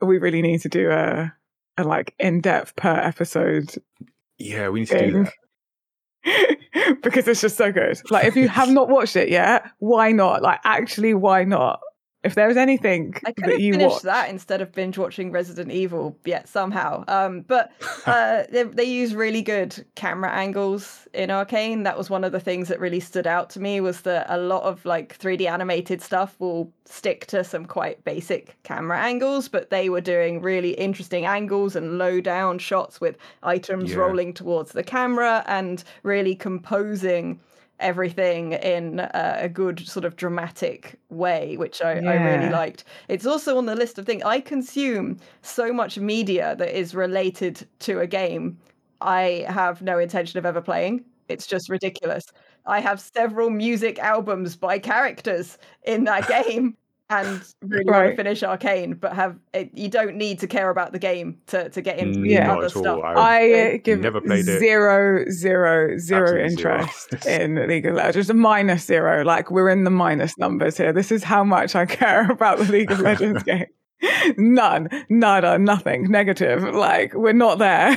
we 0.00 0.18
really 0.18 0.40
need 0.40 0.62
to 0.62 0.68
do 0.68 0.90
a, 0.90 1.32
a 1.76 1.84
like 1.84 2.14
in-depth 2.18 2.76
per 2.76 2.94
episode 2.94 3.74
yeah, 4.38 4.68
we 4.68 4.80
need 4.80 4.86
to 4.86 5.10
do 5.10 5.24
that. 5.24 5.32
because 7.02 7.28
it's 7.28 7.40
just 7.40 7.56
so 7.56 7.72
good. 7.72 7.98
Like, 8.10 8.26
if 8.26 8.36
you 8.36 8.48
have 8.48 8.68
not 8.70 8.88
watched 8.88 9.16
it 9.16 9.28
yet, 9.28 9.70
why 9.78 10.12
not? 10.12 10.42
Like, 10.42 10.60
actually, 10.64 11.14
why 11.14 11.44
not? 11.44 11.80
If 12.24 12.34
there's 12.34 12.56
anything 12.56 13.14
I 13.24 13.30
could 13.30 13.44
that 13.44 13.60
you 13.60 13.74
finished 13.74 13.90
watch, 13.90 14.02
that 14.02 14.28
instead 14.28 14.60
of 14.60 14.72
binge 14.72 14.98
watching 14.98 15.30
Resident 15.30 15.70
Evil 15.70 16.18
yet 16.24 16.48
somehow. 16.48 17.04
Um, 17.06 17.42
but 17.42 17.70
uh, 18.06 18.42
they, 18.50 18.64
they 18.64 18.84
use 18.84 19.14
really 19.14 19.40
good 19.40 19.84
camera 19.94 20.30
angles 20.32 21.06
in 21.14 21.30
Arcane. 21.30 21.84
That 21.84 21.96
was 21.96 22.10
one 22.10 22.24
of 22.24 22.32
the 22.32 22.40
things 22.40 22.66
that 22.68 22.80
really 22.80 22.98
stood 22.98 23.28
out 23.28 23.50
to 23.50 23.60
me 23.60 23.80
was 23.80 24.00
that 24.00 24.26
a 24.28 24.36
lot 24.36 24.64
of 24.64 24.84
like 24.84 25.16
3D 25.16 25.48
animated 25.48 26.02
stuff 26.02 26.34
will 26.40 26.72
stick 26.86 27.26
to 27.26 27.44
some 27.44 27.64
quite 27.66 28.02
basic 28.02 28.60
camera 28.64 28.98
angles, 28.98 29.48
but 29.48 29.70
they 29.70 29.88
were 29.88 30.00
doing 30.00 30.40
really 30.40 30.70
interesting 30.70 31.24
angles 31.24 31.76
and 31.76 31.98
low 31.98 32.20
down 32.20 32.58
shots 32.58 33.00
with 33.00 33.16
items 33.44 33.92
Yeah. 33.92 33.98
rolling 33.98 34.34
towards 34.34 34.72
the 34.72 34.82
camera 34.82 35.44
and 35.46 35.84
really 36.02 36.34
composing 36.34 37.38
everything 37.80 38.52
in 38.52 39.00
uh, 39.00 39.36
a 39.40 39.48
good 39.48 39.86
sort 39.86 40.04
of 40.04 40.16
dramatic 40.16 40.98
way, 41.10 41.56
which 41.56 41.80
I, 41.82 41.92
I 41.92 42.14
really 42.14 42.50
liked. 42.50 42.84
It's 43.08 43.26
also 43.26 43.56
on 43.58 43.66
the 43.66 43.76
list 43.76 43.98
of 43.98 44.06
things 44.06 44.22
I 44.24 44.40
consume 44.40 45.18
so 45.42 45.72
much 45.72 45.98
media 45.98 46.56
that 46.56 46.78
is 46.78 46.94
related 46.94 47.66
to 47.80 48.00
a 48.00 48.06
game. 48.06 48.58
I 49.00 49.46
have 49.48 49.82
no 49.82 49.98
intention 49.98 50.38
of 50.38 50.46
ever 50.46 50.60
playing. 50.60 51.04
It's 51.28 51.46
just 51.46 51.68
ridiculous. 51.68 52.24
I 52.66 52.80
have 52.80 53.00
several 53.00 53.50
music 53.50 53.98
albums 53.98 54.56
by 54.56 54.78
characters 54.78 55.58
in 55.84 56.04
that 56.04 56.26
game 56.46 56.76
and 57.10 57.42
really 57.62 57.84
want 57.84 58.10
to 58.10 58.16
finish 58.16 58.42
Arcane, 58.42 58.94
but 58.94 59.12
have 59.14 59.36
it, 59.54 59.70
you 59.74 59.88
don't 59.88 60.16
need 60.16 60.38
to 60.40 60.46
care 60.46 60.70
about 60.70 60.92
the 60.92 60.98
game 60.98 61.38
to, 61.48 61.68
to 61.70 61.80
get 61.80 61.98
into 61.98 62.20
the 62.20 62.28
Yeah. 62.30 62.52
other 62.52 62.66
at 62.66 62.76
all. 62.76 62.82
stuff. 62.82 63.00
I- 63.04 63.70
I 63.72 63.76
give 63.78 64.00
never 64.00 64.20
played 64.20 64.46
it. 64.48 64.58
zero, 64.58 65.24
zero, 65.30 65.96
zero 65.98 66.22
Absolutely 66.22 66.48
zero. 66.56 66.78
interest 66.80 67.26
in 67.26 67.66
League 67.68 67.86
of 67.86 67.94
Legends. 67.94 68.16
Just 68.16 68.30
a 68.30 68.34
minus 68.34 68.84
zero. 68.84 69.24
Like 69.24 69.50
we're 69.50 69.68
in 69.70 69.84
the 69.84 69.90
minus 69.90 70.36
numbers 70.38 70.76
here. 70.76 70.92
This 70.92 71.10
is 71.12 71.24
how 71.24 71.44
much 71.44 71.74
I 71.74 71.86
care 72.00 72.30
about 72.30 72.58
the 72.58 72.64
League 72.70 72.90
of 72.90 73.00
Legends 73.00 73.42
game. 73.42 73.66
None, 74.36 74.88
nada, 75.08 75.58
nothing, 75.58 76.10
negative. 76.10 76.62
Like 76.62 77.14
we're 77.14 77.32
not 77.32 77.58
there. 77.58 77.96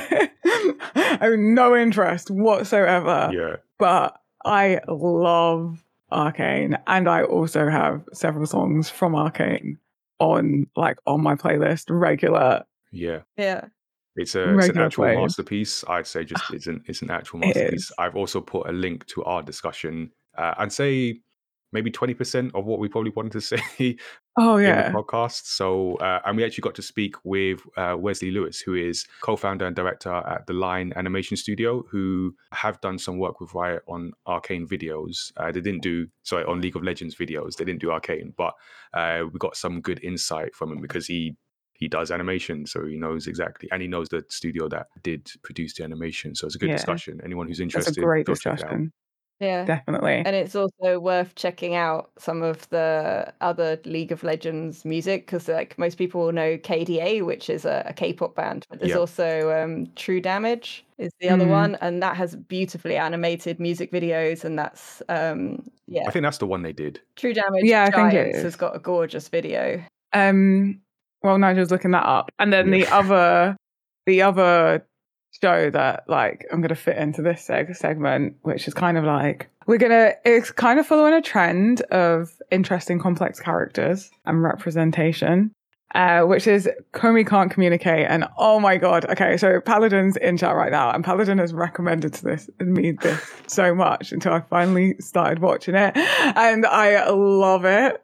I 0.94 1.18
have 1.20 1.38
no 1.38 1.76
interest 1.76 2.30
whatsoever. 2.30 3.30
yeah. 3.32 3.56
But 3.78 4.16
I 4.44 4.80
love 4.88 5.81
Arcane, 6.12 6.78
and 6.86 7.08
I 7.08 7.22
also 7.22 7.68
have 7.68 8.04
several 8.12 8.46
songs 8.46 8.88
from 8.88 9.14
Arcane 9.14 9.78
on 10.18 10.66
like 10.76 10.98
on 11.06 11.22
my 11.22 11.34
playlist 11.34 11.86
regular. 11.88 12.64
Yeah. 12.92 13.20
Yeah. 13.36 13.66
It's 14.14 14.34
a 14.34 14.56
it's 14.58 14.68
an 14.68 14.78
actual 14.78 15.04
play. 15.04 15.16
masterpiece. 15.16 15.84
I'd 15.88 16.06
say 16.06 16.24
just 16.24 16.44
it's 16.52 16.66
an 16.66 16.82
it's 16.86 17.02
an 17.02 17.10
actual 17.10 17.40
masterpiece. 17.40 17.84
is. 17.84 17.92
I've 17.98 18.14
also 18.14 18.40
put 18.40 18.68
a 18.68 18.72
link 18.72 19.06
to 19.06 19.24
our 19.24 19.42
discussion 19.42 20.12
uh, 20.36 20.54
and 20.58 20.72
say 20.72 21.20
maybe 21.72 21.90
twenty 21.90 22.14
percent 22.14 22.54
of 22.54 22.64
what 22.66 22.78
we 22.78 22.88
probably 22.88 23.12
wanted 23.14 23.32
to 23.32 23.40
say 23.40 23.96
Oh 24.38 24.56
in 24.56 24.62
yeah, 24.62 24.90
the 24.90 24.94
podcast. 24.96 25.44
So 25.46 25.96
uh, 25.96 26.20
and 26.24 26.36
we 26.36 26.44
actually 26.44 26.62
got 26.62 26.74
to 26.76 26.82
speak 26.82 27.16
with 27.24 27.60
uh, 27.76 27.96
Wesley 27.98 28.30
Lewis, 28.30 28.60
who 28.60 28.74
is 28.74 29.04
co-founder 29.20 29.66
and 29.66 29.76
director 29.76 30.12
at 30.12 30.46
the 30.46 30.52
Line 30.52 30.92
Animation 30.96 31.36
Studio, 31.36 31.82
who 31.90 32.34
have 32.52 32.80
done 32.80 32.98
some 32.98 33.18
work 33.18 33.40
with 33.40 33.52
Riot 33.54 33.82
on 33.88 34.12
Arcane 34.26 34.66
videos. 34.66 35.32
Uh, 35.36 35.52
they 35.52 35.60
didn't 35.60 35.82
do 35.82 36.06
sorry 36.22 36.44
on 36.44 36.60
League 36.60 36.76
of 36.76 36.82
Legends 36.82 37.14
videos. 37.14 37.56
They 37.56 37.64
didn't 37.64 37.80
do 37.80 37.90
Arcane, 37.90 38.32
but 38.36 38.54
uh, 38.94 39.24
we 39.32 39.38
got 39.38 39.56
some 39.56 39.80
good 39.80 40.02
insight 40.02 40.54
from 40.54 40.72
him 40.72 40.80
because 40.80 41.06
he 41.06 41.36
he 41.74 41.88
does 41.88 42.10
animation, 42.12 42.64
so 42.64 42.86
he 42.86 42.96
knows 42.96 43.26
exactly, 43.26 43.68
and 43.72 43.82
he 43.82 43.88
knows 43.88 44.08
the 44.08 44.24
studio 44.30 44.68
that 44.68 44.86
did 45.02 45.28
produce 45.42 45.74
the 45.74 45.82
animation. 45.84 46.34
So 46.34 46.46
it's 46.46 46.54
a 46.54 46.58
good 46.58 46.68
Yeah. 46.68 46.76
discussion. 46.76 47.20
Anyone 47.24 47.48
who's 47.48 47.58
that's 47.58 47.74
interested, 47.74 48.02
a 48.02 48.04
great 48.06 48.24
go 48.24 48.36
check 48.36 48.58
it 48.60 48.64
out. 48.64 48.70
discussion. 48.70 48.92
Yeah. 49.42 49.64
Definitely. 49.64 50.22
And 50.24 50.36
it's 50.36 50.54
also 50.54 51.00
worth 51.00 51.34
checking 51.34 51.74
out 51.74 52.10
some 52.16 52.42
of 52.42 52.68
the 52.70 53.34
other 53.40 53.78
League 53.84 54.12
of 54.12 54.22
Legends 54.22 54.84
music 54.84 55.26
because, 55.26 55.48
like, 55.48 55.76
most 55.78 55.98
people 55.98 56.20
will 56.24 56.32
know 56.32 56.56
KDA, 56.56 57.22
which 57.26 57.50
is 57.50 57.64
a, 57.64 57.82
a 57.86 57.92
K-pop 57.92 58.36
band, 58.36 58.66
but 58.70 58.78
there's 58.78 58.90
Yeah. 58.92 58.98
also 58.98 59.50
um, 59.50 59.88
True 59.96 60.20
Damage 60.20 60.84
is 60.98 61.10
the 61.20 61.28
other 61.28 61.44
Mm. 61.46 61.48
one, 61.50 61.74
and 61.80 62.00
that 62.02 62.16
has 62.16 62.36
beautifully 62.36 62.96
animated 62.96 63.58
music 63.58 63.90
videos, 63.90 64.44
and 64.44 64.56
that's 64.56 65.02
um, 65.08 65.68
yeah, 65.88 66.04
I 66.06 66.12
think 66.12 66.22
that's 66.22 66.38
the 66.38 66.46
one 66.46 66.62
they 66.62 66.72
did. 66.72 67.00
True 67.16 67.34
Damage 67.34 67.64
Yeah, 67.64 67.84
I 67.84 67.90
think 67.90 68.14
it 68.14 68.36
has 68.36 68.54
got 68.54 68.76
a 68.76 68.78
gorgeous 68.78 69.28
video. 69.28 69.82
Um, 70.12 70.80
well, 71.22 71.36
Nigel's 71.38 71.72
looking 71.72 71.90
that 71.90 72.06
up, 72.06 72.30
and 72.38 72.52
then 72.52 72.66
Yeah. 72.72 72.78
the 72.84 72.94
other, 72.94 73.56
the 74.06 74.22
other 74.22 74.86
show 75.40 75.70
that 75.70 76.04
like 76.08 76.46
I'm 76.52 76.60
gonna 76.60 76.74
fit 76.74 76.96
into 76.96 77.22
this 77.22 77.46
seg- 77.46 77.76
segment, 77.76 78.36
which 78.42 78.68
is 78.68 78.74
kind 78.74 78.98
of 78.98 79.04
like 79.04 79.48
we're 79.66 79.78
gonna. 79.78 80.12
It's 80.24 80.50
kind 80.50 80.78
of 80.78 80.86
following 80.86 81.14
a 81.14 81.22
trend 81.22 81.82
of 81.82 82.30
interesting, 82.50 82.98
complex 82.98 83.40
characters 83.40 84.10
and 84.24 84.42
representation. 84.42 85.52
Uh, 85.94 86.22
which 86.22 86.46
is 86.46 86.66
Komi 86.94 87.26
can't 87.26 87.50
communicate, 87.50 88.06
and 88.08 88.24
oh 88.38 88.58
my 88.58 88.78
god! 88.78 89.04
Okay, 89.10 89.36
so 89.36 89.60
Paladin's 89.60 90.16
in 90.16 90.38
chat 90.38 90.56
right 90.56 90.72
now, 90.72 90.90
and 90.90 91.04
Paladin 91.04 91.36
has 91.36 91.52
recommended 91.52 92.14
to 92.14 92.24
this 92.24 92.48
and 92.58 92.72
me 92.72 92.92
this 92.92 93.30
so 93.46 93.74
much 93.74 94.10
until 94.10 94.32
I 94.32 94.40
finally 94.40 94.94
started 95.00 95.40
watching 95.40 95.74
it, 95.74 95.94
and 95.94 96.64
I 96.64 97.10
love 97.10 97.66
it. 97.66 98.00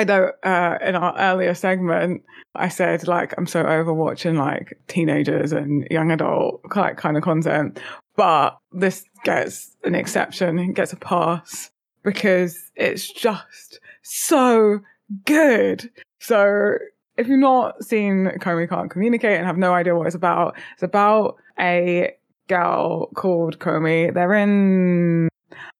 I 0.00 0.04
know 0.04 0.32
uh, 0.42 0.78
in 0.80 0.94
our 0.94 1.14
earlier 1.18 1.52
segment, 1.52 2.22
I 2.54 2.70
said 2.70 3.06
like 3.06 3.34
I'm 3.36 3.46
so 3.46 3.60
over 3.66 3.92
watching 3.92 4.36
like 4.36 4.78
teenagers 4.88 5.52
and 5.52 5.86
young 5.90 6.10
adult 6.10 6.62
like 6.74 6.96
kind 6.96 7.18
of 7.18 7.22
content, 7.22 7.78
but 8.16 8.58
this 8.72 9.04
gets 9.24 9.76
an 9.84 9.94
exception, 9.94 10.58
it 10.58 10.72
gets 10.72 10.94
a 10.94 10.96
pass 10.96 11.70
because 12.02 12.70
it's 12.76 13.12
just 13.12 13.78
so 14.00 14.80
good. 15.26 15.90
So 16.18 16.76
if 17.18 17.28
you've 17.28 17.38
not 17.38 17.84
seen 17.84 18.32
Komi 18.40 18.70
Can't 18.70 18.90
Communicate 18.90 19.36
and 19.36 19.44
have 19.44 19.58
no 19.58 19.74
idea 19.74 19.94
what 19.94 20.06
it's 20.06 20.16
about, 20.16 20.56
it's 20.72 20.82
about 20.82 21.36
a 21.58 22.14
girl 22.48 23.08
called 23.08 23.58
Komi. 23.58 24.14
They're 24.14 24.32
in 24.32 25.28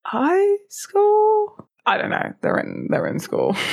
high 0.05 0.57
school. 0.69 1.71
I 1.87 1.97
don't 1.97 2.11
know. 2.11 2.35
They're 2.43 2.59
in 2.59 2.89
they're 2.91 3.07
in 3.07 3.19
school. 3.19 3.57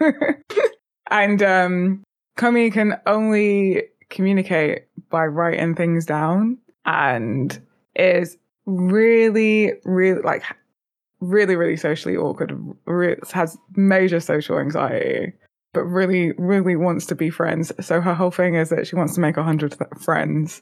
and 1.10 1.42
um 1.42 2.02
Komi 2.36 2.72
can 2.72 3.00
only 3.06 3.84
communicate 4.10 4.84
by 5.10 5.26
writing 5.26 5.74
things 5.74 6.04
down 6.04 6.58
and 6.84 7.60
is 7.94 8.36
really, 8.66 9.72
really 9.84 10.20
like 10.22 10.42
really, 11.20 11.56
really 11.56 11.76
socially 11.76 12.16
awkward. 12.16 12.58
Re- 12.86 13.16
has 13.32 13.56
major 13.76 14.20
social 14.20 14.58
anxiety, 14.58 15.32
but 15.72 15.84
really, 15.84 16.32
really 16.38 16.76
wants 16.76 17.06
to 17.06 17.14
be 17.14 17.30
friends. 17.30 17.72
So 17.80 18.00
her 18.00 18.14
whole 18.14 18.30
thing 18.30 18.54
is 18.54 18.70
that 18.70 18.86
she 18.86 18.96
wants 18.96 19.14
to 19.14 19.20
make 19.20 19.36
a 19.36 19.42
hundred 19.42 19.72
th- 19.72 20.02
friends, 20.02 20.60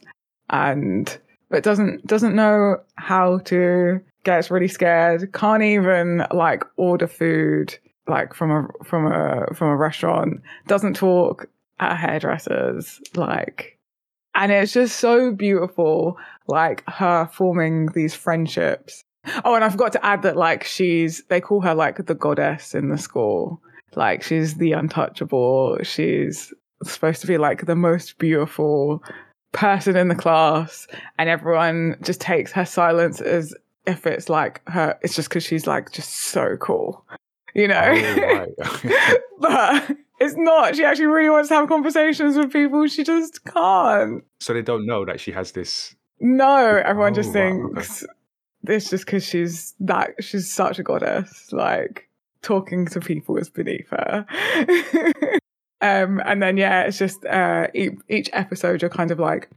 and 0.49 1.17
but 1.49 1.63
doesn't 1.63 2.05
doesn't 2.07 2.35
know 2.35 2.77
how 2.95 3.39
to. 3.39 3.99
Gets 4.23 4.49
really 4.49 4.69
scared. 4.69 5.33
Can't 5.33 5.63
even 5.63 6.25
like 6.31 6.63
order 6.77 7.07
food 7.07 7.77
like 8.07 8.33
from 8.33 8.51
a 8.51 8.83
from 8.83 9.11
a 9.11 9.53
from 9.53 9.69
a 9.69 9.77
restaurant. 9.77 10.41
Doesn't 10.67 10.95
talk 10.95 11.47
at 11.79 11.97
hairdressers. 11.97 13.01
Like, 13.15 13.77
and 14.35 14.51
it's 14.51 14.73
just 14.73 14.99
so 14.99 15.31
beautiful. 15.31 16.17
Like 16.47 16.83
her 16.89 17.29
forming 17.31 17.87
these 17.93 18.13
friendships 18.13 19.03
Oh, 19.45 19.55
and 19.55 19.63
I 19.63 19.69
forgot 19.69 19.93
to 19.93 20.05
add 20.05 20.21
that 20.23 20.35
like 20.35 20.63
she's 20.63 21.23
they 21.29 21.39
call 21.39 21.61
her 21.61 21.73
like 21.73 22.05
the 22.05 22.15
goddess 22.15 22.75
in 22.75 22.89
the 22.89 22.97
school. 22.97 23.61
Like 23.95 24.23
she's 24.23 24.55
the 24.55 24.73
untouchable. 24.73 25.77
She's 25.83 26.53
supposed 26.83 27.21
to 27.21 27.27
be 27.27 27.37
like 27.37 27.65
the 27.65 27.75
most 27.75 28.17
beautiful 28.17 29.01
person 29.53 29.95
in 29.95 30.09
the 30.09 30.15
class, 30.15 30.87
and 31.17 31.29
everyone 31.29 31.95
just 32.01 32.19
takes 32.19 32.51
her 32.51 32.65
silence 32.65 33.21
as 33.21 33.55
if 33.85 34.05
it's 34.05 34.29
like 34.29 34.61
her. 34.67 34.97
It's 35.01 35.15
just 35.15 35.29
because 35.29 35.43
she's 35.43 35.67
like 35.67 35.91
just 35.91 36.11
so 36.13 36.57
cool, 36.57 37.05
you 37.53 37.67
know. 37.67 37.83
Oh, 37.85 38.45
right. 38.85 39.19
but 39.39 39.97
it's 40.19 40.35
not. 40.37 40.75
She 40.75 40.83
actually 40.83 41.05
really 41.07 41.29
wants 41.29 41.49
to 41.49 41.55
have 41.55 41.67
conversations 41.69 42.37
with 42.37 42.51
people. 42.51 42.87
She 42.87 43.03
just 43.03 43.43
can't. 43.45 44.23
so 44.39 44.53
they 44.53 44.61
don't 44.61 44.85
know 44.85 45.05
that 45.05 45.19
she 45.19 45.31
has 45.31 45.51
this. 45.51 45.95
No, 46.19 46.81
everyone 46.85 47.13
just 47.13 47.35
Oh, 47.35 47.39
wow, 47.39 47.45
okay. 47.47 47.81
thinks 47.81 48.05
it's 48.65 48.89
just 48.89 49.05
because 49.05 49.25
she's 49.25 49.73
that 49.79 50.11
she's 50.23 50.51
such 50.51 50.79
a 50.79 50.83
goddess. 50.83 51.51
Like 51.51 52.07
talking 52.41 52.85
to 52.87 52.99
people 52.99 53.37
is 53.37 53.49
beneath 53.49 53.89
her. 53.89 54.25
um, 55.81 56.21
and 56.25 56.41
then 56.41 56.57
yeah, 56.57 56.83
it's 56.83 56.97
just 56.97 57.25
uh, 57.25 57.67
each, 57.73 57.93
each 58.09 58.29
episode 58.33 58.81
you're 58.81 58.89
kind 58.89 59.11
of 59.11 59.19
like 59.19 59.49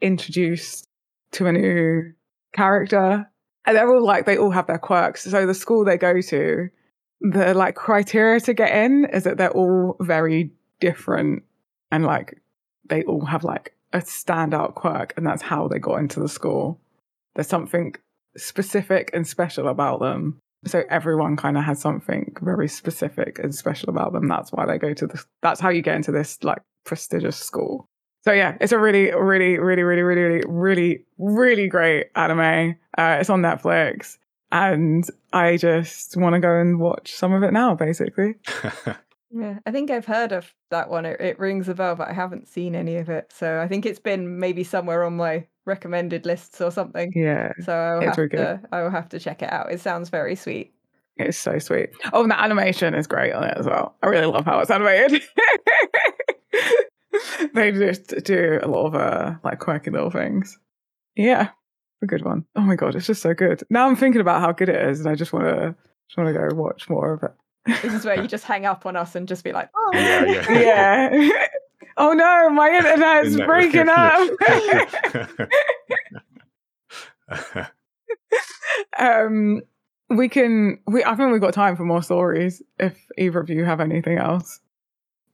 introduced 0.00 0.86
to 1.32 1.46
a 1.46 1.52
new 1.52 2.12
character, 2.52 3.28
and 3.64 3.76
they're 3.76 3.88
all 3.88 4.04
like 4.04 4.26
they 4.26 4.36
all 4.36 4.50
have 4.50 4.66
their 4.66 4.78
quirks. 4.78 5.24
So 5.24 5.46
the 5.46 5.54
school 5.54 5.84
they 5.84 5.96
go 5.96 6.20
to, 6.20 6.68
the 7.20 7.54
like 7.54 7.74
criteria 7.74 8.40
to 8.40 8.54
get 8.54 8.74
in 8.74 9.06
is 9.06 9.24
that 9.24 9.38
they're 9.38 9.50
all 9.50 9.96
very 10.00 10.50
different, 10.80 11.42
and 11.90 12.04
like 12.04 12.40
they 12.88 13.02
all 13.04 13.24
have 13.24 13.44
like 13.44 13.74
a 13.92 13.98
standout 13.98 14.74
quirk, 14.74 15.14
and 15.16 15.26
that's 15.26 15.42
how 15.42 15.68
they 15.68 15.78
got 15.78 15.96
into 15.96 16.20
the 16.20 16.28
school. 16.28 16.78
There's 17.34 17.48
something 17.48 17.94
specific 18.36 19.10
and 19.12 19.26
special 19.26 19.68
about 19.68 20.00
them. 20.00 20.38
So 20.66 20.82
everyone 20.90 21.36
kind 21.36 21.56
of 21.56 21.64
has 21.64 21.80
something 21.80 22.34
very 22.42 22.68
specific 22.68 23.38
and 23.38 23.54
special 23.54 23.88
about 23.88 24.12
them. 24.12 24.26
That's 24.26 24.50
why 24.50 24.66
they 24.66 24.78
go 24.78 24.94
to 24.94 25.06
this. 25.06 25.24
That's 25.42 25.60
how 25.60 25.68
you 25.68 25.82
get 25.82 25.96
into 25.96 26.12
this 26.12 26.42
like 26.42 26.60
prestigious 26.84 27.36
school. 27.36 27.86
So 28.24 28.32
yeah, 28.32 28.56
it's 28.60 28.72
a 28.72 28.78
really, 28.78 29.12
really, 29.14 29.58
really, 29.58 29.82
really, 29.84 30.02
really, 30.02 30.22
really, 30.22 30.44
really, 30.48 31.04
really 31.18 31.68
great 31.68 32.06
anime. 32.16 32.76
Uh, 32.98 33.18
it's 33.20 33.30
on 33.30 33.42
Netflix, 33.42 34.18
and 34.52 35.04
I 35.32 35.56
just 35.56 36.16
want 36.16 36.34
to 36.34 36.40
go 36.40 36.58
and 36.60 36.78
watch 36.80 37.12
some 37.12 37.32
of 37.32 37.42
it 37.42 37.52
now. 37.52 37.74
Basically, 37.74 38.34
Yeah, 39.30 39.58
I 39.66 39.72
think 39.72 39.90
I've 39.90 40.06
heard 40.06 40.32
of 40.32 40.54
that 40.70 40.88
one. 40.88 41.04
It, 41.04 41.20
it 41.20 41.38
rings 41.38 41.68
a 41.68 41.74
bell, 41.74 41.96
but 41.96 42.08
I 42.08 42.12
haven't 42.12 42.48
seen 42.48 42.74
any 42.74 42.96
of 42.96 43.08
it. 43.08 43.32
So 43.34 43.60
I 43.60 43.68
think 43.68 43.84
it's 43.84 43.98
been 43.98 44.38
maybe 44.38 44.64
somewhere 44.64 45.04
on 45.04 45.16
my 45.16 45.46
recommended 45.66 46.24
lists 46.24 46.60
or 46.60 46.70
something. 46.70 47.12
yeah, 47.14 47.52
So 47.60 47.72
I'll 47.74 47.98
It's 47.98 48.06
have 48.06 48.18
really 48.18 48.28
good. 48.28 48.36
to 48.38 48.60
I 48.72 48.82
will 48.82 48.90
have 48.90 49.08
to 49.10 49.18
check 49.18 49.42
it 49.42 49.52
out. 49.52 49.72
It 49.72 49.80
sounds 49.80 50.08
very 50.10 50.36
sweet. 50.36 50.72
it's 51.16 51.36
so 51.36 51.58
sweet. 51.58 51.90
Oh, 52.12 52.22
and 52.22 52.30
the 52.30 52.40
animation 52.40 52.94
is 52.94 53.06
great 53.08 53.32
on 53.32 53.42
it 53.44 53.56
as 53.58 53.66
well. 53.66 53.96
I 54.02 54.06
really 54.06 54.26
love 54.26 54.44
how 54.44 54.60
it's 54.60 54.70
animated. 54.70 55.22
they 57.54 57.72
just 57.72 58.14
do 58.24 58.60
a 58.62 58.68
lot 58.68 58.86
of 58.86 58.94
uh, 58.94 59.34
like 59.42 59.58
quirky 59.58 59.90
little 59.90 60.10
things. 60.10 60.56
Yeah, 61.16 61.48
a 62.06 62.08
good 62.08 62.24
one. 62.24 62.44
Oh 62.54 62.60
my 62.62 62.76
god, 62.76 62.94
it's 62.94 63.06
just 63.06 63.20
so 63.22 63.34
good. 63.34 63.62
Now 63.68 63.88
I'm 63.88 63.96
thinking 63.96 64.20
about 64.20 64.40
how 64.40 64.52
good 64.52 64.68
it 64.68 64.88
is, 64.88 65.00
and 65.00 65.08
I 65.08 65.14
just 65.14 65.32
want 65.32 65.46
to 65.46 65.74
just 66.08 66.16
want 66.16 66.32
to 66.32 66.48
go 66.48 66.54
watch 66.54 66.88
more 66.88 67.12
of 67.12 67.22
it. 67.24 67.32
This 67.82 67.94
is 67.94 68.04
where 68.04 68.20
you 68.20 68.28
just 68.36 68.44
hang 68.44 68.64
up 68.64 68.86
on 68.86 68.96
us 68.96 69.14
and 69.16 69.26
just 69.26 69.42
be 69.44 69.52
like, 69.52 69.68
oh, 69.74 69.90
yeah, 69.94 70.24
yeah. 70.24 70.50
yeah. 71.12 71.46
oh 71.96 72.12
no, 72.12 72.50
my 72.50 72.70
internet's 72.70 73.28
Isn't 73.28 73.46
breaking 73.46 73.88
up. 73.88 74.30
um, 78.98 79.62
we 80.08 80.28
can. 80.28 80.78
We 80.86 81.04
I 81.04 81.14
think 81.16 81.32
we've 81.32 81.40
got 81.40 81.54
time 81.54 81.76
for 81.76 81.84
more 81.84 82.02
stories. 82.02 82.62
If 82.78 82.96
either 83.18 83.40
of 83.40 83.50
you 83.50 83.64
have 83.64 83.80
anything 83.80 84.18
else. 84.18 84.60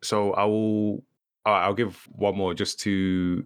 so 0.02 0.32
I 0.32 0.44
will. 0.44 1.04
I'll 1.44 1.74
give 1.74 2.08
one 2.12 2.36
more 2.36 2.54
just 2.54 2.80
to. 2.80 3.44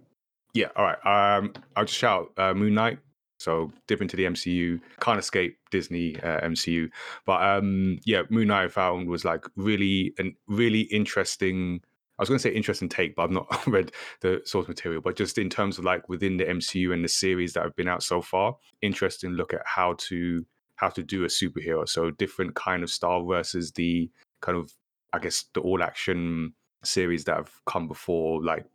Yeah, 0.52 0.68
all 0.76 0.84
right. 0.84 1.38
Um, 1.38 1.52
I'll 1.74 1.84
just 1.84 1.98
shout 1.98 2.30
uh, 2.36 2.54
Moon 2.54 2.74
Knight. 2.74 2.98
So 3.46 3.70
dip 3.86 4.02
into 4.02 4.16
the 4.16 4.24
MCU. 4.24 4.80
Can't 4.98 5.20
escape 5.20 5.56
Disney 5.70 6.16
uh, 6.20 6.40
MCU, 6.40 6.90
but 7.24 7.40
um, 7.40 8.00
yeah, 8.04 8.22
Moon 8.28 8.48
Knight 8.48 8.64
I 8.64 8.68
found 8.68 9.08
was 9.08 9.24
like 9.24 9.44
really 9.54 10.12
and 10.18 10.34
really 10.48 10.80
interesting. 10.80 11.80
I 12.18 12.22
was 12.22 12.28
going 12.28 12.38
to 12.38 12.42
say 12.42 12.50
interesting 12.50 12.88
take, 12.88 13.14
but 13.14 13.22
I've 13.22 13.30
not 13.30 13.66
read 13.68 13.92
the 14.20 14.42
source 14.44 14.66
material. 14.66 15.00
But 15.00 15.14
just 15.14 15.38
in 15.38 15.48
terms 15.48 15.78
of 15.78 15.84
like 15.84 16.08
within 16.08 16.38
the 16.38 16.44
MCU 16.44 16.92
and 16.92 17.04
the 17.04 17.08
series 17.08 17.52
that 17.52 17.62
have 17.62 17.76
been 17.76 17.86
out 17.86 18.02
so 18.02 18.20
far, 18.20 18.56
interesting 18.82 19.34
look 19.34 19.54
at 19.54 19.62
how 19.64 19.94
to 20.08 20.44
how 20.74 20.88
to 20.88 21.04
do 21.04 21.22
a 21.22 21.28
superhero. 21.28 21.88
So 21.88 22.10
different 22.10 22.56
kind 22.56 22.82
of 22.82 22.90
style 22.90 23.24
versus 23.24 23.70
the 23.70 24.10
kind 24.42 24.58
of 24.58 24.72
I 25.12 25.20
guess 25.20 25.44
the 25.54 25.60
all 25.60 25.84
action 25.84 26.52
series 26.82 27.26
that 27.26 27.36
have 27.36 27.52
come 27.64 27.86
before, 27.86 28.42
like 28.42 28.66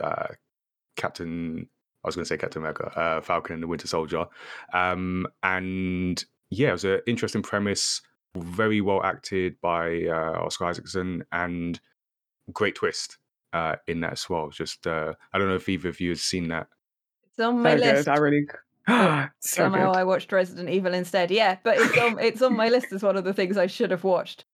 uh, 0.00 0.28
Captain. 0.94 1.68
I 2.02 2.08
was 2.08 2.14
going 2.14 2.24
to 2.24 2.28
say 2.28 2.36
Captain 2.38 2.62
America, 2.62 2.86
uh, 2.98 3.20
Falcon 3.20 3.54
and 3.54 3.62
the 3.62 3.66
Winter 3.66 3.86
Soldier, 3.86 4.26
um, 4.72 5.26
and 5.42 6.24
yeah, 6.50 6.70
it 6.70 6.72
was 6.72 6.84
an 6.84 7.00
interesting 7.06 7.42
premise, 7.42 8.00
very 8.36 8.80
well 8.80 9.02
acted 9.02 9.60
by 9.60 10.04
uh, 10.04 10.40
Oscar 10.44 10.66
Isaacson, 10.66 11.24
and 11.32 11.80
great 12.52 12.74
twist 12.74 13.18
uh, 13.52 13.76
in 13.86 14.00
that 14.00 14.12
as 14.12 14.28
well. 14.28 14.48
Just 14.50 14.86
uh, 14.86 15.14
I 15.32 15.38
don't 15.38 15.48
know 15.48 15.56
if 15.56 15.68
either 15.68 15.88
of 15.88 16.00
you 16.00 16.10
has 16.10 16.22
seen 16.22 16.48
that. 16.48 16.68
it's 17.28 17.40
on 17.40 17.60
my 17.60 17.76
so 17.76 17.84
list. 17.84 18.04
good. 18.06 18.08
I 18.08 18.16
really. 18.18 18.46
so 18.88 19.28
Somehow 19.40 19.92
good. 19.92 19.98
I 19.98 20.04
watched 20.04 20.32
Resident 20.32 20.68
Evil 20.68 20.94
instead. 20.94 21.30
Yeah, 21.30 21.58
but 21.62 21.78
it's 21.78 21.98
on 21.98 22.18
it's 22.20 22.42
on 22.42 22.56
my 22.56 22.68
list 22.68 22.92
as 22.92 23.02
one 23.02 23.16
of 23.16 23.24
the 23.24 23.34
things 23.34 23.56
I 23.56 23.66
should 23.66 23.90
have 23.90 24.04
watched. 24.04 24.44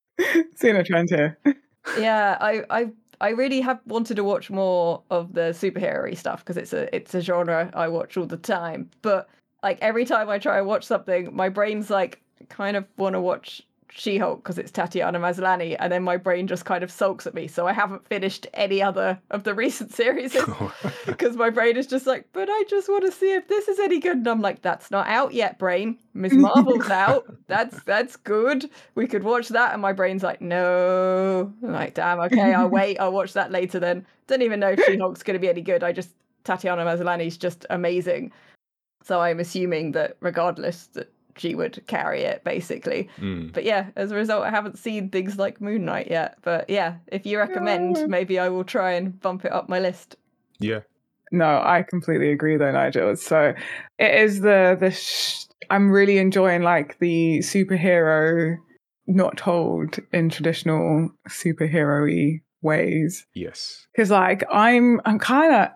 Seeing 0.55 0.76
a 0.76 0.84
trend 0.84 1.11
here. 1.11 1.38
Yeah, 2.01 2.36
I 2.40 2.64
I 2.68 2.90
I 3.21 3.31
really 3.31 3.61
have 3.61 3.81
wanted 3.87 4.17
to 4.17 4.25
watch 4.25 4.51
more 4.51 5.03
of 5.11 5.33
the 5.33 5.53
superhero 5.53 6.17
stuff 6.17 6.45
because 6.45 6.57
it's 6.57 6.73
a 6.73 6.95
it's 6.95 7.14
a 7.14 7.21
genre 7.21 7.71
I 7.75 7.89
watch 7.89 8.17
all 8.17 8.27
the 8.27 8.37
time. 8.37 8.91
But 9.03 9.29
like 9.62 9.79
every 9.81 10.05
time 10.05 10.29
I 10.29 10.39
try 10.39 10.59
and 10.59 10.67
watch 10.67 10.85
something, 10.85 11.35
my 11.35 11.49
brain's 11.49 11.91
like 11.91 12.21
kind 12.49 12.77
of 12.77 12.85
want 12.97 13.14
to 13.14 13.21
watch 13.21 13.62
She-Hulk 13.91 14.43
because 14.43 14.59
it's 14.59 14.70
Tatiana 14.70 15.18
Maslany, 15.18 15.76
and 15.78 15.93
then 15.93 16.03
my 16.03 16.16
brain 16.16 16.47
just 16.47 16.64
kind 16.64 16.84
of 16.84 16.91
sulks 16.91 17.26
at 17.26 17.34
me. 17.34 17.47
So 17.47 17.66
I 17.66 17.72
haven't 17.72 18.07
finished 18.07 18.47
any 18.55 18.82
other 18.82 19.18
of 19.30 19.45
the 19.45 19.55
recent 19.64 19.93
series 19.93 20.37
because 21.07 21.37
my 21.37 21.51
brain 21.51 21.76
is 21.76 21.87
just 21.87 22.07
like, 22.07 22.28
but 22.32 22.49
I 22.51 22.64
just 22.68 22.89
want 22.89 23.05
to 23.05 23.12
see 23.12 23.32
if 23.32 23.49
this 23.49 23.68
is 23.68 23.78
any 23.78 23.99
good. 23.99 24.18
And 24.18 24.26
I'm 24.26 24.41
like, 24.41 24.62
that's 24.62 24.91
not 24.91 25.07
out 25.07 25.32
yet, 25.32 25.59
brain. 25.59 25.99
Miss 26.14 26.32
Marvel's 26.32 26.91
out. 26.91 27.24
That's 27.47 27.82
that's 27.84 28.16
good. 28.16 28.70
We 28.95 29.07
could 29.07 29.22
watch 29.22 29.49
that. 29.49 29.72
And 29.72 29.82
my 29.82 29.93
brain's 29.93 30.22
like, 30.22 30.41
no. 30.41 31.53
I'm 31.62 31.72
like, 31.72 31.95
damn, 31.95 32.20
okay, 32.20 32.55
I'll 32.55 32.68
wait. 32.68 32.99
I'll 32.99 33.12
watch 33.12 33.32
that 33.34 33.51
later 33.51 33.78
then. 33.78 34.07
Don't 34.26 34.43
even 34.43 34.61
know 34.61 34.70
if 34.70 34.84
She 34.84 34.97
Hulk's 34.99 35.22
going 35.22 35.34
to 35.34 35.41
be 35.41 35.49
any 35.49 35.62
good. 35.62 35.84
I 35.84 35.93
just, 35.93 36.11
Tatiana 36.45 36.84
Maslany's 36.84 37.37
just 37.37 37.64
amazing. 37.70 38.32
So 39.05 39.20
I'm 39.20 39.39
assuming 39.39 39.93
that 39.93 40.16
regardless, 40.20 40.89
that 40.89 41.12
she 41.39 41.55
would 41.55 41.82
carry 41.87 42.22
it 42.22 42.43
basically. 42.45 43.09
Mm. 43.18 43.53
But 43.53 43.64
yeah, 43.64 43.87
as 43.97 44.11
a 44.11 44.16
result, 44.16 44.45
I 44.45 44.51
haven't 44.51 44.78
seen 44.78 45.11
things 45.11 45.39
like 45.39 45.61
Moon 45.61 45.84
Knight 45.84 46.09
yet. 46.11 46.39
But 46.43 46.68
yeah, 46.70 46.97
if 47.09 47.26
you 47.26 47.39
recommend, 47.39 47.95
No. 47.95 48.07
maybe 48.09 48.39
I 48.39 48.49
will 48.49 48.64
try 48.64 48.93
and 48.93 49.18
bump 49.20 49.45
it 49.45 49.53
up 49.53 49.68
my 49.68 49.78
list. 49.80 50.16
Yeah, 50.59 50.80
No, 51.32 51.61
I 51.64 51.82
completely 51.89 52.30
agree 52.32 52.57
though, 52.57 52.72
Nigel. 52.72 53.16
So 53.16 53.53
it 53.99 54.14
is 54.24 54.41
the 54.41 54.76
the 54.78 54.91
sh- 54.91 55.45
I'm 55.70 55.91
really 55.91 56.18
enjoying 56.18 56.62
like 56.62 56.99
the 57.01 57.39
superhero 57.41 58.57
not 59.09 59.37
told 59.37 59.99
in 60.12 60.28
traditional 60.30 61.11
superhero-y 61.28 62.41
ways. 62.62 63.26
yes, 63.34 63.87
Cuz 63.97 64.11
like 64.11 64.45
I'm 64.53 65.01
I'm 65.05 65.18
kind 65.18 65.55
of 65.55 65.68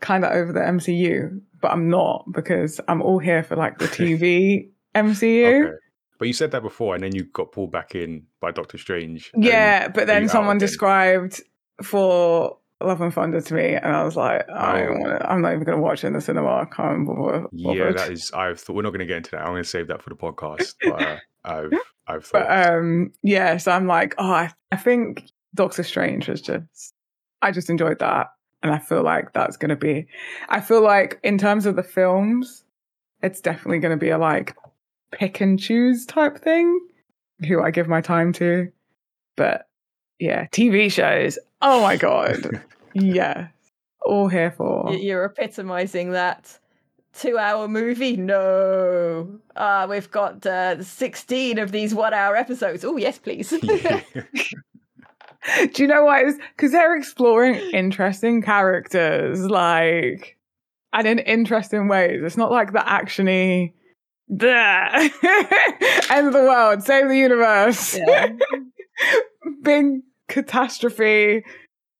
kind 0.00 0.24
of 0.24 0.32
over 0.32 0.52
the 0.52 0.60
MCU, 0.60 1.40
but 1.60 1.70
I'm 1.72 1.88
not 1.88 2.24
because 2.32 2.80
I'm 2.88 3.00
all 3.02 3.18
here 3.18 3.42
for 3.42 3.56
like 3.56 3.78
the 3.78 3.86
TV 3.98 4.68
MCU. 4.94 5.64
okay. 5.66 5.76
But 6.18 6.28
you 6.28 6.34
said 6.34 6.52
that 6.52 6.62
before, 6.62 6.94
and 6.94 7.02
then 7.02 7.14
you 7.14 7.24
got 7.24 7.50
pulled 7.52 7.72
back 7.72 7.94
in 7.94 8.24
by 8.40 8.52
Doctor 8.52 8.78
Strange. 8.78 9.30
and 9.34 9.42
Yeah, 9.44 9.88
but 9.88 10.06
then 10.06 10.28
someone 10.28 10.58
described 10.58 11.42
for 11.82 12.56
Love 12.80 13.00
and 13.00 13.12
Thunder 13.12 13.40
to 13.40 13.54
me, 13.54 13.74
and 13.74 13.86
I 13.96 14.04
was 14.04 14.16
like, 14.16 14.48
I 14.48 14.80
don't 14.80 14.96
Oh. 14.96 15.00
want 15.00 15.20
to, 15.20 15.30
I'm 15.30 15.42
not 15.42 15.52
even 15.52 15.64
going 15.64 15.76
to 15.76 15.82
watch 15.82 16.04
it 16.04 16.08
in 16.08 16.12
the 16.12 16.20
cinema. 16.20 16.48
I 16.48 16.64
can't 16.66 17.06
bother. 17.06 17.46
Yeah, 17.52 17.90
that 17.92 18.10
is. 18.10 18.30
I've 18.32 18.60
thought 18.60 18.76
we're 18.76 18.82
not 18.82 18.90
going 18.90 19.00
to 19.00 19.06
get 19.06 19.18
into 19.18 19.32
that. 19.32 19.40
I'm 19.40 19.48
going 19.52 19.62
to 19.64 19.68
save 19.68 19.88
that 19.88 20.02
for 20.02 20.10
the 20.10 20.16
podcast. 20.16 20.74
But 20.82 21.02
uh, 21.02 21.16
I've 21.44 21.72
I've 22.06 22.30
But 22.32 22.46
thought. 22.46 22.68
um, 22.78 23.12
yeah, 23.22 23.56
so 23.56 23.72
I'm 23.72 23.86
like, 23.86 24.14
oh, 24.18 24.30
I, 24.30 24.50
I 24.70 24.76
think 24.76 25.24
Doctor 25.54 25.82
Strange 25.82 26.28
was 26.28 26.40
just, 26.40 26.94
I 27.42 27.50
just 27.50 27.68
enjoyed 27.70 27.98
that, 27.98 28.28
and 28.62 28.72
I 28.72 28.78
feel 28.78 29.02
like 29.02 29.32
that's 29.32 29.56
going 29.56 29.70
to 29.70 29.76
be, 29.76 30.06
I 30.48 30.60
feel 30.60 30.80
like 30.82 31.18
in 31.24 31.38
terms 31.38 31.66
of 31.66 31.76
the 31.76 31.82
films, 31.82 32.64
it's 33.22 33.40
definitely 33.40 33.78
going 33.80 33.98
to 33.98 34.00
be 34.02 34.10
a 34.10 34.18
like 34.18 34.54
pick 35.14 35.40
and 35.40 35.58
choose 35.58 36.04
type 36.06 36.38
thing, 36.38 36.80
who 37.46 37.62
I 37.62 37.70
give 37.70 37.88
my 37.88 38.00
time 38.00 38.32
to, 38.34 38.70
but 39.36 39.68
yeah, 40.18 40.46
TV 40.46 40.90
shows, 40.90 41.38
oh 41.62 41.82
my 41.82 41.96
god, 41.96 42.62
yeah, 42.94 43.48
all 44.04 44.28
here 44.28 44.50
for. 44.50 44.92
You're 44.92 45.24
epitomizing 45.24 46.12
that 46.12 46.58
two-hour 47.14 47.68
movie. 47.68 48.16
No, 48.16 49.38
uh, 49.56 49.86
we've 49.88 50.10
got 50.10 50.44
uh, 50.44 50.82
16 50.82 51.58
of 51.58 51.72
these 51.72 51.94
one-hour 51.94 52.36
episodes. 52.36 52.84
Oh 52.84 52.96
yes, 52.96 53.18
please. 53.18 53.52
Do 55.74 55.82
you 55.82 55.88
know 55.88 56.04
why? 56.04 56.24
Because 56.56 56.72
they're 56.72 56.96
exploring 56.96 57.56
interesting 57.72 58.42
characters, 58.42 59.40
like, 59.40 60.38
and 60.92 61.06
in 61.06 61.18
interesting 61.18 61.88
ways. 61.88 62.22
It's 62.22 62.36
not 62.36 62.50
like 62.50 62.72
the 62.72 62.78
actiony, 62.78 63.74
the 63.74 63.83
end 66.10 66.26
of 66.26 66.32
the 66.32 66.40
world, 66.48 66.82
save 66.82 67.08
the 67.08 67.16
universe, 67.18 67.96
Yeah. 67.96 68.28
big 69.62 70.00
catastrophe 70.28 71.44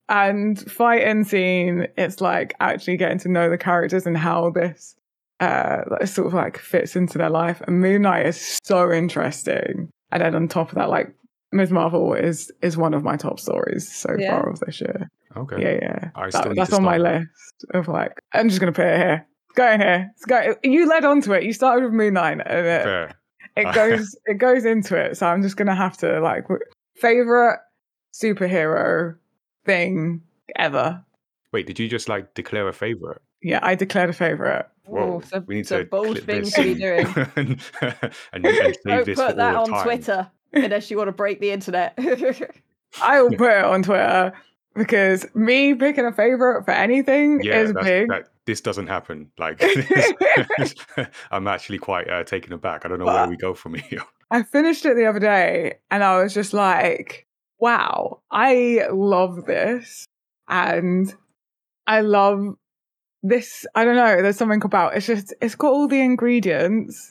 and 0.09 0.59
fighting 0.71 1.23
scene. 1.23 1.87
It's 1.97 2.21
like 2.21 2.53
actually 2.59 2.97
getting 2.97 3.19
to 3.19 3.29
know 3.29 3.49
the 3.49 3.57
characters 3.57 4.05
and 4.05 4.17
how 4.17 4.51
this 4.51 4.95
uh 5.41 6.05
sort 6.05 6.27
of 6.27 6.33
like 6.33 6.57
fits 6.57 6.95
into 6.95 7.17
their 7.17 7.29
life. 7.29 7.61
And 7.67 7.81
Moon 7.81 8.03
Knight 8.03 8.25
is 8.25 8.59
so 8.63 8.91
interesting. 8.91 9.89
And 10.11 10.21
then 10.21 10.35
on 10.35 10.47
top 10.47 10.69
of 10.69 10.75
that, 10.75 10.89
like 10.89 11.13
Ms. 11.51 11.71
Marvel 11.71 12.13
is 12.13 12.51
is 12.61 12.77
one 12.77 12.93
of 12.93 13.03
my 13.03 13.17
top 13.17 13.39
stories 13.39 13.91
so 13.93 14.15
Yeah. 14.17 14.31
far 14.39 14.49
of 14.49 14.59
this 14.61 14.79
year. 14.81 15.09
Okay. 15.37 15.61
Yeah, 15.61 15.77
yeah. 15.81 16.09
I 16.15 16.29
That- 16.29 16.33
still 16.41 16.55
that's 16.55 16.69
to 16.69 16.77
on 16.77 16.83
my 16.83 16.97
list 16.97 17.65
of 17.73 17.87
like 17.87 18.13
I'm 18.33 18.47
just 18.49 18.59
gonna 18.61 18.71
put 18.71 18.85
it 18.87 18.97
here. 18.97 19.27
It's 19.55 19.61
going 19.61 19.79
here. 19.79 20.11
It's 20.13 20.25
going. 20.25 20.55
You 20.63 20.85
led 20.89 21.05
onto 21.05 21.31
it. 21.31 21.43
You 21.43 21.53
started 21.53 21.85
with 21.85 21.93
Moon 21.93 22.15
Knight, 22.15 22.33
and 22.33 22.41
it, 22.41 22.83
Fair. 22.83 23.11
it 23.55 23.73
goes 23.73 24.17
it 24.25 24.37
goes 24.37 24.65
into 24.65 24.97
it. 24.97 25.15
So 25.15 25.27
I'm 25.27 25.41
just 25.41 25.55
gonna 25.55 25.75
have 25.75 25.95
to 25.99 26.19
like 26.19 26.45
favorite 26.95 27.59
superhero 28.13 29.15
thing 29.63 30.21
ever. 30.57 31.01
Wait, 31.53 31.67
did 31.67 31.79
you 31.79 31.87
just 31.87 32.09
like 32.09 32.33
declare 32.33 32.67
a 32.67 32.73
favorite? 32.73 33.21
Yeah, 33.41 33.59
I 33.63 33.75
declared 33.75 34.09
a 34.09 34.13
favorite. 34.13 34.67
Whoa, 34.87 35.15
Ooh, 35.15 35.19
it's 35.19 35.31
a, 35.31 35.39
we 35.47 35.55
need 35.55 35.61
it's 35.61 35.71
a 35.71 35.79
to 35.79 35.85
bold 35.85 36.17
clip 36.21 36.25
thing 36.25 36.43
to 36.43 36.61
be 36.61 36.75
doing. 36.75 37.07
and, 37.37 37.61
and, 38.33 38.45
and 38.45 38.45
save 38.45 38.83
Don't 38.83 39.05
this 39.05 39.17
for 39.17 39.27
put 39.27 39.37
that 39.37 39.55
all 39.55 39.63
on 39.63 39.69
time. 39.69 39.83
Twitter 39.83 40.31
unless 40.53 40.91
you 40.91 40.97
want 40.97 41.07
to 41.07 41.13
break 41.13 41.39
the 41.39 41.51
internet. 41.51 41.97
I 43.01 43.21
will 43.21 43.31
put 43.37 43.51
it 43.51 43.63
on 43.63 43.83
Twitter 43.83 44.33
because 44.75 45.25
me 45.33 45.73
picking 45.73 46.05
a 46.05 46.11
favorite 46.11 46.65
for 46.65 46.71
anything 46.71 47.41
Yeah, 47.43 47.61
is 47.61 47.73
big. 47.81 48.09
that 48.09 48.25
this 48.45 48.61
doesn't 48.61 48.87
happen. 48.87 49.31
Like, 49.37 49.61
I'm 51.31 51.47
actually 51.47 51.79
quite 51.79 52.09
uh, 52.09 52.23
taken 52.23 52.53
aback. 52.53 52.85
I 52.85 52.89
don't 52.89 52.99
know 52.99 53.05
Well, 53.05 53.15
where 53.15 53.29
we 53.29 53.37
go 53.37 53.53
from 53.53 53.75
here. 53.75 54.01
I 54.31 54.43
finished 54.43 54.85
it 54.85 54.95
the 54.95 55.05
other 55.05 55.19
day 55.19 55.75
and 55.89 56.03
I 56.03 56.21
was 56.21 56.33
just 56.33 56.53
like, 56.53 57.25
wow, 57.59 58.21
I 58.31 58.87
love 58.91 59.45
this. 59.45 60.05
And 60.47 61.13
I 61.87 62.01
love 62.01 62.55
this. 63.23 63.65
I 63.73 63.85
don't 63.85 63.95
know, 63.95 64.21
there's 64.21 64.37
something 64.37 64.61
about 64.63 64.95
it's 64.95 65.07
just, 65.07 65.33
it's 65.41 65.55
got 65.55 65.71
all 65.71 65.87
the 65.87 66.01
ingredients 66.01 67.09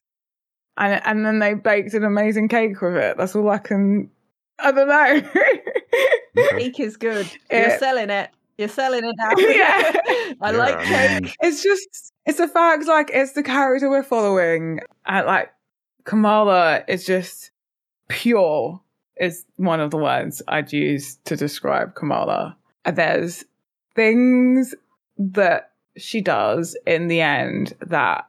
and, 0.77 1.01
and 1.05 1.25
then 1.27 1.39
they 1.39 1.55
baked 1.55 1.95
an 1.95 2.05
amazing 2.05 2.49
cake 2.49 2.81
with 2.81 2.95
it. 2.97 3.17
That's 3.17 3.35
all 3.35 3.49
I 3.49 3.59
can, 3.59 4.11
I 4.59 4.71
don't 4.71 4.89
know. 4.89 5.23
Okay. 6.37 6.59
cake 6.65 6.81
is 6.81 6.97
good. 6.97 7.31
You're 7.51 7.61
It- 7.63 7.79
selling 7.81 8.11
it. 8.11 8.31
You're 8.59 8.69
selling 8.69 9.03
it 9.05 9.15
now. 9.19 9.31
Yeah. 9.37 10.35
I 10.41 10.51
Yeah, 10.53 10.57
like 10.57 10.77
I 10.77 10.85
cake. 10.85 11.23
mean, 11.25 11.33
it's 11.41 11.63
just, 11.63 12.13
it's 12.25 12.39
the 12.39 12.47
fact 12.49 12.87
like 12.87 13.11
it's 13.13 13.33
the 13.33 13.43
character 13.43 13.91
we're 13.91 14.03
following. 14.05 14.81
And 15.07 15.27
like 15.27 15.53
Kamala 16.05 16.85
is 16.87 17.05
just 17.05 17.51
pure 18.09 18.81
is 19.17 19.45
one 19.57 19.81
of 19.81 19.91
the 19.91 19.97
words 19.99 20.43
I'd 20.49 20.73
use 20.73 21.17
to 21.25 21.37
describe 21.37 21.95
Kamala. 21.95 22.57
And 22.85 22.97
there's 22.97 23.45
things 23.97 24.75
that 25.19 25.71
she 25.97 26.21
does 26.21 26.77
in 26.87 27.09
the 27.09 27.21
end 27.21 27.75
that 27.81 28.29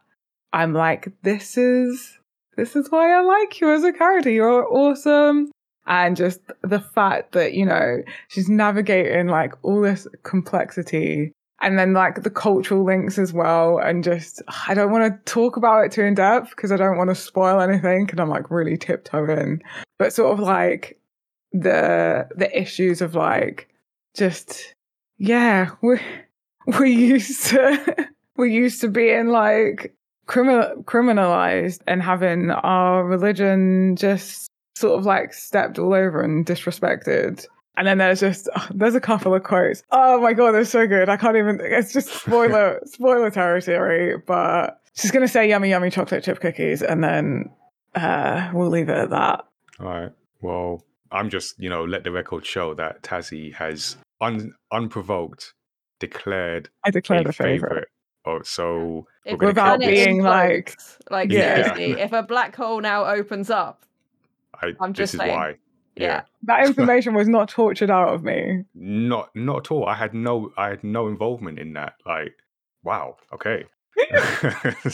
I'm 0.53 0.73
like, 0.73 1.11
this 1.23 1.57
is 1.57 2.19
this 2.57 2.75
is 2.75 2.89
why 2.89 3.11
I 3.13 3.21
like 3.21 3.59
you 3.59 3.69
as 3.71 3.83
a 3.83 3.91
character. 3.91 4.29
You're 4.29 4.65
awesome. 4.71 5.51
And 5.87 6.15
just 6.15 6.39
the 6.61 6.79
fact 6.79 7.33
that, 7.33 7.53
you 7.53 7.65
know, 7.65 8.01
she's 8.27 8.49
navigating 8.49 9.27
like 9.27 9.53
all 9.61 9.81
this 9.81 10.07
complexity 10.23 11.31
and 11.61 11.77
then 11.77 11.93
like 11.93 12.23
the 12.23 12.29
cultural 12.29 12.83
links 12.83 13.17
as 13.17 13.33
well. 13.33 13.77
And 13.77 14.03
just, 14.03 14.41
I 14.67 14.73
don't 14.73 14.91
want 14.91 15.13
to 15.13 15.31
talk 15.31 15.57
about 15.57 15.85
it 15.85 15.91
too 15.91 16.01
in 16.01 16.15
depth 16.15 16.49
because 16.49 16.71
I 16.71 16.77
don't 16.77 16.97
want 16.97 17.11
to 17.11 17.15
spoil 17.15 17.61
anything 17.61 18.09
and 18.09 18.19
I'm 18.19 18.29
like 18.29 18.49
really 18.49 18.77
tiptoeing. 18.77 19.61
But 19.99 20.11
sort 20.13 20.33
of 20.33 20.39
like 20.39 20.99
the 21.61 22.27
the 22.35 22.57
issues 22.57 23.01
of 23.01 23.15
like 23.15 23.69
just 24.15 24.73
yeah, 25.17 25.69
we 25.81 25.99
we 26.79 26.91
used 26.91 27.47
to 27.47 28.09
we 28.37 28.53
used 28.53 28.81
to 28.81 28.89
being 28.89 29.27
like 29.27 29.95
criminal 30.25 30.83
criminalized 30.83 31.81
and 31.87 32.01
having 32.01 32.51
our 32.51 33.05
religion 33.05 33.95
just 33.95 34.49
sort 34.75 34.99
of 34.99 35.05
like 35.05 35.33
stepped 35.33 35.79
all 35.79 35.93
over 35.93 36.21
and 36.21 36.45
disrespected. 36.45 37.45
And 37.77 37.85
then 37.87 37.97
there's 37.97 38.19
just 38.19 38.47
there's 38.73 38.95
a 38.95 39.01
couple 39.01 39.33
of 39.33 39.43
quotes. 39.43 39.83
Oh 39.91 40.21
my 40.21 40.33
god, 40.33 40.51
they're 40.51 40.65
so 40.65 40.87
good. 40.87 41.09
I 41.09 41.17
can't 41.17 41.35
even. 41.37 41.59
It's 41.61 41.93
just 41.93 42.09
spoiler 42.09 42.79
spoiler 42.85 43.29
territory. 43.31 44.17
But 44.25 44.79
she's 44.93 45.11
gonna 45.11 45.27
say 45.27 45.49
yummy 45.49 45.69
yummy 45.69 45.89
chocolate 45.89 46.23
chip 46.23 46.39
cookies, 46.39 46.81
and 46.81 47.03
then 47.03 47.49
uh, 47.95 48.49
we'll 48.53 48.69
leave 48.69 48.89
it 48.89 48.97
at 48.97 49.09
that. 49.09 49.45
All 49.79 49.87
right. 49.87 50.11
Well, 50.41 50.83
I'm 51.11 51.29
just, 51.29 51.59
you 51.59 51.69
know, 51.69 51.83
let 51.85 52.03
the 52.03 52.11
record 52.11 52.45
show 52.45 52.73
that 52.75 53.01
Tazzy 53.01 53.53
has 53.55 53.97
un- 54.21 54.53
unprovoked 54.71 55.53
declared 55.99 56.69
I 56.83 56.91
declared 56.91 57.25
a 57.25 57.29
a 57.29 57.33
favorite. 57.33 57.69
favorite. 57.69 57.87
Oh, 58.25 58.41
so 58.43 59.05
we're 59.25 59.33
If 59.33 59.37
gonna 59.39 59.49
Without 59.49 59.77
clip 59.77 59.79
planet 59.81 59.95
this. 59.95 60.05
being 60.05 60.23
like- 60.23 60.77
like 61.11 61.31
Yeah. 61.31 61.73
seriously, 61.73 62.01
if 62.01 62.11
a 62.11 62.23
black 62.23 62.55
hole 62.55 62.81
now 62.81 63.05
opens 63.05 63.49
up, 63.49 63.85
I, 64.61 64.73
I'm 64.79 64.91
this 64.91 64.97
just 64.97 65.13
is 65.15 65.19
saying. 65.19 65.35
why. 65.35 65.55
yeah, 65.95 66.21
That 66.43 66.65
information 66.67 67.13
was 67.13 67.27
not 67.27 67.49
tortured 67.49 67.89
out 67.89 68.13
of 68.13 68.23
me. 68.23 68.63
Not 68.73 69.29
not 69.35 69.65
at 69.67 69.71
all. 69.71 69.85
I 69.85 69.95
had 69.95 70.13
no 70.13 70.51
I 70.57 70.69
had 70.69 70.83
no 70.83 71.07
involvement 71.07 71.59
in 71.59 71.73
that. 71.73 71.93
Like, 72.05 72.33
wow, 72.83 73.17
okay. 73.33 73.65
Do 73.97 74.05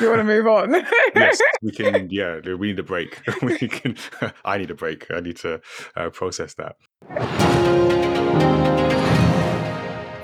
you 0.00 0.08
want 0.08 0.20
to 0.20 0.24
move 0.24 0.46
on? 0.46 0.72
yes, 1.14 1.40
we 1.62 1.72
can. 1.72 2.08
Yeah, 2.10 2.40
we 2.54 2.68
need 2.68 2.78
a 2.78 2.82
break. 2.82 3.20
we 3.42 3.56
can. 3.56 3.96
I 4.44 4.58
need 4.58 4.70
a 4.70 4.74
break. 4.74 5.10
I 5.10 5.20
need 5.20 5.36
to 5.38 5.60
uh, 5.96 6.10
process 6.10 6.54
that. 6.54 6.76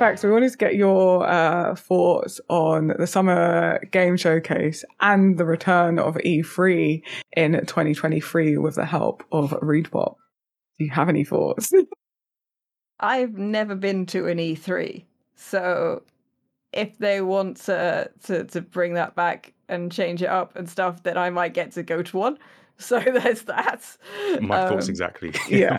Fact, 0.02 0.24
we 0.24 0.32
wanted 0.32 0.50
to 0.50 0.58
get 0.58 0.74
your 0.74 1.24
uh, 1.24 1.76
thoughts 1.76 2.40
on 2.48 2.92
the 2.98 3.06
summer 3.06 3.78
game 3.92 4.16
showcase 4.16 4.84
and 5.00 5.38
the 5.38 5.44
return 5.44 6.00
of 6.00 6.16
E3 6.16 7.00
in 7.36 7.52
2023 7.52 8.56
with 8.56 8.74
the 8.74 8.84
help 8.84 9.22
of 9.30 9.52
ReedPop. 9.62 10.16
Do 10.76 10.84
you 10.84 10.90
have 10.90 11.08
any 11.08 11.22
thoughts? 11.22 11.70
I've 12.98 13.34
never 13.34 13.76
been 13.76 14.04
to 14.06 14.26
an 14.26 14.38
E3, 14.38 15.04
so 15.36 16.02
if 16.72 16.98
they 16.98 17.20
want 17.20 17.58
to 17.58 18.10
to 18.24 18.42
to 18.42 18.60
bring 18.60 18.94
that 18.94 19.14
back 19.14 19.52
and 19.68 19.92
change 19.92 20.20
it 20.20 20.28
up 20.28 20.56
and 20.56 20.68
stuff, 20.68 21.04
then 21.04 21.16
I 21.16 21.30
might 21.30 21.54
get 21.54 21.70
to 21.72 21.84
go 21.84 22.02
to 22.02 22.16
one. 22.16 22.38
So 22.78 22.98
there's 22.98 23.42
that. 23.42 23.96
My 24.40 24.68
thoughts 24.68 24.86
Um, 24.86 24.90
exactly. 24.90 25.32
yeah. 25.48 25.78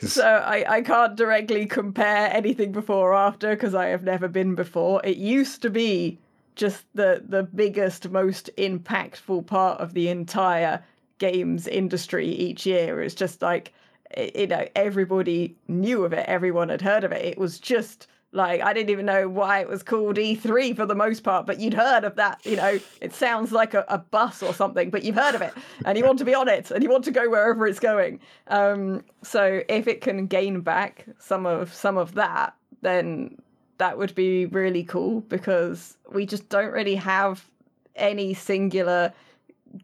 So 0.00 0.24
I, 0.24 0.76
I 0.76 0.82
can't 0.82 1.16
directly 1.16 1.66
compare 1.66 2.30
anything 2.32 2.70
before 2.70 3.10
or 3.10 3.14
after 3.14 3.50
because 3.56 3.74
I 3.74 3.86
have 3.86 4.04
never 4.04 4.28
been 4.28 4.54
before. 4.54 5.00
It 5.04 5.16
used 5.16 5.62
to 5.62 5.70
be 5.70 6.20
just 6.54 6.84
the 6.94 7.24
the 7.26 7.42
biggest, 7.42 8.10
most 8.10 8.50
impactful 8.56 9.46
part 9.46 9.80
of 9.80 9.94
the 9.94 10.08
entire 10.08 10.84
games 11.18 11.66
industry 11.66 12.28
each 12.28 12.66
year. 12.66 13.02
It's 13.02 13.14
just 13.14 13.42
like 13.42 13.72
you 14.16 14.46
know 14.46 14.66
everybody 14.76 15.56
knew 15.66 16.04
of 16.04 16.12
it, 16.12 16.24
everyone 16.28 16.68
had 16.68 16.82
heard 16.82 17.04
of 17.04 17.12
it. 17.12 17.24
It 17.24 17.38
was 17.38 17.58
just 17.58 18.06
like 18.32 18.60
I 18.60 18.72
didn't 18.72 18.90
even 18.90 19.06
know 19.06 19.28
why 19.28 19.60
it 19.60 19.68
was 19.68 19.82
called 19.82 20.16
E3 20.16 20.76
for 20.76 20.84
the 20.84 20.94
most 20.94 21.22
part, 21.22 21.46
but 21.46 21.60
you'd 21.60 21.74
heard 21.74 22.04
of 22.04 22.16
that. 22.16 22.44
You 22.44 22.56
know, 22.56 22.78
it 23.00 23.14
sounds 23.14 23.52
like 23.52 23.74
a, 23.74 23.84
a 23.88 23.98
bus 23.98 24.42
or 24.42 24.52
something, 24.52 24.90
but 24.90 25.02
you've 25.02 25.14
heard 25.14 25.34
of 25.34 25.42
it, 25.42 25.54
and 25.86 25.96
you 25.96 26.04
want 26.04 26.18
to 26.18 26.24
be 26.24 26.34
on 26.34 26.48
it, 26.48 26.70
and 26.70 26.82
you 26.82 26.90
want 26.90 27.04
to 27.04 27.10
go 27.10 27.30
wherever 27.30 27.66
it's 27.66 27.80
going. 27.80 28.20
Um, 28.48 29.04
so 29.22 29.62
if 29.68 29.88
it 29.88 30.00
can 30.02 30.26
gain 30.26 30.60
back 30.60 31.06
some 31.18 31.46
of 31.46 31.72
some 31.72 31.96
of 31.96 32.14
that, 32.14 32.54
then 32.82 33.40
that 33.78 33.96
would 33.96 34.14
be 34.14 34.46
really 34.46 34.84
cool 34.84 35.20
because 35.22 35.96
we 36.12 36.26
just 36.26 36.48
don't 36.48 36.72
really 36.72 36.96
have 36.96 37.44
any 37.96 38.34
singular 38.34 39.12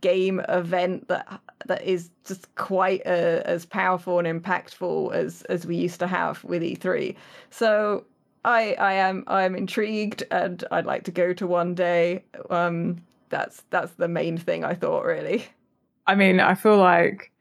game 0.01 0.41
event 0.49 1.09
that 1.09 1.41
that 1.67 1.83
is 1.83 2.11
just 2.25 2.55
quite 2.57 3.01
uh, 3.07 3.43
as 3.45 3.65
powerful 3.65 4.19
and 4.19 4.43
impactful 4.43 5.13
as 5.15 5.43
as 5.43 5.67
we 5.67 5.77
used 5.77 6.01
to 6.01 6.07
have 6.07 6.45
with 6.45 6.63
E3. 6.63 7.17
So 7.51 8.05
I 8.45 8.75
I 8.75 8.95
am 8.95 9.25
I 9.27 9.45
am 9.45 9.55
intrigued 9.55 10.25
and 10.31 10.63
I'd 10.71 10.87
like 10.87 11.05
to 11.05 11.11
go 11.11 11.33
to 11.33 11.47
one 11.47 11.75
day. 11.75 12.25
Um, 12.51 13.03
that's 13.31 13.63
that's 13.71 13.93
the 13.95 14.09
main 14.09 14.37
thing 14.39 14.65
I 14.65 14.75
thought 14.75 15.05
really. 15.05 15.47
I 16.07 16.15
mean, 16.15 16.41
I 16.41 16.55
feel 16.55 16.77
like 16.77 17.33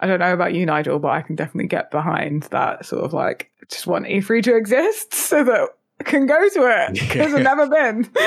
I 0.00 0.06
don't 0.06 0.18
know 0.18 0.32
about 0.32 0.54
you, 0.54 0.66
Nigel, 0.66 0.98
but 0.98 1.10
I 1.10 1.22
can 1.22 1.36
definitely 1.36 1.68
get 1.68 1.90
behind 1.90 2.44
that 2.44 2.84
sort 2.84 3.04
of 3.04 3.12
like 3.12 3.50
just 3.68 3.86
want 3.86 4.06
E3 4.06 4.42
to 4.44 4.56
exist 4.56 5.14
so 5.28 5.44
that 5.44 5.68
can 6.04 6.26
go 6.26 6.48
to 6.48 6.66
it 6.66 6.92
because 6.94 7.34
I've 7.34 7.42
never 7.42 7.68
been. 7.68 8.10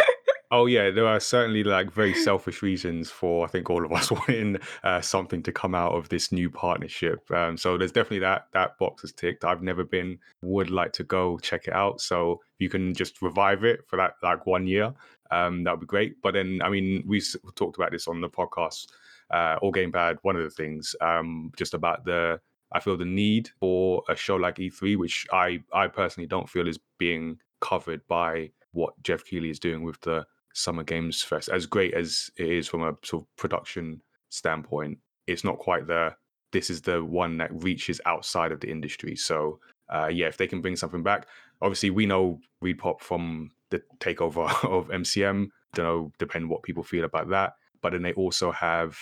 Oh 0.51 0.67
yeah, 0.67 0.91
there 0.91 1.07
are 1.07 1.19
certainly 1.19 1.63
like 1.63 1.91
very 1.91 2.13
selfish 2.13 2.61
reasons 2.61 3.09
for 3.09 3.43
I 3.43 3.49
think 3.49 3.71
all 3.71 3.83
of 3.83 3.91
us 3.91 4.11
wanting 4.11 4.59
uh, 4.83 5.01
something 5.01 5.41
to 5.41 5.51
come 5.51 5.73
out 5.73 5.93
of 5.93 6.09
this 6.09 6.31
new 6.31 6.47
partnership. 6.47 7.21
Um, 7.31 7.57
so 7.57 7.75
there's 7.75 7.91
definitely 7.91 8.19
that 8.19 8.49
that 8.53 8.77
box 8.77 9.03
is 9.03 9.13
ticked. 9.13 9.43
I've 9.45 9.63
never 9.63 9.83
been, 9.83 10.19
would 10.43 10.69
like 10.69 10.93
to 10.93 11.03
go 11.03 11.39
check 11.39 11.65
it 11.65 11.73
out. 11.73 12.01
So 12.01 12.33
if 12.33 12.59
you 12.59 12.69
can 12.69 12.93
just 12.93 13.19
revive 13.23 13.63
it 13.63 13.79
for 13.87 13.97
that 13.97 14.13
like 14.21 14.45
one 14.45 14.67
year, 14.67 14.93
um, 15.31 15.63
that 15.63 15.71
would 15.71 15.79
be 15.79 15.87
great. 15.87 16.21
But 16.21 16.35
then 16.35 16.61
I 16.63 16.69
mean 16.69 17.03
we 17.07 17.17
s- 17.17 17.35
talked 17.55 17.77
about 17.77 17.89
this 17.91 18.07
on 18.07 18.21
the 18.21 18.29
podcast, 18.29 18.89
uh, 19.31 19.57
All 19.59 19.71
Game 19.71 19.89
Bad. 19.89 20.19
One 20.21 20.35
of 20.35 20.43
the 20.43 20.51
things, 20.51 20.95
um, 21.01 21.51
just 21.57 21.73
about 21.73 22.05
the 22.05 22.39
I 22.71 22.79
feel 22.79 22.95
the 22.95 23.05
need 23.05 23.49
for 23.59 24.03
a 24.07 24.15
show 24.15 24.35
like 24.35 24.57
E3, 24.57 24.97
which 24.97 25.25
I 25.33 25.63
I 25.73 25.87
personally 25.87 26.27
don't 26.27 26.47
feel 26.47 26.67
is 26.67 26.77
being 26.99 27.39
covered 27.63 28.05
by 28.07 28.51
what 28.73 29.01
Geoff 29.03 29.23
Keighley 29.25 29.49
is 29.49 29.59
doing 29.59 29.83
with 29.83 29.99
the 30.01 30.25
Summer 30.53 30.83
Games 30.83 31.21
Fest. 31.23 31.49
As 31.49 31.65
great 31.65 31.93
as 31.93 32.29
it 32.37 32.49
is 32.49 32.67
from 32.67 32.83
a 32.83 32.93
sort 33.03 33.23
of 33.23 33.35
production 33.37 34.01
standpoint, 34.29 34.99
it's 35.25 35.43
not 35.43 35.57
quite 35.57 35.87
the 35.87 36.15
this 36.51 36.69
is 36.69 36.81
the 36.81 37.03
one 37.03 37.37
that 37.37 37.63
reaches 37.63 37.99
outside 38.05 38.51
of 38.51 38.59
the 38.59 38.69
industry. 38.69 39.15
So 39.15 39.59
uh, 39.89 40.09
yeah, 40.11 40.27
if 40.27 40.37
they 40.37 40.45
can 40.45 40.61
bring 40.61 40.75
something 40.75 41.01
back, 41.01 41.27
obviously 41.61 41.89
we 41.89 42.05
know 42.05 42.39
ReedPop 42.63 42.99
from 42.99 43.51
the 43.71 43.81
takeover 43.99 44.45
of 44.69 44.89
MCM. 44.89 45.47
Don't 45.73 45.85
know, 45.85 46.11
depend 46.19 46.49
what 46.49 46.61
people 46.61 46.83
feel 46.83 47.05
about 47.05 47.29
that. 47.29 47.53
But 47.81 47.93
then 47.93 48.03
they 48.03 48.13
also 48.13 48.51
have 48.51 48.97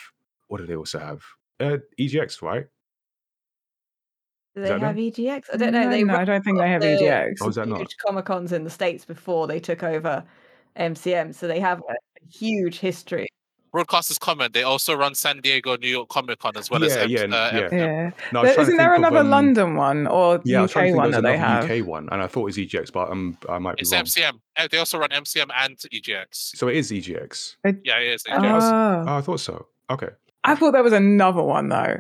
what 0.48 0.60
do 0.60 0.68
they 0.68 0.76
also 0.76 1.00
have? 1.00 1.24
Uh, 1.60 1.78
EGX, 2.00 2.42
right? 2.42 2.68
Do 4.56 4.62
they 4.62 4.70
have 4.70 4.82
them? 4.82 4.96
EGX? 4.98 5.44
I 5.54 5.58
don't 5.58 5.72
know. 5.72 5.84
No, 5.84 5.90
They 5.90 6.04
no, 6.04 6.16
I 6.16 6.26
don't 6.26 6.44
think 6.44 6.58
they 6.60 6.70
have 6.70 6.82
the 6.82 6.88
EGX. 6.88 7.38
Oh, 7.42 7.48
is 7.50 7.56
that 7.56 7.68
not? 7.68 7.80
huge 7.80 7.96
Comic 8.06 8.26
Cons 8.26 8.52
in 8.52 8.64
the 8.64 8.70
States 8.70 9.06
before 9.06 9.48
they 9.48 9.60
took 9.60 9.82
over 9.84 10.24
MCM, 10.78 11.34
so 11.34 11.48
they 11.48 11.60
have 11.60 11.80
a 11.90 11.94
huge 12.30 12.80
history. 12.80 13.28
Broadcasters 13.74 14.20
comment. 14.20 14.52
They 14.54 14.64
also 14.64 14.94
run 14.94 15.16
San 15.16 15.40
Diego, 15.40 15.78
New 15.78 15.88
York 15.88 16.10
Comic 16.10 16.40
Con 16.40 16.58
as 16.58 16.70
well 16.70 16.84
as 16.84 16.94
Yeah, 16.94 17.04
M- 17.04 17.10
yeah, 17.10 17.20
uh, 17.22 17.28
yeah. 17.54 17.60
M- 17.60 17.70
Yeah. 17.72 18.12
No, 18.34 18.42
I 18.42 18.44
There, 18.44 18.44
was 18.44 18.54
trying 18.54 18.56
to 18.56 18.62
isn't 18.64 18.78
there 18.78 18.92
think 18.96 19.06
of, 19.06 19.14
another 19.14 19.20
um, 19.20 19.30
London 19.30 19.76
one 19.76 20.08
or 20.08 20.42
Yeah, 20.44 20.60
I 20.60 20.62
was 20.64 20.72
trying 20.72 20.84
to 20.84 20.90
UK 20.90 20.92
think 20.92 20.98
one 20.98 21.12
there 21.12 21.22
that 21.22 21.28
they 21.30 21.38
have? 21.38 21.72
UK 21.72 21.88
one, 21.88 22.10
and 22.12 22.22
I 22.22 22.28
thought 22.28 22.42
it 22.42 22.44
was 22.44 22.58
EGX, 22.58 22.92
but 22.92 23.10
um, 23.10 23.38
I 23.48 23.60
might 23.60 23.78
be 23.78 23.82
It's 23.84 23.94
wrong. 23.94 24.02
It's 24.02 24.18
MCM. 24.18 24.40
Uh, 24.58 24.68
They 24.70 24.78
also 24.78 24.98
run 24.98 25.12
MCM 25.12 25.50
and 25.56 25.78
EGX. 25.78 26.26
So 26.58 26.68
it 26.68 26.76
is 26.76 26.92
EGX. 26.92 27.56
Yeah, 27.86 28.00
it 28.00 28.08
is. 28.16 28.24
EGX. 28.24 28.62
Oh. 28.62 29.06
Oh, 29.08 29.16
I 29.18 29.22
thought 29.22 29.40
so. 29.40 29.68
Okay. 29.90 30.10
I 30.44 30.56
thought 30.56 30.72
there 30.74 30.84
was 30.84 30.92
another 30.92 31.42
one 31.42 31.70
though. 31.70 32.00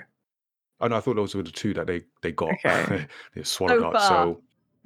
Oh 0.82 0.88
no, 0.88 0.98
I 0.98 1.00
thought 1.00 1.16
those 1.16 1.36
were 1.36 1.44
the 1.44 1.52
two 1.52 1.74
that 1.76 1.88
they 1.88 2.02
they 2.22 2.32
got. 2.32 2.54
Okay. 2.66 3.06
they 3.36 3.44
swallowed 3.44 3.80
So 3.82 3.88
up. 3.88 3.94
far. 3.94 4.36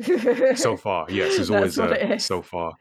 So 0.03 0.55
so 0.55 0.77
far, 0.85 1.05
yes, 1.09 1.37
That's 1.37 1.49
always 1.49 1.79
uh, 1.79 2.17
so 2.17 2.41
far. 2.41 2.73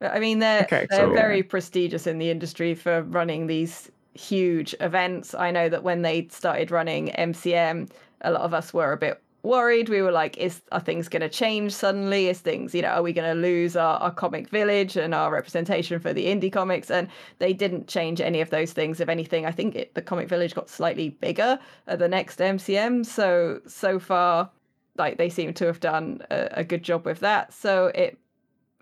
I 0.00 0.18
mean, 0.20 0.38
they're 0.40 0.62
Okay, 0.62 0.86
they're 0.90 1.06
so- 1.06 1.12
very 1.14 1.42
prestigious 1.42 2.06
in 2.06 2.18
the 2.18 2.30
industry 2.30 2.74
for 2.74 3.02
running 3.02 3.46
these 3.46 3.90
huge 4.14 4.74
events. 4.80 5.34
I 5.34 5.50
know 5.50 5.68
that 5.68 5.82
when 5.82 6.02
they 6.02 6.28
started 6.28 6.70
running 6.70 7.08
MCM, 7.18 7.90
a 8.22 8.30
lot 8.32 8.42
of 8.42 8.52
us 8.52 8.74
were 8.74 8.92
a 8.92 8.96
bit 8.96 9.22
worried. 9.42 9.88
We 9.88 10.02
were 10.02 10.12
like, 10.12 10.36
"Is 10.38 10.62
are 10.72 10.80
things 10.80 11.08
going 11.08 11.22
to 11.22 11.28
change 11.28 11.72
suddenly? 11.72 12.28
Is 12.28 12.40
things, 12.40 12.74
you 12.74 12.82
know, 12.82 12.88
are 12.88 13.02
we 13.02 13.12
going 13.12 13.28
to 13.34 13.40
lose 13.40 13.76
our, 13.76 13.98
our 13.98 14.10
comic 14.10 14.48
village 14.50 14.96
and 14.96 15.14
our 15.14 15.30
representation 15.32 15.98
for 16.00 16.12
the 16.12 16.26
indie 16.26 16.52
comics?" 16.52 16.90
And 16.90 17.08
they 17.38 17.52
didn't 17.52 17.88
change 17.88 18.20
any 18.20 18.40
of 18.40 18.50
those 18.50 18.72
things. 18.72 19.00
If 19.00 19.08
anything, 19.08 19.46
I 19.46 19.50
think 19.52 19.74
it, 19.76 19.94
the 19.94 20.02
comic 20.02 20.28
village 20.28 20.54
got 20.54 20.68
slightly 20.68 21.10
bigger 21.10 21.58
at 21.86 21.98
the 21.98 22.08
next 22.08 22.40
MCM. 22.40 23.04
So 23.04 23.60
so 23.66 23.98
far, 23.98 24.50
like 24.96 25.18
they 25.18 25.28
seem 25.30 25.54
to 25.54 25.66
have 25.66 25.80
done 25.80 26.22
a, 26.30 26.48
a 26.52 26.64
good 26.64 26.82
job 26.82 27.04
with 27.06 27.20
that. 27.20 27.52
So 27.52 27.86
it 27.94 28.18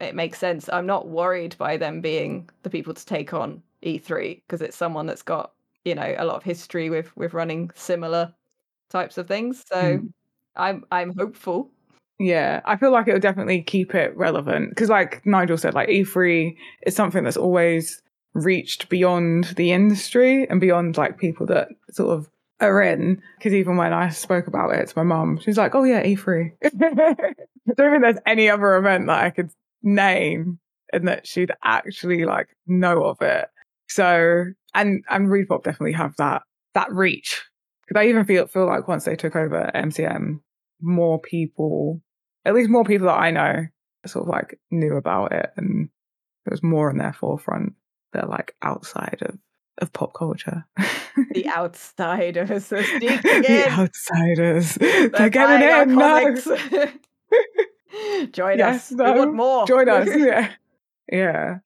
it 0.01 0.15
makes 0.15 0.39
sense. 0.39 0.69
I'm 0.73 0.87
not 0.87 1.09
worried 1.09 1.57
by 1.59 1.77
them 1.77 2.01
being 2.01 2.49
the 2.63 2.71
people 2.71 2.95
to 2.95 3.07
take 3.07 3.33
on 3.33 3.63
E3 3.83 4.43
because 4.47 4.63
it's 4.63 4.77
someone 4.77 5.07
that's 5.07 5.23
got 5.23 5.53
you 5.85 5.95
know 5.95 6.15
a 6.19 6.25
lot 6.25 6.37
of 6.37 6.43
history 6.43 6.91
with 6.91 7.17
with 7.17 7.35
running 7.35 7.71
similar 7.75 8.35
types 8.91 9.19
of 9.19 9.29
things. 9.29 9.65
So 9.67 10.01
Hmm. 10.01 10.09
I'm 10.57 10.85
I'm 10.91 11.15
hopeful. 11.17 11.71
Yeah, 12.19 12.63
I 12.65 12.77
feel 12.77 12.93
like 12.93 13.09
it 13.09 13.13
would 13.13 13.23
definitely 13.23 13.63
keep 13.63 13.95
it 13.95 14.17
relevant 14.17 14.71
because, 14.71 14.89
like 14.89 15.25
Nigel 15.27 15.59
said, 15.59 15.75
like 15.75 15.89
E3 15.89 16.57
is 16.87 16.97
something 16.97 17.25
that's 17.25 17.37
always 17.37 18.03
reached 18.33 18.89
beyond 18.89 19.45
the 19.57 19.73
industry 19.73 20.49
and 20.49 20.61
beyond 20.61 20.97
like 20.97 21.19
people 21.19 21.47
that 21.47 21.69
sort 21.91 22.19
of 22.19 22.29
are 22.61 22.81
in. 22.81 23.23
Because 23.37 23.53
even 23.53 23.77
when 23.77 23.93
I 23.93 24.09
spoke 24.09 24.47
about 24.47 24.75
it 24.75 24.89
to 24.89 24.99
my 24.99 25.03
mum, 25.03 25.39
she's 25.43 25.59
like, 25.59 25.75
"Oh 25.75 25.85
yeah, 25.85 26.03
E3." 26.03 26.53
I 26.65 26.71
don't 26.71 27.91
think 27.91 28.03
there's 28.03 28.19
any 28.27 28.49
other 28.49 28.77
event 28.77 29.07
that 29.09 29.25
I 29.25 29.31
could 29.31 29.51
name 29.83 30.59
and 30.93 31.09
that 31.09 31.27
she'd 31.27 31.53
actually 31.65 32.25
like 32.25 32.49
know 32.67 33.05
of 33.05 33.21
it. 33.21 33.49
So, 33.89 34.45
and 34.75 35.05
and 35.11 35.29
ReedPop 35.29 35.65
definitely 35.65 35.93
have 35.93 36.17
that 36.17 36.43
that 36.75 36.93
reach. 36.93 37.45
Because 37.87 38.01
I 38.01 38.07
even 38.07 38.25
feel 38.25 38.47
feel 38.47 38.67
like 38.67 38.89
once 38.89 39.05
they 39.05 39.17
took 39.17 39.37
over 39.37 39.71
MCM, 39.75 40.41
more 40.81 41.21
people, 41.21 42.03
at 42.45 42.55
least 42.55 42.71
more 42.71 42.85
people 42.85 43.07
that 43.07 43.19
I 43.19 43.31
know, 43.31 43.67
sort 44.07 44.25
of 44.25 44.29
like 44.29 44.59
knew 44.71 44.97
about 44.97 45.33
it, 45.33 45.51
and 45.57 45.89
it 46.47 46.51
was 46.51 46.63
more 46.63 46.91
in 46.91 46.99
their 46.99 47.13
forefront. 47.13 47.75
They're 48.13 48.27
like 48.27 48.55
outside 48.63 49.19
of 49.23 49.39
of 49.79 49.93
pop 49.93 50.15
culture. 50.15 50.65
The 51.33 51.49
outsiders 51.57 52.51
are 52.73 52.83
sneaked 52.83 53.23
the 53.23 53.69
outsiders. 53.69 54.75
They're, 54.81 55.09
They're 55.11 55.31
getting 55.31 55.91
in. 55.91 55.97
No. 55.97 56.35
Join 58.33 58.59
Yes, 58.59 58.93
us. 58.93 58.99
We 58.99 59.05
want 59.05 59.35
more. 59.35 59.67
Join 59.67 59.89
us. 59.89 60.09
Yeah. 60.15 60.51
Yeah. 61.11 61.59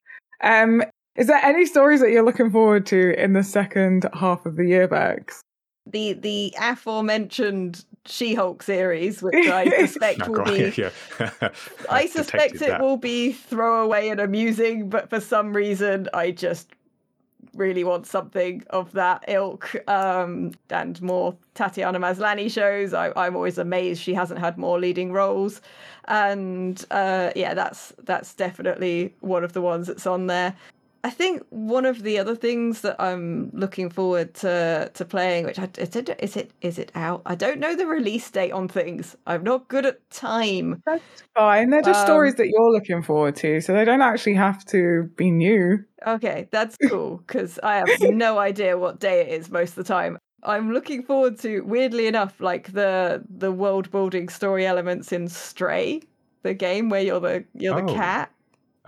Um, 0.43 0.83
is 1.17 1.27
there 1.27 1.37
any 1.43 1.67
stories 1.67 2.01
that 2.01 2.11
you're 2.11 2.25
looking 2.25 2.51
forward 2.51 2.87
to 2.87 3.23
in 3.23 3.33
the 3.33 3.43
second 3.43 4.09
half 4.15 4.47
of 4.47 4.57
the 4.57 4.67
year, 4.67 4.89
Bex? 4.89 5.43
the 5.87 6.13
the 6.15 6.55
aforementioned 6.61 7.85
She-Hulk 8.07 8.63
series, 8.63 9.23
which 9.23 9.35
I 9.49 9.87
suspect 9.87 10.29
will 10.29 10.45
be. 10.45 10.73
I 11.91 12.07
suspect 12.07 12.57
it 12.57 12.61
that. 12.61 12.81
will 12.81 12.97
be 12.97 13.33
throwaway 13.33 14.09
and 14.09 14.21
amusing, 14.21 14.89
but 14.89 15.11
for 15.11 15.21
some 15.21 15.53
reason, 15.53 16.09
I 16.15 16.31
just 16.31 16.69
really 17.55 17.83
want 17.83 18.07
something 18.07 18.63
of 18.71 18.93
that 18.93 19.25
ilk 19.27 19.75
um, 19.89 20.53
and 20.71 21.01
more 21.03 21.37
Tatiana 21.55 21.99
Maslany 21.99 22.51
shows. 22.51 22.95
I, 22.95 23.13
I'm 23.17 23.35
always 23.35 23.59
amazed 23.59 24.01
she 24.01 24.15
hasn't 24.15 24.41
had 24.41 24.57
more 24.57 24.79
leading 24.79 25.13
roles, 25.13 25.61
and 26.07 26.85
uh, 26.91 27.31
yeah, 27.37 27.55
that's 27.55 27.93
that's 28.05 28.35
definitely 28.35 29.15
one 29.21 29.45
of 29.45 29.53
the 29.53 29.61
ones 29.61 29.87
that's 29.89 30.07
on 30.07 30.27
there. 30.27 30.55
I 31.03 31.11
think 31.11 31.43
one 31.51 31.87
of 31.87 32.03
the 32.03 32.19
other 32.19 32.37
things 32.37 32.83
that 32.83 32.97
I'm 33.01 33.51
looking 33.53 33.89
forward 33.91 34.35
to 34.37 34.91
to 34.95 35.05
playing, 35.05 35.47
which 35.47 35.59
I 35.59 35.69
is 35.79 35.97
it 35.97 36.11
is 36.23 36.37
it 36.37 36.51
is 36.61 36.79
it 36.79 36.93
out? 36.95 37.23
I 37.25 37.35
don't 37.35 37.59
know 37.59 37.75
the 37.75 37.87
release 37.87 38.31
date 38.31 38.53
on 38.53 38.69
things. 38.69 39.17
I'm 39.27 39.43
not 39.45 39.69
good 39.69 39.87
at 39.87 40.09
time. 40.11 40.83
That's 40.87 41.23
fine. 41.35 41.71
They're 41.71 41.83
just 41.83 42.01
Um, 42.01 42.03
stories 42.03 42.35
that 42.37 42.49
you're 42.49 42.73
looking 42.73 43.03
forward 43.03 43.37
to, 43.37 43.61
so 43.61 43.73
they 43.75 43.85
don't 43.85 44.03
actually 44.03 44.35
have 44.35 44.65
to 44.67 45.05
be 45.17 45.31
new. 45.31 45.85
Okay, 46.07 46.49
that's 46.51 46.77
cool 46.89 47.19
because 47.19 47.59
I 47.63 47.77
have 47.77 47.99
no 47.99 48.39
idea 48.39 48.79
what 48.79 49.01
day 49.01 49.21
it 49.21 49.29
is 49.29 49.51
most 49.51 49.71
of 49.71 49.75
the 49.77 49.85
time. 49.85 50.19
I'm 50.43 50.73
looking 50.73 51.03
forward 51.03 51.39
to, 51.41 51.61
weirdly 51.61 52.07
enough, 52.07 52.41
like 52.41 52.73
the 52.73 53.23
the 53.29 53.53
world 53.53 53.91
building 53.91 54.29
story 54.31 54.67
elements 54.67 55.13
in 55.13 55.29
Stray, 55.29 56.03
the 56.43 56.55
game 56.55 56.89
where 56.89 57.03
you're 57.03 57.21
the 57.21 57.45
you're 57.55 57.75
the 57.75 57.83
Oh. 57.83 57.95
cat. 57.95 58.33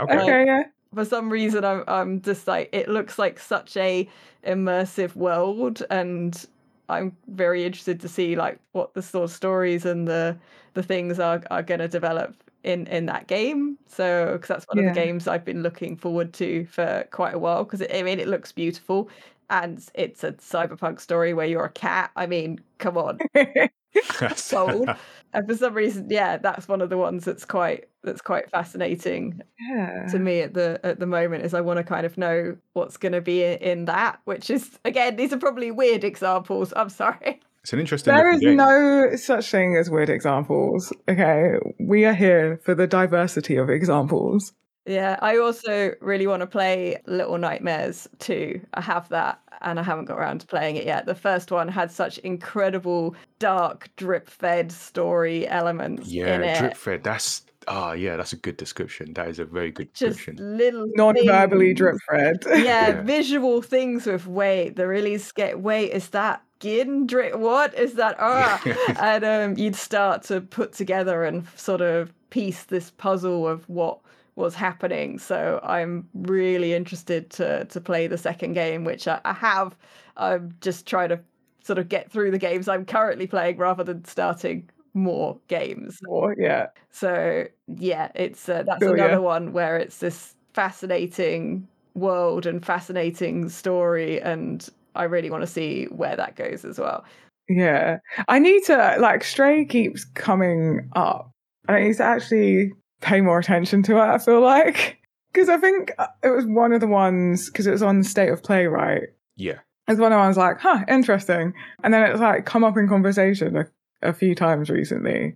Okay. 0.00 0.14
Okay, 0.14 0.44
yeah. 0.46 0.62
For 0.94 1.04
some 1.04 1.30
reason, 1.30 1.64
I'm 1.64 1.84
I'm 1.88 2.20
just 2.20 2.46
like 2.46 2.68
it 2.72 2.88
looks 2.88 3.18
like 3.18 3.38
such 3.38 3.76
a 3.76 4.08
immersive 4.44 5.14
world, 5.16 5.82
and 5.90 6.46
I'm 6.88 7.16
very 7.28 7.64
interested 7.64 8.00
to 8.00 8.08
see 8.08 8.36
like 8.36 8.58
what 8.72 8.92
the 8.94 9.02
sort 9.02 9.24
of 9.24 9.30
stories 9.30 9.86
and 9.86 10.06
the 10.06 10.36
the 10.74 10.82
things 10.82 11.18
are 11.18 11.42
are 11.50 11.62
going 11.62 11.80
to 11.80 11.88
develop 11.88 12.34
in 12.64 12.86
in 12.88 13.06
that 13.06 13.26
game. 13.26 13.78
So 13.86 14.32
because 14.34 14.48
that's 14.48 14.66
one 14.68 14.78
of 14.78 14.84
the 14.84 14.92
games 14.92 15.26
I've 15.28 15.44
been 15.44 15.62
looking 15.62 15.96
forward 15.96 16.32
to 16.34 16.66
for 16.66 17.06
quite 17.10 17.34
a 17.34 17.38
while. 17.38 17.64
Because 17.64 17.82
I 17.92 18.02
mean, 18.02 18.20
it 18.20 18.28
looks 18.28 18.52
beautiful, 18.52 19.08
and 19.50 19.82
it's 19.94 20.24
a 20.24 20.32
cyberpunk 20.32 21.00
story 21.00 21.32
where 21.34 21.46
you're 21.46 21.64
a 21.64 21.70
cat. 21.70 22.10
I 22.16 22.26
mean, 22.26 22.60
come 22.78 22.98
on, 22.98 23.18
sold. 24.36 24.88
and 25.32 25.48
for 25.48 25.56
some 25.56 25.74
reason, 25.74 26.08
yeah, 26.10 26.36
that's 26.36 26.68
one 26.68 26.80
of 26.80 26.90
the 26.90 26.96
ones 26.96 27.24
that's 27.24 27.44
quite 27.44 27.88
that's 28.02 28.20
quite 28.20 28.50
fascinating 28.50 29.40
yeah. 29.60 30.06
to 30.06 30.18
me 30.18 30.40
at 30.40 30.54
the 30.54 30.80
at 30.82 30.98
the 30.98 31.06
moment 31.06 31.44
is 31.44 31.54
I 31.54 31.60
want 31.60 31.78
to 31.78 31.84
kind 31.84 32.06
of 32.06 32.18
know 32.18 32.56
what's 32.72 32.96
going 32.96 33.12
to 33.12 33.20
be 33.20 33.44
in, 33.44 33.58
in 33.58 33.84
that, 33.86 34.20
which 34.24 34.50
is 34.50 34.78
again 34.84 35.16
these 35.16 35.32
are 35.32 35.38
probably 35.38 35.70
weird 35.70 36.04
examples. 36.04 36.72
I'm 36.74 36.88
sorry. 36.88 37.40
It's 37.62 37.72
an 37.72 37.78
interesting. 37.78 38.12
There 38.12 38.30
is 38.32 38.40
game. 38.40 38.56
no 38.56 39.14
such 39.14 39.50
thing 39.50 39.76
as 39.76 39.88
weird 39.88 40.10
examples. 40.10 40.92
Okay, 41.08 41.54
we 41.78 42.04
are 42.04 42.14
here 42.14 42.60
for 42.64 42.74
the 42.74 42.88
diversity 42.88 43.56
of 43.56 43.70
examples. 43.70 44.52
Yeah, 44.86 45.16
I 45.22 45.36
also 45.38 45.92
really 46.00 46.26
want 46.26 46.40
to 46.40 46.46
play 46.46 47.00
Little 47.06 47.38
Nightmares 47.38 48.08
too. 48.18 48.60
I 48.74 48.80
have 48.80 49.08
that 49.10 49.40
and 49.60 49.78
I 49.78 49.82
haven't 49.84 50.06
got 50.06 50.18
around 50.18 50.40
to 50.40 50.46
playing 50.46 50.74
it 50.76 50.84
yet. 50.84 51.06
The 51.06 51.14
first 51.14 51.52
one 51.52 51.68
had 51.68 51.90
such 51.92 52.18
incredible 52.18 53.14
dark 53.38 53.88
drip 53.96 54.28
fed 54.28 54.72
story 54.72 55.46
elements 55.46 56.08
in 56.08 56.14
Yeah, 56.14 56.38
it. 56.40 56.58
drip 56.58 56.76
fed. 56.76 57.04
That's 57.04 57.42
Ah, 57.68 57.92
yeah, 57.92 58.16
that's 58.16 58.32
a 58.32 58.36
good 58.36 58.56
description. 58.56 59.12
That 59.14 59.28
is 59.28 59.38
a 59.38 59.44
very 59.44 59.70
good 59.70 59.94
Just 59.94 60.16
description. 60.16 60.58
little 60.58 60.86
Non-verbally 60.96 61.74
drip 61.74 61.94
fed. 62.10 62.38
Yeah, 62.48 62.88
Yeah. 62.88 63.02
visual 63.02 63.62
things 63.62 64.04
with 64.04 64.26
wait. 64.26 64.74
The 64.74 64.88
really 64.88 65.16
scare. 65.18 65.56
Wait, 65.56 65.92
is 65.92 66.08
that 66.08 66.42
gin 66.58 67.06
drip? 67.06 67.36
What 67.36 67.72
is 67.78 67.94
that? 67.94 68.16
Ah, 68.18 68.60
and 69.00 69.24
um, 69.24 69.56
you'd 69.56 69.76
start 69.76 70.24
to 70.24 70.40
put 70.40 70.72
together 70.72 71.22
and 71.22 71.46
sort 71.54 71.82
of 71.82 72.12
piece 72.30 72.64
this 72.64 72.90
puzzle 72.90 73.46
of 73.46 73.68
what 73.68 74.00
was 74.36 74.54
happening. 74.54 75.18
So 75.18 75.60
I'm 75.62 76.08
really 76.14 76.72
interested 76.74 77.30
to 77.30 77.64
to 77.66 77.80
play 77.80 78.06
the 78.06 78.18
second 78.18 78.54
game, 78.54 78.84
which 78.84 79.06
I, 79.06 79.20
I 79.24 79.32
have. 79.32 79.76
I'm 80.16 80.54
just 80.60 80.86
trying 80.86 81.10
to 81.10 81.20
sort 81.62 81.78
of 81.78 81.88
get 81.88 82.10
through 82.10 82.30
the 82.30 82.38
games 82.38 82.68
I'm 82.68 82.84
currently 82.84 83.26
playing 83.26 83.56
rather 83.58 83.84
than 83.84 84.04
starting 84.04 84.68
more 84.94 85.38
games. 85.48 85.98
Or, 86.08 86.34
yeah. 86.38 86.66
So 86.90 87.44
yeah, 87.66 88.10
it's 88.14 88.48
uh, 88.48 88.64
that's 88.66 88.82
another 88.82 89.20
one 89.20 89.52
where 89.52 89.76
it's 89.76 89.98
this 89.98 90.34
fascinating 90.54 91.66
world 91.94 92.46
and 92.46 92.64
fascinating 92.64 93.48
story, 93.48 94.20
and 94.20 94.68
I 94.94 95.04
really 95.04 95.30
want 95.30 95.42
to 95.42 95.46
see 95.46 95.84
where 95.86 96.16
that 96.16 96.36
goes 96.36 96.64
as 96.64 96.78
well. 96.78 97.04
Yeah. 97.48 97.98
I 98.28 98.38
need 98.38 98.64
to, 98.64 98.96
like, 99.00 99.24
Stray 99.24 99.64
keeps 99.64 100.04
coming 100.04 100.88
up. 100.94 101.30
And 101.68 101.76
I 101.76 101.82
need 101.82 101.96
to 101.96 102.04
actually 102.04 102.72
pay 103.02 103.20
more 103.20 103.38
attention 103.38 103.82
to 103.84 103.96
it, 103.96 104.00
I 104.00 104.18
feel 104.18 104.40
like. 104.40 104.98
Because 105.32 105.48
I 105.48 105.58
think 105.58 105.92
uh, 105.98 106.06
it 106.22 106.30
was 106.30 106.46
one 106.46 106.72
of 106.72 106.80
the 106.80 106.86
ones, 106.86 107.46
because 107.46 107.66
it 107.66 107.72
was 107.72 107.82
on 107.82 108.02
State 108.02 108.30
of 108.30 108.42
Play, 108.42 108.66
right? 108.66 109.08
Yeah. 109.36 109.58
It's 109.88 110.00
one 110.00 110.12
of 110.12 110.16
the 110.16 110.20
ones 110.20 110.36
like, 110.36 110.60
huh, 110.60 110.84
interesting. 110.88 111.52
And 111.82 111.92
then 111.92 112.10
it's 112.10 112.20
like 112.20 112.46
come 112.46 112.64
up 112.64 112.76
in 112.76 112.88
conversation 112.88 113.56
a, 113.56 113.66
a 114.02 114.12
few 114.12 114.34
times 114.34 114.70
recently. 114.70 115.34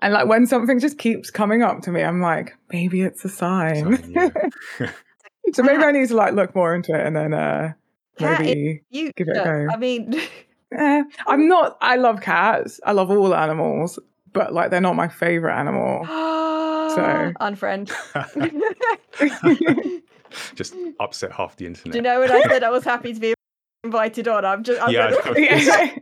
And 0.00 0.12
like 0.12 0.28
when 0.28 0.46
something 0.46 0.78
just 0.78 0.98
keeps 0.98 1.30
coming 1.30 1.62
up 1.62 1.82
to 1.82 1.90
me, 1.90 2.02
I'm 2.02 2.20
like, 2.20 2.56
maybe 2.72 3.02
it's 3.02 3.24
a 3.24 3.28
sign. 3.28 3.96
Sign, 3.96 4.12
yeah. 4.12 4.90
so 5.52 5.62
maybe 5.62 5.82
I 5.82 5.92
need 5.92 6.08
to 6.08 6.16
like 6.16 6.34
look 6.34 6.54
more 6.54 6.74
into 6.74 6.94
it 6.94 7.04
and 7.04 7.16
then 7.16 7.34
uh 7.34 7.72
Cat 8.18 8.40
maybe 8.40 8.82
you. 8.90 9.12
give 9.16 9.28
it 9.28 9.36
a 9.36 9.44
go. 9.44 9.66
I 9.72 9.76
mean, 9.76 10.14
eh, 10.76 11.02
I'm 11.26 11.48
not 11.48 11.78
I 11.80 11.96
love 11.96 12.20
cats. 12.20 12.80
I 12.84 12.92
love 12.92 13.10
all 13.10 13.34
animals, 13.34 13.98
but 14.32 14.52
like 14.52 14.70
they're 14.70 14.80
not 14.80 14.96
my 14.96 15.08
favorite 15.08 15.56
animal. 15.56 16.04
unfriend. 17.40 17.90
Just 20.54 20.74
upset 21.00 21.32
half 21.32 21.56
the 21.56 21.64
Do 21.64 21.68
internet. 21.68 21.94
you 21.96 22.02
know 22.02 22.20
when 22.20 22.30
I 22.30 22.42
said 22.42 22.62
I 22.62 22.70
was 22.70 22.84
happy 22.84 23.14
to 23.14 23.20
be 23.20 23.34
invited 23.82 24.28
on? 24.28 24.44
I'm 24.44 24.62
just. 24.62 24.80
I'm 24.82 24.90
Yeah, 24.92 25.06
I 25.06 25.22
gonna- 25.22 25.40
yeah. 25.40 25.96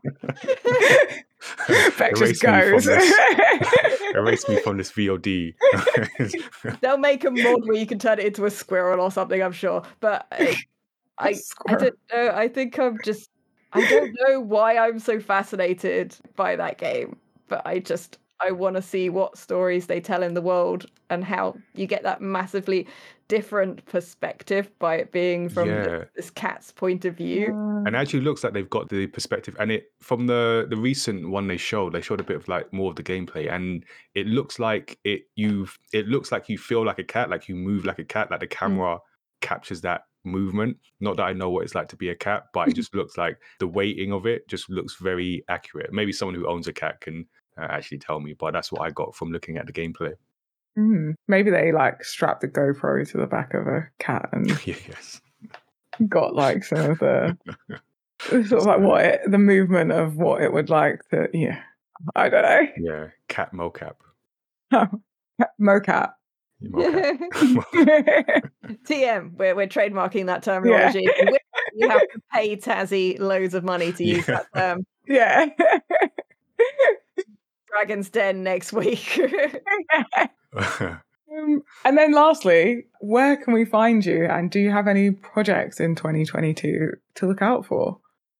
Beck 1.97 2.13
Erase 2.19 2.41
just 2.41 2.43
me 2.43 2.61
from 2.61 2.71
goes. 2.73 2.85
this. 2.87 3.15
Erase 4.15 4.49
me 4.49 4.61
from 4.63 4.77
this 4.79 4.91
VOD. 4.91 5.55
They'll 6.81 6.99
make 6.99 7.25
a 7.25 7.31
mod 7.31 7.67
where 7.67 7.77
you 7.77 7.87
can 7.87 7.99
turn 8.01 8.19
it 8.19 8.27
into 8.27 8.47
a 8.47 8.51
squirrel 8.51 9.01
or 9.01 9.11
something. 9.13 9.41
I'm 9.41 9.53
sure, 9.53 9.83
but 10.01 10.27
uh, 10.33 10.47
I, 11.19 11.29
I, 11.29 11.35
I 11.69 11.75
don't 11.77 11.95
know. 12.13 12.31
I 12.35 12.49
think 12.49 12.79
I'm 12.81 12.99
just. 13.05 13.31
I 13.73 13.89
don't 13.89 14.17
know 14.27 14.41
why 14.41 14.77
I'm 14.79 14.99
so 14.99 15.21
fascinated 15.21 16.17
by 16.35 16.57
that 16.57 16.79
game, 16.79 17.17
but 17.49 17.63
I 17.67 17.79
just 17.79 18.19
I 18.41 18.51
want 18.51 18.77
to 18.77 18.83
see 18.83 19.09
what 19.09 19.39
stories 19.39 19.87
they 19.87 20.01
tell 20.01 20.23
in 20.23 20.35
the 20.35 20.43
world 20.43 20.87
and 21.09 21.25
how 21.25 21.57
you 21.75 21.87
get 21.87 22.03
that 22.03 22.21
massively 22.21 22.87
different 23.29 23.85
perspective 23.87 24.71
by 24.79 24.97
it 24.97 25.11
being 25.11 25.49
from 25.49 25.69
Yeah. 25.69 25.83
the, 25.83 26.09
this 26.15 26.31
cat's 26.31 26.71
point 26.71 27.05
of 27.05 27.17
view. 27.17 27.47
and 27.87 27.97
actually 27.97 28.21
looks 28.21 28.45
like 28.45 28.53
they've 28.53 28.71
got 28.71 28.89
the 28.89 29.07
perspective 29.09 29.57
and 29.59 29.71
it 29.73 29.93
from 30.01 30.27
the 30.27 30.67
the 30.71 30.77
recent 30.77 31.29
one 31.29 31.47
they 31.47 31.57
showed 31.57 31.93
they 31.93 32.01
showed 32.01 32.21
a 32.21 32.25
bit 32.25 32.37
of 32.37 32.49
like 32.49 32.73
more 32.73 32.91
of 32.91 32.97
the 32.97 33.03
gameplay 33.03 33.53
and 33.53 33.85
it 34.15 34.27
looks 34.27 34.59
like 34.59 34.99
it 35.05 35.23
you've 35.35 35.77
it 35.93 36.07
looks 36.07 36.31
like 36.31 36.49
you 36.49 36.59
feel 36.59 36.85
like 36.85 36.99
a 36.99 37.05
cat 37.05 37.31
like 37.31 37.49
you 37.49 37.55
move 37.55 37.85
like 37.85 37.99
a 37.99 38.05
cat 38.05 38.31
like 38.31 38.41
the 38.41 38.47
hmm. 38.47 38.59
camera 38.59 38.99
captures 39.41 39.81
that 39.81 40.03
movement 40.25 40.77
not 41.01 41.17
that 41.17 41.25
i 41.25 41.33
know 41.33 41.51
what 41.51 41.63
it's 41.65 41.75
like 41.75 41.89
to 41.89 41.97
be 41.97 42.09
a 42.09 42.15
cat 42.15 42.45
but 42.53 42.69
it 42.69 42.75
just 42.81 42.95
looks 42.95 43.17
like 43.17 43.39
the 43.61 43.67
weighting 43.67 44.13
of 44.13 44.27
it 44.27 44.47
just 44.49 44.69
looks 44.69 44.97
very 44.97 45.45
accurate 45.49 45.93
maybe 45.93 46.13
someone 46.13 46.35
who 46.35 46.49
owns 46.49 46.67
a 46.67 46.73
cat 46.73 47.01
can 47.01 47.27
uh, 47.59 47.67
actually 47.71 47.99
tell 47.99 48.21
me 48.21 48.33
but 48.35 48.53
that's 48.53 48.71
what 48.73 48.83
i 48.83 48.91
got 48.91 49.15
from 49.15 49.31
looking 49.33 49.57
at 49.57 49.67
the 49.67 49.73
gameplay 49.73 50.13
Hmm. 50.79 51.13
Maybe 51.27 51.51
they 51.51 51.73
like 51.73 52.05
strapped 52.05 52.43
the 52.43 52.49
GoPro 52.49 53.09
to 53.11 53.17
the 53.17 53.27
back 53.27 53.55
of 53.55 53.67
a 53.67 53.89
cat 53.99 54.29
and 54.33 54.47
yes 54.67 55.23
got 56.07 56.35
like 56.35 56.63
some 56.65 56.91
of 56.91 56.99
the 56.99 57.35
sort 58.21 58.53
of 58.53 58.67
like 58.67 58.81
what 58.81 59.03
it, 59.03 59.21
the 59.27 59.39
movement 59.39 59.91
of 59.93 60.17
what 60.17 60.43
it 60.43 60.53
would 60.53 60.69
like 60.69 61.01
to. 61.13 61.29
Yeah, 61.33 61.63
I 62.15 62.29
don't 62.29 62.43
know. 62.43 62.67
yeah 62.77 63.07
cat 63.29 63.55
mocap 63.55 63.95
Mocap. 65.59 66.13
mocap 66.63 67.41
TM, 68.85 69.33
we're, 69.39 69.55
we're 69.55 69.67
trademarking 69.67 70.27
that 70.27 70.43
terminology. 70.43 71.09
We- 71.09 71.39
You 71.75 71.89
have 71.89 72.03
to 72.03 72.21
pay 72.35 72.57
Tassie 72.57 73.19
loads 73.19 73.55
of 73.55 73.65
money 73.65 73.93
to 73.95 74.05
use 74.05 74.29
Yeah. 74.29 74.35
that 74.35 74.47
term. 74.55 74.87
yeah. 75.07 75.47
Dragon's 77.69 78.09
Den 78.09 78.43
next 78.43 78.73
week. 78.73 79.21
Um, 81.37 81.63
and 81.85 81.99
then 81.99 82.13
lastly, 82.13 82.87
where 83.01 83.37
can 83.37 83.53
we 83.53 83.65
find 83.65 84.05
you? 84.05 84.25
And 84.27 84.51
do 84.51 84.61
you 84.61 84.71
have 84.71 84.89
any 84.89 85.11
projects 85.11 85.81
in 85.81 85.95
2022 85.95 86.93
to 87.17 87.27
look 87.27 87.43
out 87.43 87.67
for? 87.67 87.99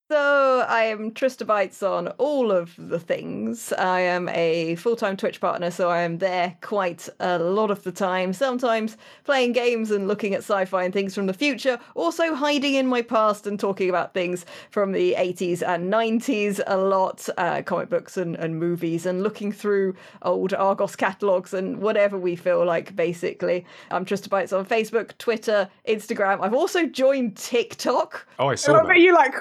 So 0.09 0.65
I 0.69 0.85
am 0.85 1.11
Tristabytes 1.11 1.83
on 1.83 2.07
all 2.19 2.53
of 2.53 2.73
the 2.79 3.01
things. 3.01 3.73
I 3.73 3.99
am 4.03 4.29
a 4.29 4.77
full-time 4.77 5.17
Twitch 5.17 5.41
partner, 5.41 5.73
so 5.73 5.91
I 5.91 6.03
am 6.03 6.19
there 6.19 6.57
quite 6.61 7.09
a 7.19 7.41
lot 7.41 7.73
of 7.73 7.83
the 7.83 7.91
time. 7.91 8.33
Sometimes 8.33 8.97
playing 9.25 9.51
games 9.51 9.91
and 9.91 10.07
looking 10.07 10.33
at 10.33 10.43
sci-fi 10.43 10.85
and 10.85 10.95
things 10.95 11.13
from 11.13 11.27
the 11.27 11.35
future. 11.35 11.81
Also 11.97 12.37
hiding 12.37 12.75
in 12.75 12.87
my 12.87 13.03
past 13.03 13.49
and 13.49 13.59
talking 13.59 13.89
about 13.89 14.15
things 14.15 14.47
from 14.71 14.93
the 14.93 15.17
80s 15.19 15.61
and 15.67 15.93
90s 15.93 16.61
a 16.69 16.77
lot, 16.77 17.29
uh, 17.37 17.63
comic 17.63 17.91
books 17.91 18.17
and, 18.17 18.37
and 18.37 18.61
movies, 18.61 19.07
and 19.07 19.25
looking 19.25 19.51
through 19.51 19.97
old 20.23 20.55
Argos 20.55 20.95
catalogs 20.95 21.53
and 21.53 21.79
whatever 21.79 22.17
we 22.17 22.37
feel 22.37 22.65
like. 22.65 22.95
Basically, 22.95 23.67
I'm 23.91 24.05
Tristabytes 24.05 24.57
on 24.57 24.67
Facebook, 24.67 25.19
Twitter, 25.19 25.69
Instagram. 25.89 26.43
I've 26.43 26.55
also 26.55 26.87
joined 26.87 27.37
TikTok. 27.37 28.25
oh 28.39 28.47
i 28.47 28.53
I 28.53 28.55
saw 28.55 28.73
love 28.75 28.87
that 28.87 28.95
that 28.95 29.01
you 29.01 29.13
like 29.13 29.35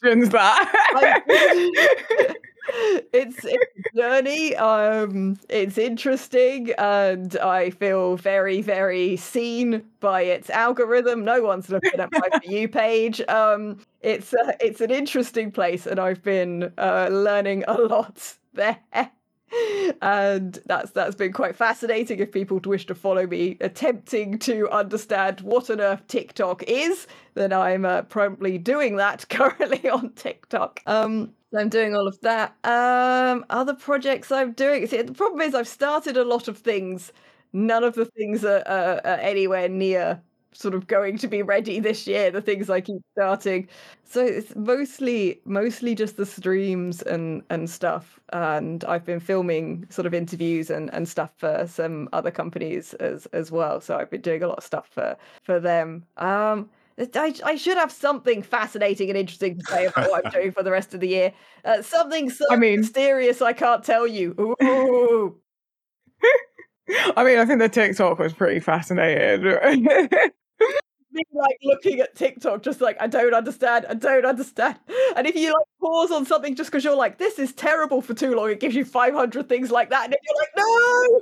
questions 0.00 0.30
that. 0.30 1.22
it's, 3.12 3.44
it's 3.44 3.72
a 3.94 3.96
journey. 3.96 4.54
Um, 4.56 5.38
it's 5.48 5.78
interesting, 5.78 6.72
and 6.78 7.36
I 7.38 7.70
feel 7.70 8.16
very, 8.16 8.60
very 8.60 9.16
seen 9.16 9.84
by 10.00 10.22
its 10.22 10.50
algorithm. 10.50 11.24
No 11.24 11.42
one's 11.42 11.70
looking 11.70 11.98
at 11.98 12.10
my 12.12 12.38
view 12.46 12.68
page. 12.68 13.20
Um, 13.28 13.78
it's 14.00 14.34
uh, 14.34 14.52
it's 14.60 14.80
an 14.80 14.90
interesting 14.90 15.50
place, 15.50 15.86
and 15.86 15.98
I've 15.98 16.22
been 16.22 16.72
uh, 16.78 17.08
learning 17.10 17.64
a 17.68 17.74
lot 17.74 18.36
there. 18.52 18.78
And 20.02 20.58
that's 20.66 20.90
that's 20.92 21.14
been 21.16 21.32
quite 21.32 21.56
fascinating. 21.56 22.18
If 22.18 22.32
people 22.32 22.60
wish 22.64 22.86
to 22.86 22.94
follow 22.94 23.26
me, 23.26 23.56
attempting 23.60 24.38
to 24.40 24.68
understand 24.70 25.40
what 25.40 25.70
on 25.70 25.80
earth 25.80 26.06
TikTok 26.06 26.62
is, 26.64 27.06
then 27.34 27.52
I'm 27.52 27.84
uh, 27.84 28.02
promptly 28.02 28.58
doing 28.58 28.96
that 28.96 29.28
currently 29.30 29.88
on 29.88 30.10
TikTok. 30.12 30.80
Um, 30.86 31.32
I'm 31.56 31.68
doing 31.70 31.94
all 31.94 32.06
of 32.06 32.20
that. 32.20 32.54
Um, 32.64 33.44
other 33.50 33.74
projects 33.74 34.30
I'm 34.30 34.52
doing. 34.52 34.86
See, 34.86 35.00
the 35.02 35.14
problem 35.14 35.40
is 35.40 35.54
I've 35.54 35.68
started 35.68 36.16
a 36.16 36.24
lot 36.24 36.48
of 36.48 36.58
things. 36.58 37.12
None 37.52 37.84
of 37.84 37.94
the 37.94 38.04
things 38.04 38.44
are, 38.44 38.62
are, 38.66 39.00
are 39.04 39.18
anywhere 39.20 39.68
near 39.68 40.22
sort 40.58 40.74
of 40.74 40.88
going 40.88 41.16
to 41.18 41.28
be 41.28 41.40
ready 41.42 41.78
this 41.78 42.06
year. 42.06 42.30
The 42.30 42.40
things 42.42 42.68
I 42.68 42.80
keep 42.80 43.00
starting, 43.12 43.68
so 44.04 44.24
it's 44.24 44.54
mostly 44.56 45.40
mostly 45.44 45.94
just 45.94 46.16
the 46.16 46.26
streams 46.26 47.00
and 47.02 47.42
and 47.50 47.70
stuff. 47.70 48.18
And 48.32 48.84
I've 48.84 49.04
been 49.04 49.20
filming 49.20 49.86
sort 49.88 50.06
of 50.06 50.14
interviews 50.14 50.68
and 50.70 50.92
and 50.92 51.08
stuff 51.08 51.30
for 51.36 51.66
some 51.68 52.08
other 52.12 52.30
companies 52.30 52.94
as 52.94 53.26
as 53.26 53.52
well. 53.52 53.80
So 53.80 53.96
I've 53.96 54.10
been 54.10 54.20
doing 54.20 54.42
a 54.42 54.48
lot 54.48 54.58
of 54.58 54.64
stuff 54.64 54.88
for 54.90 55.16
for 55.42 55.60
them. 55.60 56.04
Um, 56.16 56.68
I, 57.14 57.32
I 57.44 57.54
should 57.54 57.76
have 57.76 57.92
something 57.92 58.42
fascinating 58.42 59.08
and 59.08 59.16
interesting 59.16 59.56
to 59.60 59.64
say 59.66 59.86
about 59.86 60.10
what 60.10 60.26
I'm 60.26 60.32
doing 60.32 60.50
for 60.50 60.64
the 60.64 60.72
rest 60.72 60.94
of 60.94 61.00
the 61.00 61.06
year. 61.06 61.32
Uh, 61.64 61.80
something 61.82 62.28
so 62.28 62.44
I 62.50 62.56
mean- 62.56 62.80
mysterious 62.80 63.40
I 63.40 63.52
can't 63.52 63.84
tell 63.84 64.06
you. 64.06 64.34
Ooh. 64.40 65.36
I 67.16 67.22
mean, 67.22 67.38
I 67.38 67.44
think 67.44 67.60
the 67.60 67.68
TikTok 67.68 68.18
was 68.18 68.32
pretty 68.32 68.60
fascinating. 68.60 69.56
Me, 71.10 71.22
like 71.32 71.56
looking 71.62 72.00
at 72.00 72.14
TikTok, 72.14 72.62
just 72.62 72.80
like 72.82 72.96
I 73.00 73.06
don't 73.06 73.32
understand, 73.32 73.86
I 73.88 73.94
don't 73.94 74.26
understand. 74.26 74.78
And 75.16 75.26
if 75.26 75.34
you 75.34 75.46
like 75.54 75.66
pause 75.80 76.10
on 76.10 76.26
something 76.26 76.54
just 76.54 76.70
because 76.70 76.84
you're 76.84 76.94
like, 76.96 77.16
this 77.16 77.38
is 77.38 77.52
terrible 77.54 78.02
for 78.02 78.12
too 78.12 78.34
long, 78.34 78.50
it 78.50 78.60
gives 78.60 78.74
you 78.74 78.84
500 78.84 79.48
things 79.48 79.70
like 79.70 79.88
that, 79.90 80.04
and 80.04 80.12
then 80.12 80.18
you're 80.22 80.36
like, 80.36 80.50
no. 80.56 81.20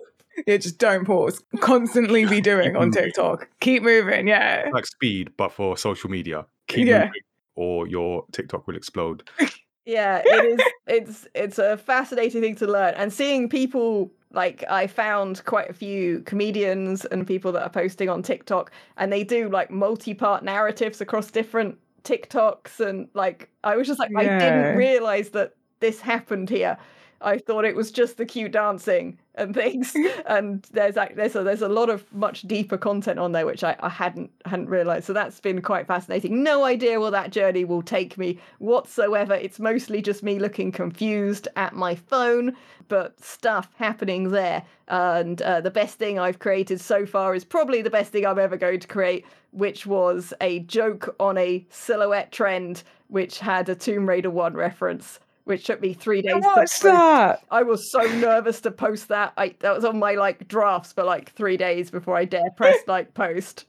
yeah, 0.48 0.56
just 0.56 0.78
don't 0.78 1.04
pause. 1.04 1.40
Constantly 1.60 2.24
be 2.26 2.40
doing 2.52 2.74
on 2.76 2.90
TikTok. 2.90 3.48
Keep 3.60 3.84
moving. 3.84 4.26
Yeah. 4.26 4.68
like 4.72 4.86
speed, 4.86 5.30
but 5.36 5.52
for 5.52 5.76
social 5.76 6.10
media. 6.10 6.46
Keep 6.66 6.88
Yeah. 6.88 7.04
moving, 7.04 7.20
or 7.54 7.86
your 7.86 8.24
TikTok 8.32 8.66
will 8.66 8.76
explode. 8.76 9.28
Yeah, 9.88 10.20
it 10.24 10.44
is. 10.58 10.66
It's 10.88 11.28
it's 11.32 11.58
a 11.60 11.76
fascinating 11.76 12.40
thing 12.40 12.56
to 12.56 12.66
learn, 12.66 12.94
and 12.94 13.12
seeing 13.12 13.48
people 13.48 14.10
like 14.32 14.64
I 14.68 14.86
found 14.86 15.44
quite 15.44 15.70
a 15.70 15.72
few 15.72 16.20
comedians 16.20 17.04
and 17.06 17.26
people 17.26 17.52
that 17.52 17.62
are 17.62 17.70
posting 17.70 18.08
on 18.08 18.22
TikTok, 18.22 18.70
and 18.96 19.12
they 19.12 19.24
do 19.24 19.48
like 19.48 19.70
multi-part 19.70 20.44
narratives 20.44 21.00
across 21.00 21.30
different 21.30 21.78
TikToks, 22.04 22.80
and 22.80 23.08
like 23.14 23.48
I 23.64 23.76
was 23.76 23.86
just 23.86 23.98
like, 23.98 24.10
I 24.16 24.24
didn't 24.38 24.76
realize 24.76 25.30
that 25.30 25.54
this 25.80 26.00
happened 26.00 26.48
here. 26.50 26.76
I 27.20 27.38
thought 27.38 27.64
it 27.64 27.74
was 27.74 27.90
just 27.90 28.16
the 28.16 28.26
cute 28.26 28.52
dancing 28.52 29.18
and 29.34 29.54
things, 29.54 29.94
and 30.26 30.62
there's 30.72 30.94
there's 30.94 31.36
a, 31.36 31.42
there's 31.42 31.62
a 31.62 31.68
lot 31.68 31.90
of 31.90 32.12
much 32.12 32.42
deeper 32.42 32.76
content 32.76 33.18
on 33.18 33.32
there 33.32 33.46
which 33.46 33.64
I, 33.64 33.76
I 33.80 33.88
hadn't 33.88 34.30
hadn't 34.44 34.68
realized. 34.68 35.06
So 35.06 35.12
that's 35.12 35.40
been 35.40 35.62
quite 35.62 35.86
fascinating. 35.86 36.42
No 36.42 36.64
idea 36.64 37.00
where 37.00 37.10
that 37.10 37.30
journey 37.30 37.64
will 37.64 37.82
take 37.82 38.18
me 38.18 38.38
whatsoever. 38.58 39.34
It's 39.34 39.58
mostly 39.58 40.02
just 40.02 40.22
me 40.22 40.38
looking 40.38 40.72
confused 40.72 41.48
at 41.56 41.74
my 41.74 41.94
phone, 41.94 42.56
but 42.88 43.22
stuff 43.22 43.68
happening 43.76 44.30
there. 44.30 44.62
And 44.88 45.42
uh, 45.42 45.60
the 45.60 45.70
best 45.70 45.98
thing 45.98 46.18
I've 46.18 46.38
created 46.38 46.80
so 46.80 47.06
far 47.06 47.34
is 47.34 47.44
probably 47.44 47.82
the 47.82 47.90
best 47.90 48.12
thing 48.12 48.26
I'm 48.26 48.38
ever 48.38 48.56
going 48.56 48.80
to 48.80 48.88
create, 48.88 49.26
which 49.50 49.86
was 49.86 50.32
a 50.40 50.60
joke 50.60 51.14
on 51.18 51.36
a 51.38 51.66
silhouette 51.70 52.30
trend 52.30 52.82
which 53.08 53.38
had 53.38 53.68
a 53.68 53.74
Tomb 53.74 54.08
Raider 54.08 54.30
one 54.30 54.54
reference. 54.54 55.20
Which 55.46 55.64
took 55.64 55.80
me 55.80 55.94
three 55.94 56.22
days. 56.22 56.32
to 56.32 56.40
What's 56.40 56.72
post. 56.72 56.82
that? 56.82 57.40
I 57.52 57.62
was 57.62 57.88
so 57.92 58.00
nervous 58.00 58.60
to 58.62 58.72
post 58.72 59.06
that. 59.08 59.32
I 59.36 59.54
that 59.60 59.76
was 59.76 59.84
on 59.84 59.96
my 59.96 60.14
like 60.14 60.48
drafts 60.48 60.92
for 60.92 61.04
like 61.04 61.30
three 61.34 61.56
days 61.56 61.88
before 61.88 62.16
I 62.16 62.24
dare 62.24 62.50
press 62.56 62.76
like 62.88 63.14
post. 63.14 63.64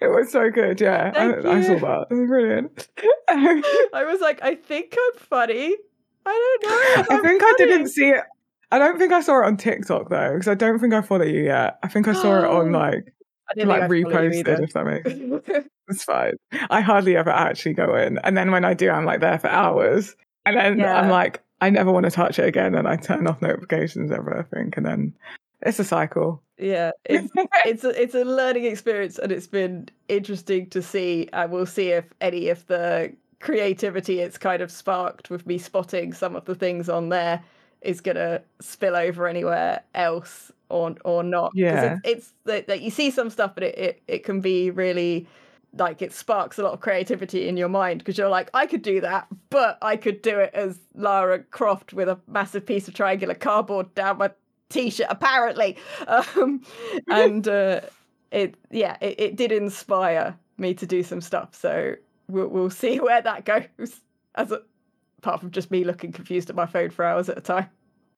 It 0.00 0.06
was 0.06 0.30
so 0.30 0.48
good. 0.48 0.80
Yeah, 0.80 1.12
I, 1.16 1.56
I 1.56 1.60
saw 1.62 1.74
that. 1.74 2.06
It 2.08 2.14
was 2.14 2.28
brilliant. 2.28 2.88
I 3.28 4.04
was 4.04 4.20
like, 4.20 4.40
I 4.44 4.54
think 4.54 4.96
I'm 4.96 5.20
funny. 5.20 5.74
I 6.24 6.58
don't 6.62 7.10
know. 7.10 7.16
I 7.16 7.20
think 7.20 7.42
I 7.42 7.54
didn't 7.58 7.88
see 7.88 8.10
it. 8.10 8.22
I 8.70 8.78
don't 8.78 8.96
think 8.96 9.12
I 9.12 9.20
saw 9.20 9.40
it 9.40 9.46
on 9.46 9.56
TikTok 9.56 10.10
though, 10.10 10.34
because 10.34 10.46
I 10.46 10.54
don't 10.54 10.78
think 10.78 10.94
I 10.94 11.02
follow 11.02 11.24
you 11.24 11.42
yet. 11.46 11.80
I 11.82 11.88
think 11.88 12.06
I 12.06 12.12
saw 12.12 12.38
it 12.38 12.44
on 12.44 12.70
like 12.72 13.12
like 13.56 13.90
reposted, 13.90 14.62
if 14.62 14.72
that 14.72 14.84
makes 14.84 15.64
it's 15.88 16.04
fine. 16.04 16.34
I 16.70 16.80
hardly 16.80 17.16
ever 17.16 17.30
actually 17.30 17.74
go 17.74 17.96
in, 17.96 18.18
and 18.22 18.36
then 18.36 18.52
when 18.52 18.64
I 18.64 18.74
do, 18.74 18.88
I'm 18.88 19.04
like 19.04 19.18
there 19.20 19.40
for 19.40 19.48
hours, 19.48 20.14
and 20.56 20.80
then 20.80 20.96
I'm 20.96 21.10
like, 21.10 21.42
I 21.60 21.70
never 21.70 21.92
want 21.92 22.04
to 22.04 22.10
touch 22.10 22.38
it 22.38 22.46
again, 22.46 22.74
and 22.74 22.86
I 22.86 22.96
turn 22.96 23.26
off 23.26 23.42
notifications 23.42 24.12
ever. 24.12 24.38
I 24.38 24.42
think, 24.54 24.76
and 24.76 24.86
then 24.86 25.14
it's 25.62 25.78
a 25.78 25.84
cycle. 25.84 26.42
yeah, 26.58 26.92
it's 27.04 27.30
it's 27.64 27.84
a, 27.84 28.02
it's 28.02 28.14
a 28.14 28.24
learning 28.24 28.64
experience, 28.64 29.18
and 29.18 29.32
it's 29.32 29.46
been 29.46 29.88
interesting 30.08 30.68
to 30.70 30.82
see. 30.82 31.28
And 31.32 31.50
we'll 31.50 31.66
see 31.66 31.88
if 31.88 32.04
any 32.20 32.48
of 32.48 32.66
the 32.66 33.12
creativity 33.40 34.18
it's 34.18 34.36
kind 34.36 34.60
of 34.60 34.70
sparked 34.70 35.30
with 35.30 35.46
me 35.46 35.58
spotting 35.58 36.12
some 36.12 36.34
of 36.34 36.44
the 36.44 36.56
things 36.56 36.88
on 36.88 37.08
there 37.08 37.40
is 37.82 38.00
gonna 38.00 38.42
spill 38.60 38.96
over 38.96 39.28
anywhere 39.28 39.82
else 39.94 40.52
or 40.68 40.94
or 41.04 41.22
not. 41.22 41.52
Yeah. 41.54 41.98
it's, 42.04 42.32
that 42.44 42.80
you 42.80 42.90
see 42.90 43.10
some 43.10 43.30
stuff, 43.30 43.54
but 43.54 43.64
it, 43.64 43.78
it 43.78 44.02
it 44.08 44.24
can 44.24 44.40
be 44.40 44.70
really 44.70 45.26
like 45.78 46.02
it 46.02 46.12
sparks 46.12 46.58
a 46.58 46.62
lot 46.62 46.72
of 46.72 46.80
creativity 46.80 47.48
in 47.48 47.56
your 47.56 47.68
mind 47.68 47.98
because 47.98 48.18
you're 48.18 48.28
like, 48.28 48.50
I 48.54 48.66
could 48.66 48.82
do 48.82 49.00
that, 49.00 49.26
but 49.50 49.78
I 49.82 49.96
could 49.96 50.22
do 50.22 50.38
it 50.38 50.50
as 50.54 50.78
Lara 50.94 51.40
Croft 51.40 51.92
with 51.92 52.08
a 52.08 52.18
massive 52.26 52.66
piece 52.66 52.88
of 52.88 52.94
triangular 52.94 53.34
cardboard 53.34 53.94
down 53.94 54.18
my 54.18 54.30
t-shirt, 54.68 55.06
apparently. 55.10 55.76
Um, 56.06 56.62
and 57.08 57.46
uh, 57.46 57.80
it, 58.30 58.56
yeah, 58.70 58.96
it, 59.00 59.20
it 59.20 59.36
did 59.36 59.52
inspire 59.52 60.36
me 60.56 60.74
to 60.74 60.86
do 60.86 61.02
some 61.02 61.20
stuff. 61.20 61.54
So 61.54 61.94
we'll, 62.28 62.48
we'll 62.48 62.70
see 62.70 63.00
where 63.00 63.22
that 63.22 63.44
goes. 63.44 64.00
As 64.34 64.52
a, 64.52 64.62
apart 65.18 65.40
from 65.40 65.50
just 65.50 65.70
me 65.70 65.84
looking 65.84 66.12
confused 66.12 66.50
at 66.50 66.56
my 66.56 66.66
phone 66.66 66.90
for 66.90 67.04
hours 67.04 67.28
at 67.28 67.38
a 67.38 67.40
time. 67.40 67.68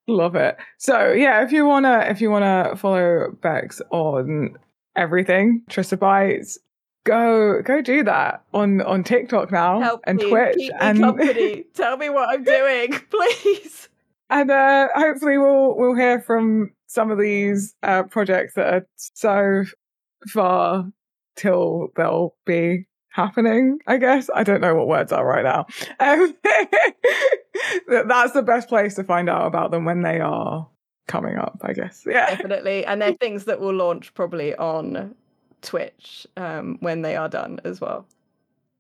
Love 0.07 0.35
it. 0.35 0.57
So 0.79 1.13
yeah, 1.13 1.45
if 1.45 1.53
you 1.53 1.65
wanna 1.67 2.07
if 2.09 2.21
you 2.21 2.31
wanna 2.31 2.75
follow 2.77 3.31
Bex 3.43 3.81
on 3.91 4.57
everything, 4.97 5.63
Tristabytes, 5.71 6.59
go 7.05 7.63
go 7.63 7.81
do 7.83 8.03
that 8.05 8.45
on 8.53 8.81
on 8.83 9.03
TikTok 9.05 9.51
now 9.51 9.81
Help 9.81 10.03
and 10.07 10.19
me, 10.19 10.29
Twitch 10.29 10.57
keep 10.57 10.73
and 10.81 10.99
company. 11.01 11.65
Tell 11.75 11.97
me 11.97 12.09
what 12.11 12.29
I'm 12.29 12.45
doing, 12.45 12.93
please. 13.11 13.89
and 14.29 14.51
uh, 14.51 14.89
hopefully 14.95 15.39
we'll 15.39 15.77
we'll 15.77 15.95
hear 15.95 16.21
from 16.21 16.73
some 16.87 17.11
of 17.11 17.19
these 17.19 17.75
uh, 17.83 18.03
projects 18.05 18.55
that 18.55 18.67
are 18.75 18.87
so 18.97 19.65
far 20.29 20.91
till 21.37 21.89
they'll 21.97 22.35
be 22.45 22.87
happening. 23.11 23.79
I 23.87 23.97
guess 23.97 24.29
I 24.35 24.43
don't 24.43 24.61
know 24.61 24.75
what 24.75 24.89
words 24.89 25.13
are 25.13 25.25
right 25.27 25.45
now. 25.45 25.67
Um, 25.99 26.35
that- 27.89 28.09
that's 28.09 28.33
the 28.33 28.43
best 28.43 28.69
place 28.69 28.95
to 28.95 29.05
find 29.05 29.29
out 29.29 29.47
about 29.47 29.71
them 29.71 29.85
when 29.85 30.03
they 30.03 30.21
are 30.21 30.69
coming 31.09 31.37
up. 31.37 31.59
I 31.63 31.73
guess. 31.73 32.05
Yeah. 32.07 32.31
Definitely, 32.31 32.85
and 32.85 33.01
they're 33.03 33.15
things 33.15 33.45
that 33.47 33.61
will 33.61 33.75
launch 33.75 34.15
probably 34.15 34.55
on 34.55 35.15
Twitch 35.63 36.27
um, 36.37 36.79
when 36.81 37.03
they 37.03 37.17
are 37.17 37.29
done 37.29 37.61
as 37.65 37.81
well. 37.81 38.07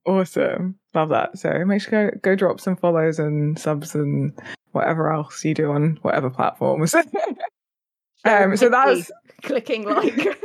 Awesome. 0.06 0.76
Love 0.94 1.10
that. 1.10 1.38
So 1.38 1.64
make 1.66 1.82
sure 1.82 2.10
go 2.10 2.18
go 2.22 2.34
drop 2.34 2.60
some 2.60 2.76
follows 2.76 3.18
and 3.18 3.58
subs 3.58 3.94
and 3.94 4.32
whatever 4.72 5.12
else 5.12 5.44
you 5.44 5.54
do 5.54 5.70
on 5.72 5.98
whatever 6.02 6.30
platforms. 6.30 6.94
um, 8.24 8.56
so 8.56 8.68
that's 8.68 9.10
clicking 9.42 9.84
like. 9.84 10.26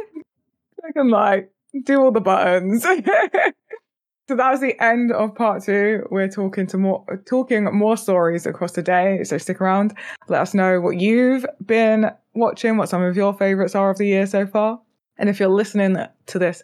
I 0.88 0.91
can 0.91 1.09
like 1.09 1.51
do 1.83 1.99
all 2.01 2.11
the 2.11 2.21
buttons. 2.21 2.83
so 4.27 4.36
that 4.36 4.51
was 4.51 4.61
the 4.61 4.79
end 4.83 5.11
of 5.11 5.33
part 5.36 5.63
two. 5.63 6.05
We're 6.11 6.29
talking 6.29 6.67
to 6.67 6.77
more 6.77 7.05
talking 7.27 7.63
more 7.73 7.97
stories 7.97 8.45
across 8.45 8.73
the 8.73 8.83
day. 8.83 9.23
So 9.23 9.38
stick 9.38 9.61
around. 9.61 9.95
Let 10.27 10.41
us 10.41 10.53
know 10.53 10.81
what 10.81 10.99
you've 10.99 11.45
been 11.65 12.11
watching, 12.33 12.77
what 12.77 12.89
some 12.89 13.01
of 13.01 13.15
your 13.15 13.33
favorites 13.33 13.73
are 13.73 13.89
of 13.89 13.97
the 13.97 14.07
year 14.07 14.27
so 14.27 14.45
far. 14.45 14.79
And 15.18 15.30
if 15.30 15.39
you're 15.39 15.49
listening 15.49 15.97
to 16.28 16.39
this 16.39 16.63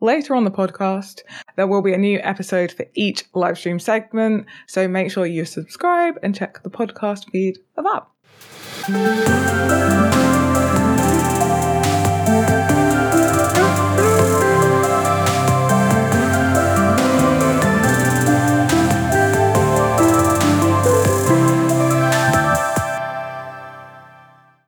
later 0.00 0.34
on 0.34 0.44
the 0.44 0.50
podcast, 0.50 1.20
there 1.56 1.66
will 1.66 1.82
be 1.82 1.92
a 1.92 1.98
new 1.98 2.18
episode 2.22 2.72
for 2.72 2.86
each 2.94 3.24
live 3.34 3.58
stream 3.58 3.78
segment. 3.78 4.46
So 4.66 4.88
make 4.88 5.10
sure 5.10 5.26
you 5.26 5.44
subscribe 5.44 6.18
and 6.22 6.34
check 6.34 6.62
the 6.62 6.70
podcast 6.70 7.30
feed 7.30 7.58
for 7.74 7.84
that. 8.88 10.19